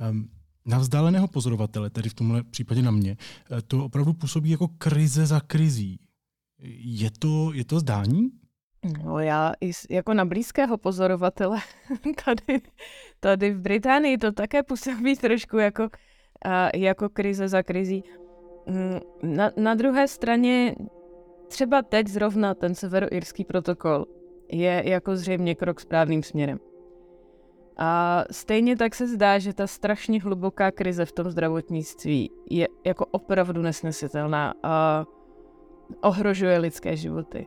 Ehm, 0.00 0.28
na 0.66 0.78
vzdáleného 0.78 1.28
pozorovatele, 1.28 1.90
tedy 1.90 2.08
v 2.08 2.14
tomhle 2.14 2.42
případě 2.42 2.82
na 2.82 2.90
mě, 2.90 3.16
eh, 3.50 3.62
to 3.62 3.84
opravdu 3.84 4.12
působí 4.12 4.50
jako 4.50 4.68
krize 4.68 5.26
za 5.26 5.40
krizí. 5.40 6.00
Je 6.78 7.10
to, 7.10 7.52
je 7.52 7.64
to 7.64 7.80
zdání? 7.80 8.30
No 9.04 9.18
já 9.18 9.52
jako 9.90 10.14
na 10.14 10.24
blízkého 10.24 10.78
pozorovatele 10.78 11.58
tady, 12.24 12.60
tady 13.20 13.50
v 13.50 13.60
Británii 13.60 14.18
to 14.18 14.32
také 14.32 14.62
působí 14.62 15.16
trošku 15.16 15.58
jako, 15.58 15.88
jako 16.74 17.08
krize 17.08 17.48
za 17.48 17.62
krizí. 17.62 18.04
Mm, 18.66 19.00
na, 19.36 19.50
na 19.56 19.74
druhé 19.74 20.08
straně 20.08 20.74
třeba 21.48 21.82
teď 21.82 22.08
zrovna 22.08 22.54
ten 22.54 22.74
severoirský 22.74 23.44
protokol 23.44 24.06
je 24.52 24.82
jako 24.86 25.16
zřejmě 25.16 25.54
krok 25.54 25.80
správným 25.80 26.22
směrem. 26.22 26.58
A 27.78 28.24
stejně 28.30 28.76
tak 28.76 28.94
se 28.94 29.06
zdá, 29.06 29.38
že 29.38 29.52
ta 29.52 29.66
strašně 29.66 30.22
hluboká 30.22 30.70
krize 30.70 31.04
v 31.04 31.12
tom 31.12 31.30
zdravotnictví 31.30 32.30
je 32.50 32.68
jako 32.84 33.06
opravdu 33.06 33.62
nesnesitelná 33.62 34.54
a 34.62 35.04
ohrožuje 36.00 36.58
lidské 36.58 36.96
životy. 36.96 37.46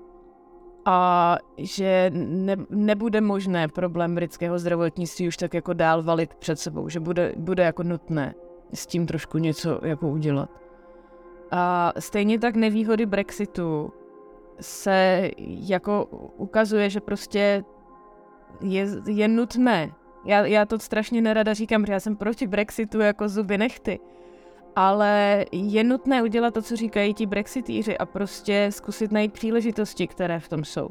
A 0.91 1.37
že 1.57 2.11
ne, 2.13 2.55
nebude 2.69 3.21
možné 3.21 3.67
problém 3.67 4.15
britského 4.15 4.59
zdravotnictví 4.59 5.27
už 5.27 5.37
tak 5.37 5.53
jako 5.53 5.73
dál 5.73 6.03
valit 6.03 6.35
před 6.35 6.59
sebou, 6.59 6.89
že 6.89 6.99
bude, 6.99 7.33
bude 7.37 7.63
jako 7.63 7.83
nutné 7.83 8.35
s 8.73 8.87
tím 8.87 9.05
trošku 9.05 9.37
něco 9.37 9.79
jako 9.83 10.09
udělat. 10.09 10.49
A 11.51 11.93
stejně 11.99 12.39
tak 12.39 12.55
nevýhody 12.55 13.05
Brexitu 13.05 13.93
se 14.59 15.29
jako 15.45 16.05
ukazuje, 16.37 16.89
že 16.89 16.99
prostě 16.99 17.63
je, 18.61 18.87
je 19.07 19.27
nutné 19.27 19.91
já, 20.25 20.45
já 20.45 20.65
to 20.65 20.79
strašně 20.79 21.21
nerada 21.21 21.53
říkám, 21.53 21.85
že 21.85 21.93
já 21.93 21.99
jsem 21.99 22.15
proti 22.15 22.47
Brexitu 22.47 22.99
jako 22.99 23.29
zuby 23.29 23.57
nechty. 23.57 23.99
Ale 24.75 25.45
je 25.51 25.83
nutné 25.83 26.23
udělat 26.23 26.53
to, 26.53 26.61
co 26.61 26.75
říkají 26.75 27.13
ti 27.13 27.25
brexitíři 27.25 27.97
a 27.97 28.05
prostě 28.05 28.67
zkusit 28.69 29.11
najít 29.11 29.33
příležitosti, 29.33 30.07
které 30.07 30.39
v 30.39 30.49
tom 30.49 30.63
jsou. 30.63 30.89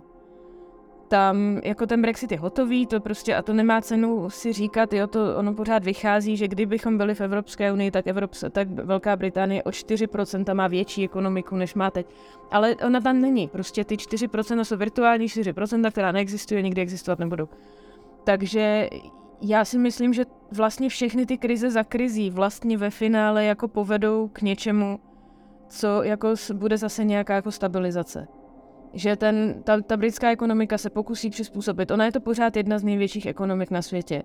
Tam 1.09 1.61
jako 1.65 1.87
ten 1.87 2.03
Brexit 2.03 2.33
je 2.33 2.39
hotový, 2.39 2.87
to 2.87 3.01
prostě 3.01 3.35
a 3.35 3.43
to 3.43 3.53
nemá 3.53 3.81
cenu 3.81 4.31
si 4.31 4.53
říkat, 4.53 4.93
jo, 4.93 5.07
to 5.07 5.37
ono 5.37 5.55
pořád 5.55 5.85
vychází, 5.85 6.37
že 6.37 6.49
kdybychom 6.49 6.99
byli 6.99 7.15
v 7.15 7.21
Evropské 7.21 7.73
unii, 7.73 7.91
tak, 7.91 8.07
Evrops, 8.07 8.45
tak 8.51 8.69
Velká 8.69 9.17
Británie 9.17 9.63
o 9.63 9.71
4% 9.71 10.55
má 10.55 10.69
větší 10.69 11.05
ekonomiku, 11.05 11.57
než 11.57 11.75
má 11.75 11.91
teď. 11.91 12.07
Ale 12.51 12.77
ona 12.87 13.01
tam 13.01 13.21
není, 13.21 13.49
prostě 13.49 13.85
ty 13.85 13.97
4% 13.97 14.61
jsou 14.65 14.77
virtuální 14.77 15.27
4%, 15.27 15.91
která 15.91 16.13
neexistuje, 16.13 16.63
nikdy 16.63 16.83
existovat 16.83 17.19
nebudou. 17.19 17.49
Takže 18.25 18.89
já 19.41 19.65
si 19.65 19.79
myslím, 19.79 20.13
že 20.13 20.25
vlastně 20.53 20.89
všechny 20.89 21.27
ty 21.27 21.39
krize 21.39 21.71
za 21.71 21.85
krizí 21.85 22.31
vlastně 22.31 22.79
ve 22.79 22.91
finále 22.91 23.45
jako 23.45 23.69
povedou 23.69 24.29
k 24.29 24.43
něčemu, 24.43 25.01
co 25.69 26.03
jako 26.03 26.35
bude 26.55 26.79
zase 26.79 27.05
nějaká 27.05 27.35
jako 27.35 27.51
stabilizace. 27.51 28.29
Že 28.93 29.17
ten, 29.17 29.63
ta, 29.65 29.81
ta 29.81 29.97
britská 29.97 30.31
ekonomika 30.31 30.79
se 30.79 30.91
pokusí 30.91 31.31
přizpůsobit. 31.31 31.91
Ona 31.91 32.05
je 32.05 32.13
to 32.13 32.21
pořád 32.21 32.57
jedna 32.57 32.79
z 32.79 32.85
největších 32.85 33.27
ekonomik 33.27 33.71
na 33.71 33.83
světě. 33.83 34.23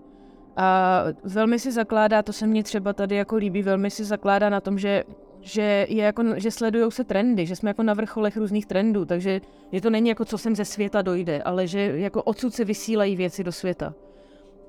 A 0.56 1.04
velmi 1.24 1.60
si 1.60 1.72
zakládá, 1.72 2.24
to 2.24 2.34
se 2.34 2.48
mně 2.48 2.64
třeba 2.64 2.94
tady 2.94 3.16
jako 3.16 3.36
líbí, 3.36 3.64
velmi 3.64 3.90
si 3.90 4.04
zakládá 4.04 4.50
na 4.50 4.62
tom, 4.62 4.80
že, 4.80 5.04
že, 5.42 5.86
je 5.90 6.04
jako, 6.04 6.24
že 6.36 6.52
sledují 6.52 6.92
se 6.92 7.04
trendy, 7.04 7.46
že 7.46 7.56
jsme 7.56 7.70
jako 7.70 7.84
na 7.84 7.94
vrcholech 7.94 8.38
různých 8.38 8.66
trendů, 8.66 9.06
takže 9.06 9.42
je 9.72 9.82
to 9.82 9.90
není 9.90 10.10
jako 10.10 10.26
co 10.26 10.38
sem 10.38 10.56
ze 10.56 10.66
světa 10.66 11.02
dojde, 11.02 11.44
ale 11.44 11.68
že 11.68 11.80
jako 11.80 12.24
odsud 12.24 12.54
se 12.54 12.66
vysílají 12.66 13.16
věci 13.16 13.44
do 13.44 13.52
světa. 13.52 13.94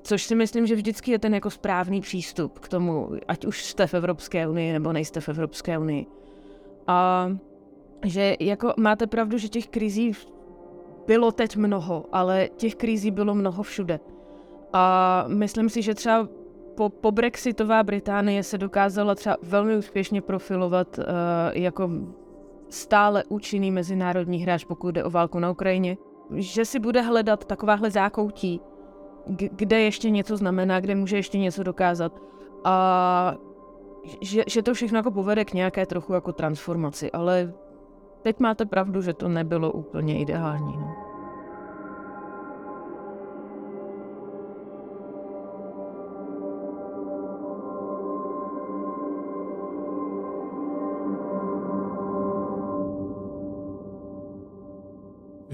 Což 0.06 0.24
si 0.24 0.34
myslím, 0.34 0.66
že 0.66 0.74
vždycky 0.74 1.10
je 1.10 1.18
ten 1.18 1.34
jako 1.34 1.50
správný 1.50 2.00
přístup 2.00 2.58
k 2.58 2.68
tomu, 2.68 3.10
ať 3.28 3.44
už 3.44 3.64
jste 3.64 3.86
v 3.86 3.94
Evropské 3.94 4.48
unii 4.48 4.72
nebo 4.72 4.92
nejste 4.92 5.20
v 5.20 5.28
Evropské 5.28 5.78
unii. 5.78 6.06
A 6.86 7.28
že 8.04 8.36
jako 8.40 8.72
máte 8.76 9.06
pravdu, 9.06 9.38
že 9.38 9.48
těch 9.48 9.68
krizí 9.68 10.12
bylo 11.06 11.32
teď 11.32 11.56
mnoho, 11.56 12.04
ale 12.12 12.48
těch 12.56 12.74
krizí 12.74 13.10
bylo 13.10 13.34
mnoho 13.34 13.62
všude. 13.62 14.00
A 14.72 15.24
myslím 15.28 15.68
si, 15.68 15.82
že 15.82 15.94
třeba 15.94 16.28
po, 16.74 16.88
po 16.88 17.12
Brexitová 17.12 17.82
Británie 17.82 18.42
se 18.42 18.58
dokázala 18.58 19.14
třeba 19.14 19.36
velmi 19.42 19.76
úspěšně 19.76 20.22
profilovat 20.22 20.98
uh, 20.98 21.04
jako 21.52 21.90
stále 22.68 23.24
účinný 23.28 23.70
mezinárodní 23.70 24.38
hráč, 24.38 24.64
pokud 24.64 24.90
jde 24.90 25.04
o 25.04 25.10
válku 25.10 25.38
na 25.38 25.50
Ukrajině. 25.50 25.96
Že 26.34 26.64
si 26.64 26.78
bude 26.78 27.00
hledat 27.00 27.44
takováhle 27.44 27.90
zákoutí, 27.90 28.60
kde 29.26 29.80
ještě 29.80 30.10
něco 30.10 30.36
znamená, 30.36 30.80
kde 30.80 30.94
může 30.94 31.16
ještě 31.16 31.38
něco 31.38 31.62
dokázat. 31.62 32.22
A 32.64 33.34
že, 34.20 34.44
že 34.46 34.62
to 34.62 34.74
všechno 34.74 34.98
jako 34.98 35.10
povede 35.10 35.44
k 35.44 35.52
nějaké 35.52 35.86
trochu 35.86 36.12
jako 36.12 36.32
transformaci, 36.32 37.12
ale 37.12 37.52
teď 38.22 38.40
máte 38.40 38.66
pravdu, 38.66 39.02
že 39.02 39.12
to 39.14 39.28
nebylo 39.28 39.72
úplně 39.72 40.20
ideální. 40.20 40.76
No. 40.76 41.13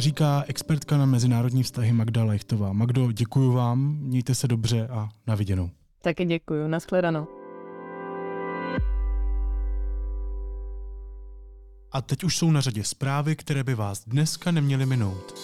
Říká 0.00 0.44
expertka 0.46 0.96
na 0.96 1.06
mezinárodní 1.06 1.62
vztahy 1.62 1.92
Magda 1.92 2.24
Lechtová. 2.24 2.72
Magdo, 2.72 3.12
děkuji 3.12 3.52
vám, 3.52 3.96
mějte 4.00 4.34
se 4.34 4.48
dobře 4.48 4.88
a 4.88 5.08
na 5.26 5.34
viděnou. 5.34 5.70
Taky 6.02 6.24
děkuji, 6.24 6.68
nashledanou. 6.68 7.26
A 11.92 12.02
teď 12.02 12.24
už 12.24 12.36
jsou 12.36 12.50
na 12.50 12.60
řadě 12.60 12.84
zprávy, 12.84 13.36
které 13.36 13.64
by 13.64 13.74
vás 13.74 14.04
dneska 14.06 14.50
neměly 14.50 14.86
minout. 14.86 15.34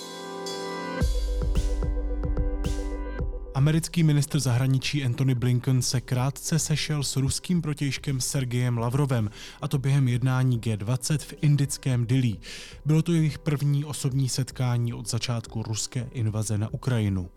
Americký 3.57 4.03
ministr 4.03 4.41
zahraničí 4.41 5.05
Antony 5.05 5.35
Blinken 5.35 5.83
se 5.83 6.01
krátce 6.01 6.59
sešel 6.59 7.03
s 7.03 7.17
ruským 7.17 7.63
protějškem 7.63 8.21
Sergejem 8.21 8.79
Lavrovem, 8.79 9.31
a 9.61 9.69
to 9.69 9.79
během 9.79 10.09
jednání 10.09 10.61
G20 10.61 11.19
v 11.19 11.35
indickém 11.41 12.07
Dili. 12.07 12.37
Bylo 12.85 13.03
to 13.03 13.13
jejich 13.13 13.39
první 13.39 13.85
osobní 13.85 14.29
setkání 14.29 14.95
od 14.95 15.11
začátku 15.11 15.63
ruské 15.63 16.09
invaze 16.13 16.59
na 16.59 16.75
Ukrajinu. 16.75 17.29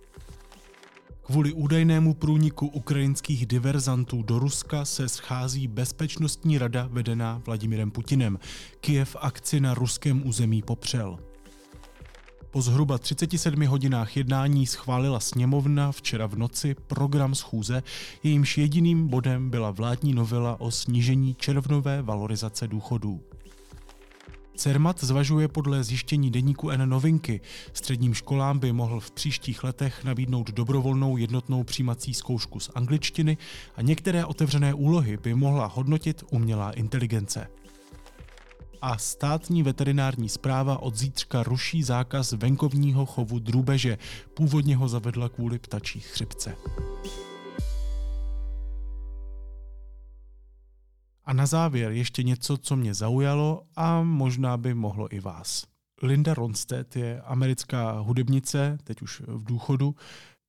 Kvůli 1.21 1.53
údajnému 1.53 2.13
průniku 2.13 2.67
ukrajinských 2.67 3.45
diverzantů 3.45 4.23
do 4.23 4.39
Ruska 4.39 4.85
se 4.85 5.09
schází 5.09 5.67
Bezpečnostní 5.67 6.57
rada 6.57 6.89
vedená 6.91 7.41
Vladimirem 7.45 7.91
Putinem. 7.91 8.39
Kiev 8.81 9.15
akci 9.19 9.59
na 9.59 9.73
ruském 9.73 10.27
území 10.27 10.61
popřel. 10.61 11.28
Po 12.51 12.61
zhruba 12.61 12.97
37 12.97 13.65
hodinách 13.67 14.17
jednání 14.17 14.67
schválila 14.67 15.19
sněmovna 15.19 15.91
včera 15.91 16.27
v 16.27 16.35
noci 16.35 16.75
program 16.87 17.35
schůze, 17.35 17.83
jejímž 18.23 18.57
jediným 18.57 19.07
bodem 19.07 19.49
byla 19.49 19.71
vládní 19.71 20.13
novela 20.13 20.61
o 20.61 20.71
snížení 20.71 21.35
červnové 21.35 22.01
valorizace 22.01 22.67
důchodů. 22.67 23.21
CERMAT 24.55 25.03
zvažuje 25.03 25.47
podle 25.47 25.83
zjištění 25.83 26.31
deníku 26.31 26.69
N 26.69 26.89
novinky. 26.89 27.41
Středním 27.73 28.13
školám 28.13 28.59
by 28.59 28.73
mohl 28.73 28.99
v 28.99 29.11
příštích 29.11 29.63
letech 29.63 30.03
nabídnout 30.03 30.51
dobrovolnou 30.51 31.17
jednotnou 31.17 31.63
přijímací 31.63 32.13
zkoušku 32.13 32.59
z 32.59 32.69
angličtiny 32.75 33.37
a 33.75 33.81
některé 33.81 34.25
otevřené 34.25 34.73
úlohy 34.73 35.17
by 35.17 35.33
mohla 35.35 35.65
hodnotit 35.65 36.23
umělá 36.31 36.71
inteligence. 36.71 37.47
A 38.81 38.97
státní 38.97 39.63
veterinární 39.63 40.29
zpráva 40.29 40.81
od 40.81 40.95
zítřka 40.95 41.43
ruší 41.43 41.83
zákaz 41.83 42.31
venkovního 42.31 43.05
chovu 43.05 43.39
drůbeže. 43.39 43.97
Původně 44.33 44.75
ho 44.75 44.87
zavedla 44.87 45.29
kvůli 45.29 45.59
ptačí 45.59 45.99
chřipce. 45.99 46.55
A 51.25 51.33
na 51.33 51.45
závěr 51.45 51.91
ještě 51.91 52.23
něco, 52.23 52.57
co 52.57 52.75
mě 52.75 52.93
zaujalo 52.93 53.63
a 53.75 54.03
možná 54.03 54.57
by 54.57 54.73
mohlo 54.73 55.15
i 55.15 55.19
vás. 55.19 55.63
Linda 56.03 56.33
Ronstedt 56.33 56.95
je 56.95 57.21
americká 57.21 57.91
hudebnice, 57.91 58.77
teď 58.83 59.01
už 59.01 59.21
v 59.27 59.43
důchodu, 59.43 59.95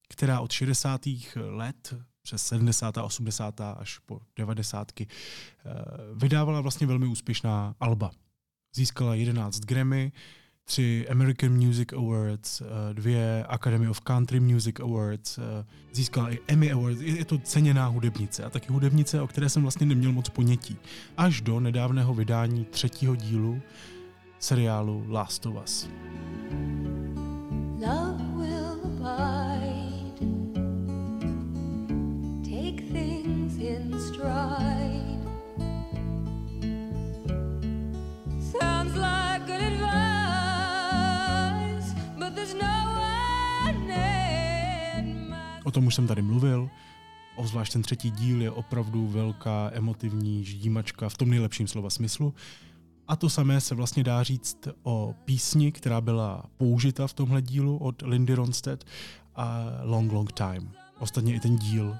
která 0.08 0.40
od 0.40 0.52
60. 0.52 1.00
let 1.36 1.94
přes 2.22 2.46
70. 2.46 2.96
80. 2.96 3.60
až 3.60 3.98
po 3.98 4.20
90. 4.36 4.92
Eh, 5.00 5.06
vydávala 6.14 6.60
vlastně 6.60 6.86
velmi 6.86 7.06
úspěšná 7.06 7.74
alba. 7.80 8.10
Získala 8.74 9.14
11 9.14 9.60
Grammy, 9.60 10.12
tři 10.64 11.06
American 11.10 11.52
Music 11.66 11.92
Awards, 11.92 12.60
eh, 12.60 12.64
dvě 12.94 13.44
Academy 13.48 13.88
of 13.88 14.00
Country 14.00 14.40
Music 14.40 14.80
Awards, 14.80 15.38
eh, 15.38 15.66
získala 15.92 16.30
i 16.30 16.38
Emmy 16.46 16.72
Awards, 16.72 17.00
je 17.00 17.24
to 17.24 17.38
ceněná 17.38 17.86
hudebnice 17.86 18.44
a 18.44 18.50
taky 18.50 18.72
hudebnice, 18.72 19.20
o 19.20 19.26
které 19.26 19.48
jsem 19.48 19.62
vlastně 19.62 19.86
neměl 19.86 20.12
moc 20.12 20.28
ponětí. 20.28 20.76
Až 21.16 21.40
do 21.40 21.60
nedávného 21.60 22.14
vydání 22.14 22.64
třetího 22.64 23.16
dílu 23.16 23.62
seriálu 24.38 25.04
Last 25.08 25.46
of 25.46 25.54
Us. 25.64 25.88
No 34.18 34.90
O 45.64 45.70
tom 45.70 45.86
už 45.86 45.94
jsem 45.94 46.06
tady 46.06 46.22
mluvil. 46.22 46.70
Obzvlášť 47.36 47.72
ten 47.72 47.82
třetí 47.82 48.10
díl 48.10 48.42
je 48.42 48.50
opravdu 48.50 49.06
velká 49.06 49.70
emotivní 49.72 50.44
ždímačka 50.44 51.08
v 51.08 51.16
tom 51.16 51.30
nejlepším 51.30 51.66
slova 51.66 51.90
smyslu. 51.90 52.34
A 53.08 53.16
to 53.16 53.30
samé 53.30 53.60
se 53.60 53.74
vlastně 53.74 54.04
dá 54.04 54.22
říct 54.22 54.68
o 54.82 55.14
písni, 55.24 55.72
která 55.72 56.00
byla 56.00 56.44
použita 56.56 57.06
v 57.06 57.12
tomhle 57.12 57.42
dílu 57.42 57.78
od 57.78 58.02
Lindy 58.02 58.34
Ronstedt 58.34 58.84
a 59.36 59.64
Long 59.82 60.12
Long 60.12 60.32
Time. 60.32 60.72
Ostatně 60.98 61.34
i 61.34 61.40
ten 61.40 61.56
díl 61.56 61.96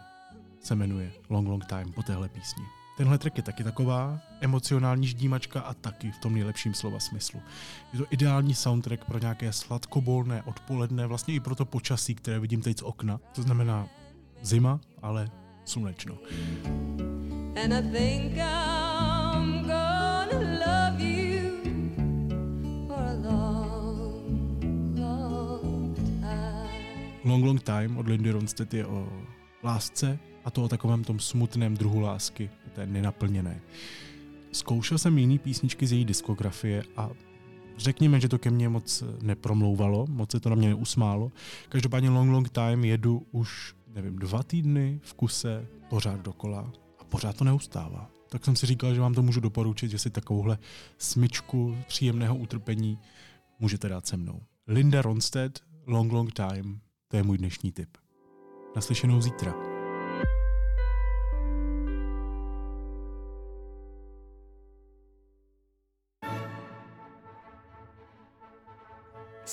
se 0.62 0.74
jmenuje 0.74 1.12
Long 1.28 1.48
Long 1.48 1.64
Time 1.64 1.92
po 1.92 2.02
téhle 2.02 2.28
písni. 2.28 2.64
Tenhle 2.96 3.18
track 3.18 3.36
je 3.36 3.42
taky 3.42 3.64
taková 3.64 4.18
emocionální 4.40 5.06
ždímačka 5.06 5.60
a 5.60 5.74
taky 5.74 6.10
v 6.10 6.18
tom 6.18 6.34
nejlepším 6.34 6.74
slova 6.74 7.00
smyslu. 7.00 7.42
Je 7.92 7.98
to 7.98 8.06
ideální 8.10 8.54
soundtrack 8.54 9.04
pro 9.04 9.18
nějaké 9.18 9.52
sladkobolné 9.52 10.42
odpoledne, 10.42 11.06
vlastně 11.06 11.34
i 11.34 11.40
pro 11.40 11.54
to 11.54 11.64
počasí, 11.64 12.14
které 12.14 12.38
vidím 12.38 12.62
teď 12.62 12.78
z 12.78 12.82
okna. 12.82 13.20
To 13.34 13.42
znamená 13.42 13.88
zima, 14.42 14.80
ale 15.02 15.30
slunečno. 15.64 16.18
And 17.64 17.72
I 17.72 17.82
think 17.82 18.36
I'm 18.36 19.62
gonna 19.62 20.40
love 20.66 21.04
you 21.04 21.50
for 22.88 22.98
a 22.98 23.12
long, 23.12 24.98
long 24.98 25.96
time. 25.96 27.20
Long 27.24 27.44
Long 27.44 27.62
Time 27.62 27.96
od 27.98 28.08
Lindy 28.08 28.30
Ronstedt 28.30 28.74
je 28.74 28.86
o 28.86 29.08
lásce 29.62 30.18
a 30.50 30.52
to 30.52 30.64
o 30.64 30.68
takovém 30.68 31.04
tom 31.04 31.18
smutném 31.18 31.76
druhu 31.76 32.00
lásky, 32.00 32.50
té 32.74 32.86
nenaplněné. 32.86 33.60
Zkoušel 34.52 34.98
jsem 34.98 35.18
jiný 35.18 35.38
písničky 35.38 35.86
z 35.86 35.92
její 35.92 36.04
diskografie 36.04 36.84
a 36.96 37.10
řekněme, 37.76 38.20
že 38.20 38.28
to 38.28 38.38
ke 38.38 38.50
mně 38.50 38.68
moc 38.68 39.04
nepromlouvalo, 39.22 40.06
moc 40.08 40.30
se 40.30 40.40
to 40.40 40.48
na 40.48 40.56
mě 40.56 40.68
neusmálo. 40.68 41.32
Každopádně 41.68 42.10
Long 42.10 42.30
Long 42.30 42.48
Time 42.48 42.84
jedu 42.84 43.26
už, 43.30 43.74
nevím, 43.94 44.18
dva 44.18 44.42
týdny 44.42 45.00
v 45.02 45.14
kuse, 45.14 45.66
pořád 45.88 46.20
dokola 46.20 46.72
a 46.98 47.04
pořád 47.04 47.36
to 47.36 47.44
neustává. 47.44 48.10
Tak 48.28 48.44
jsem 48.44 48.56
si 48.56 48.66
říkal, 48.66 48.94
že 48.94 49.00
vám 49.00 49.14
to 49.14 49.22
můžu 49.22 49.40
doporučit, 49.40 49.90
že 49.90 49.98
si 49.98 50.10
takovouhle 50.10 50.58
smyčku 50.98 51.76
příjemného 51.88 52.36
utrpení 52.36 52.98
můžete 53.60 53.88
dát 53.88 54.06
se 54.06 54.16
mnou. 54.16 54.40
Linda 54.66 55.02
Ronstedt, 55.02 55.60
Long 55.86 56.12
Long 56.12 56.32
Time, 56.32 56.80
to 57.08 57.16
je 57.16 57.22
můj 57.22 57.38
dnešní 57.38 57.72
tip. 57.72 57.88
Naslyšenou 58.76 59.20
zítra. 59.20 59.69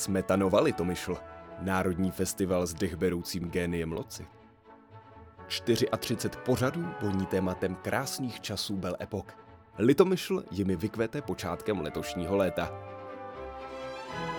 Smetanova 0.08 0.62
Litomyšl, 0.62 1.18
Národní 1.62 2.12
festival 2.12 2.68
s 2.68 2.74
dechberoucím 2.74 3.50
géniem 3.50 3.92
loci. 3.92 4.28
34 5.48 6.30
pořadů 6.46 6.86
voní 7.02 7.26
tématem 7.26 7.76
krásných 7.76 8.42
časů 8.42 8.78
Bel 8.78 8.96
Epok. 9.02 9.38
Litomyšl 9.78 10.44
jimi 10.52 10.76
vykvete 10.76 11.22
počátkem 11.22 11.82
letošního 11.82 12.36
léta. 12.36 12.72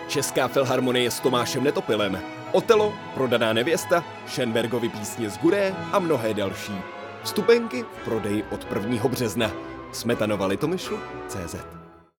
Česká 0.09 0.49
filharmonie 0.49 1.11
s 1.11 1.21
Tomášem 1.21 1.65
Netopilem, 1.65 2.19
Otelo, 2.53 2.95
Prodaná 3.15 3.53
nevěsta, 3.53 4.05
Schenbergovi 4.27 4.89
písně 4.89 5.31
z 5.31 5.39
Guré 5.39 5.75
a 5.93 5.99
mnohé 5.99 6.35
další. 6.35 6.75
Vstupenky 7.23 7.83
v 7.83 8.05
prodeji 8.05 8.43
od 8.43 8.67
1. 8.75 9.09
března. 9.09 9.51
Smetanova 9.93 10.47
Litomyšl 10.47 10.99
CZ. 11.29 11.78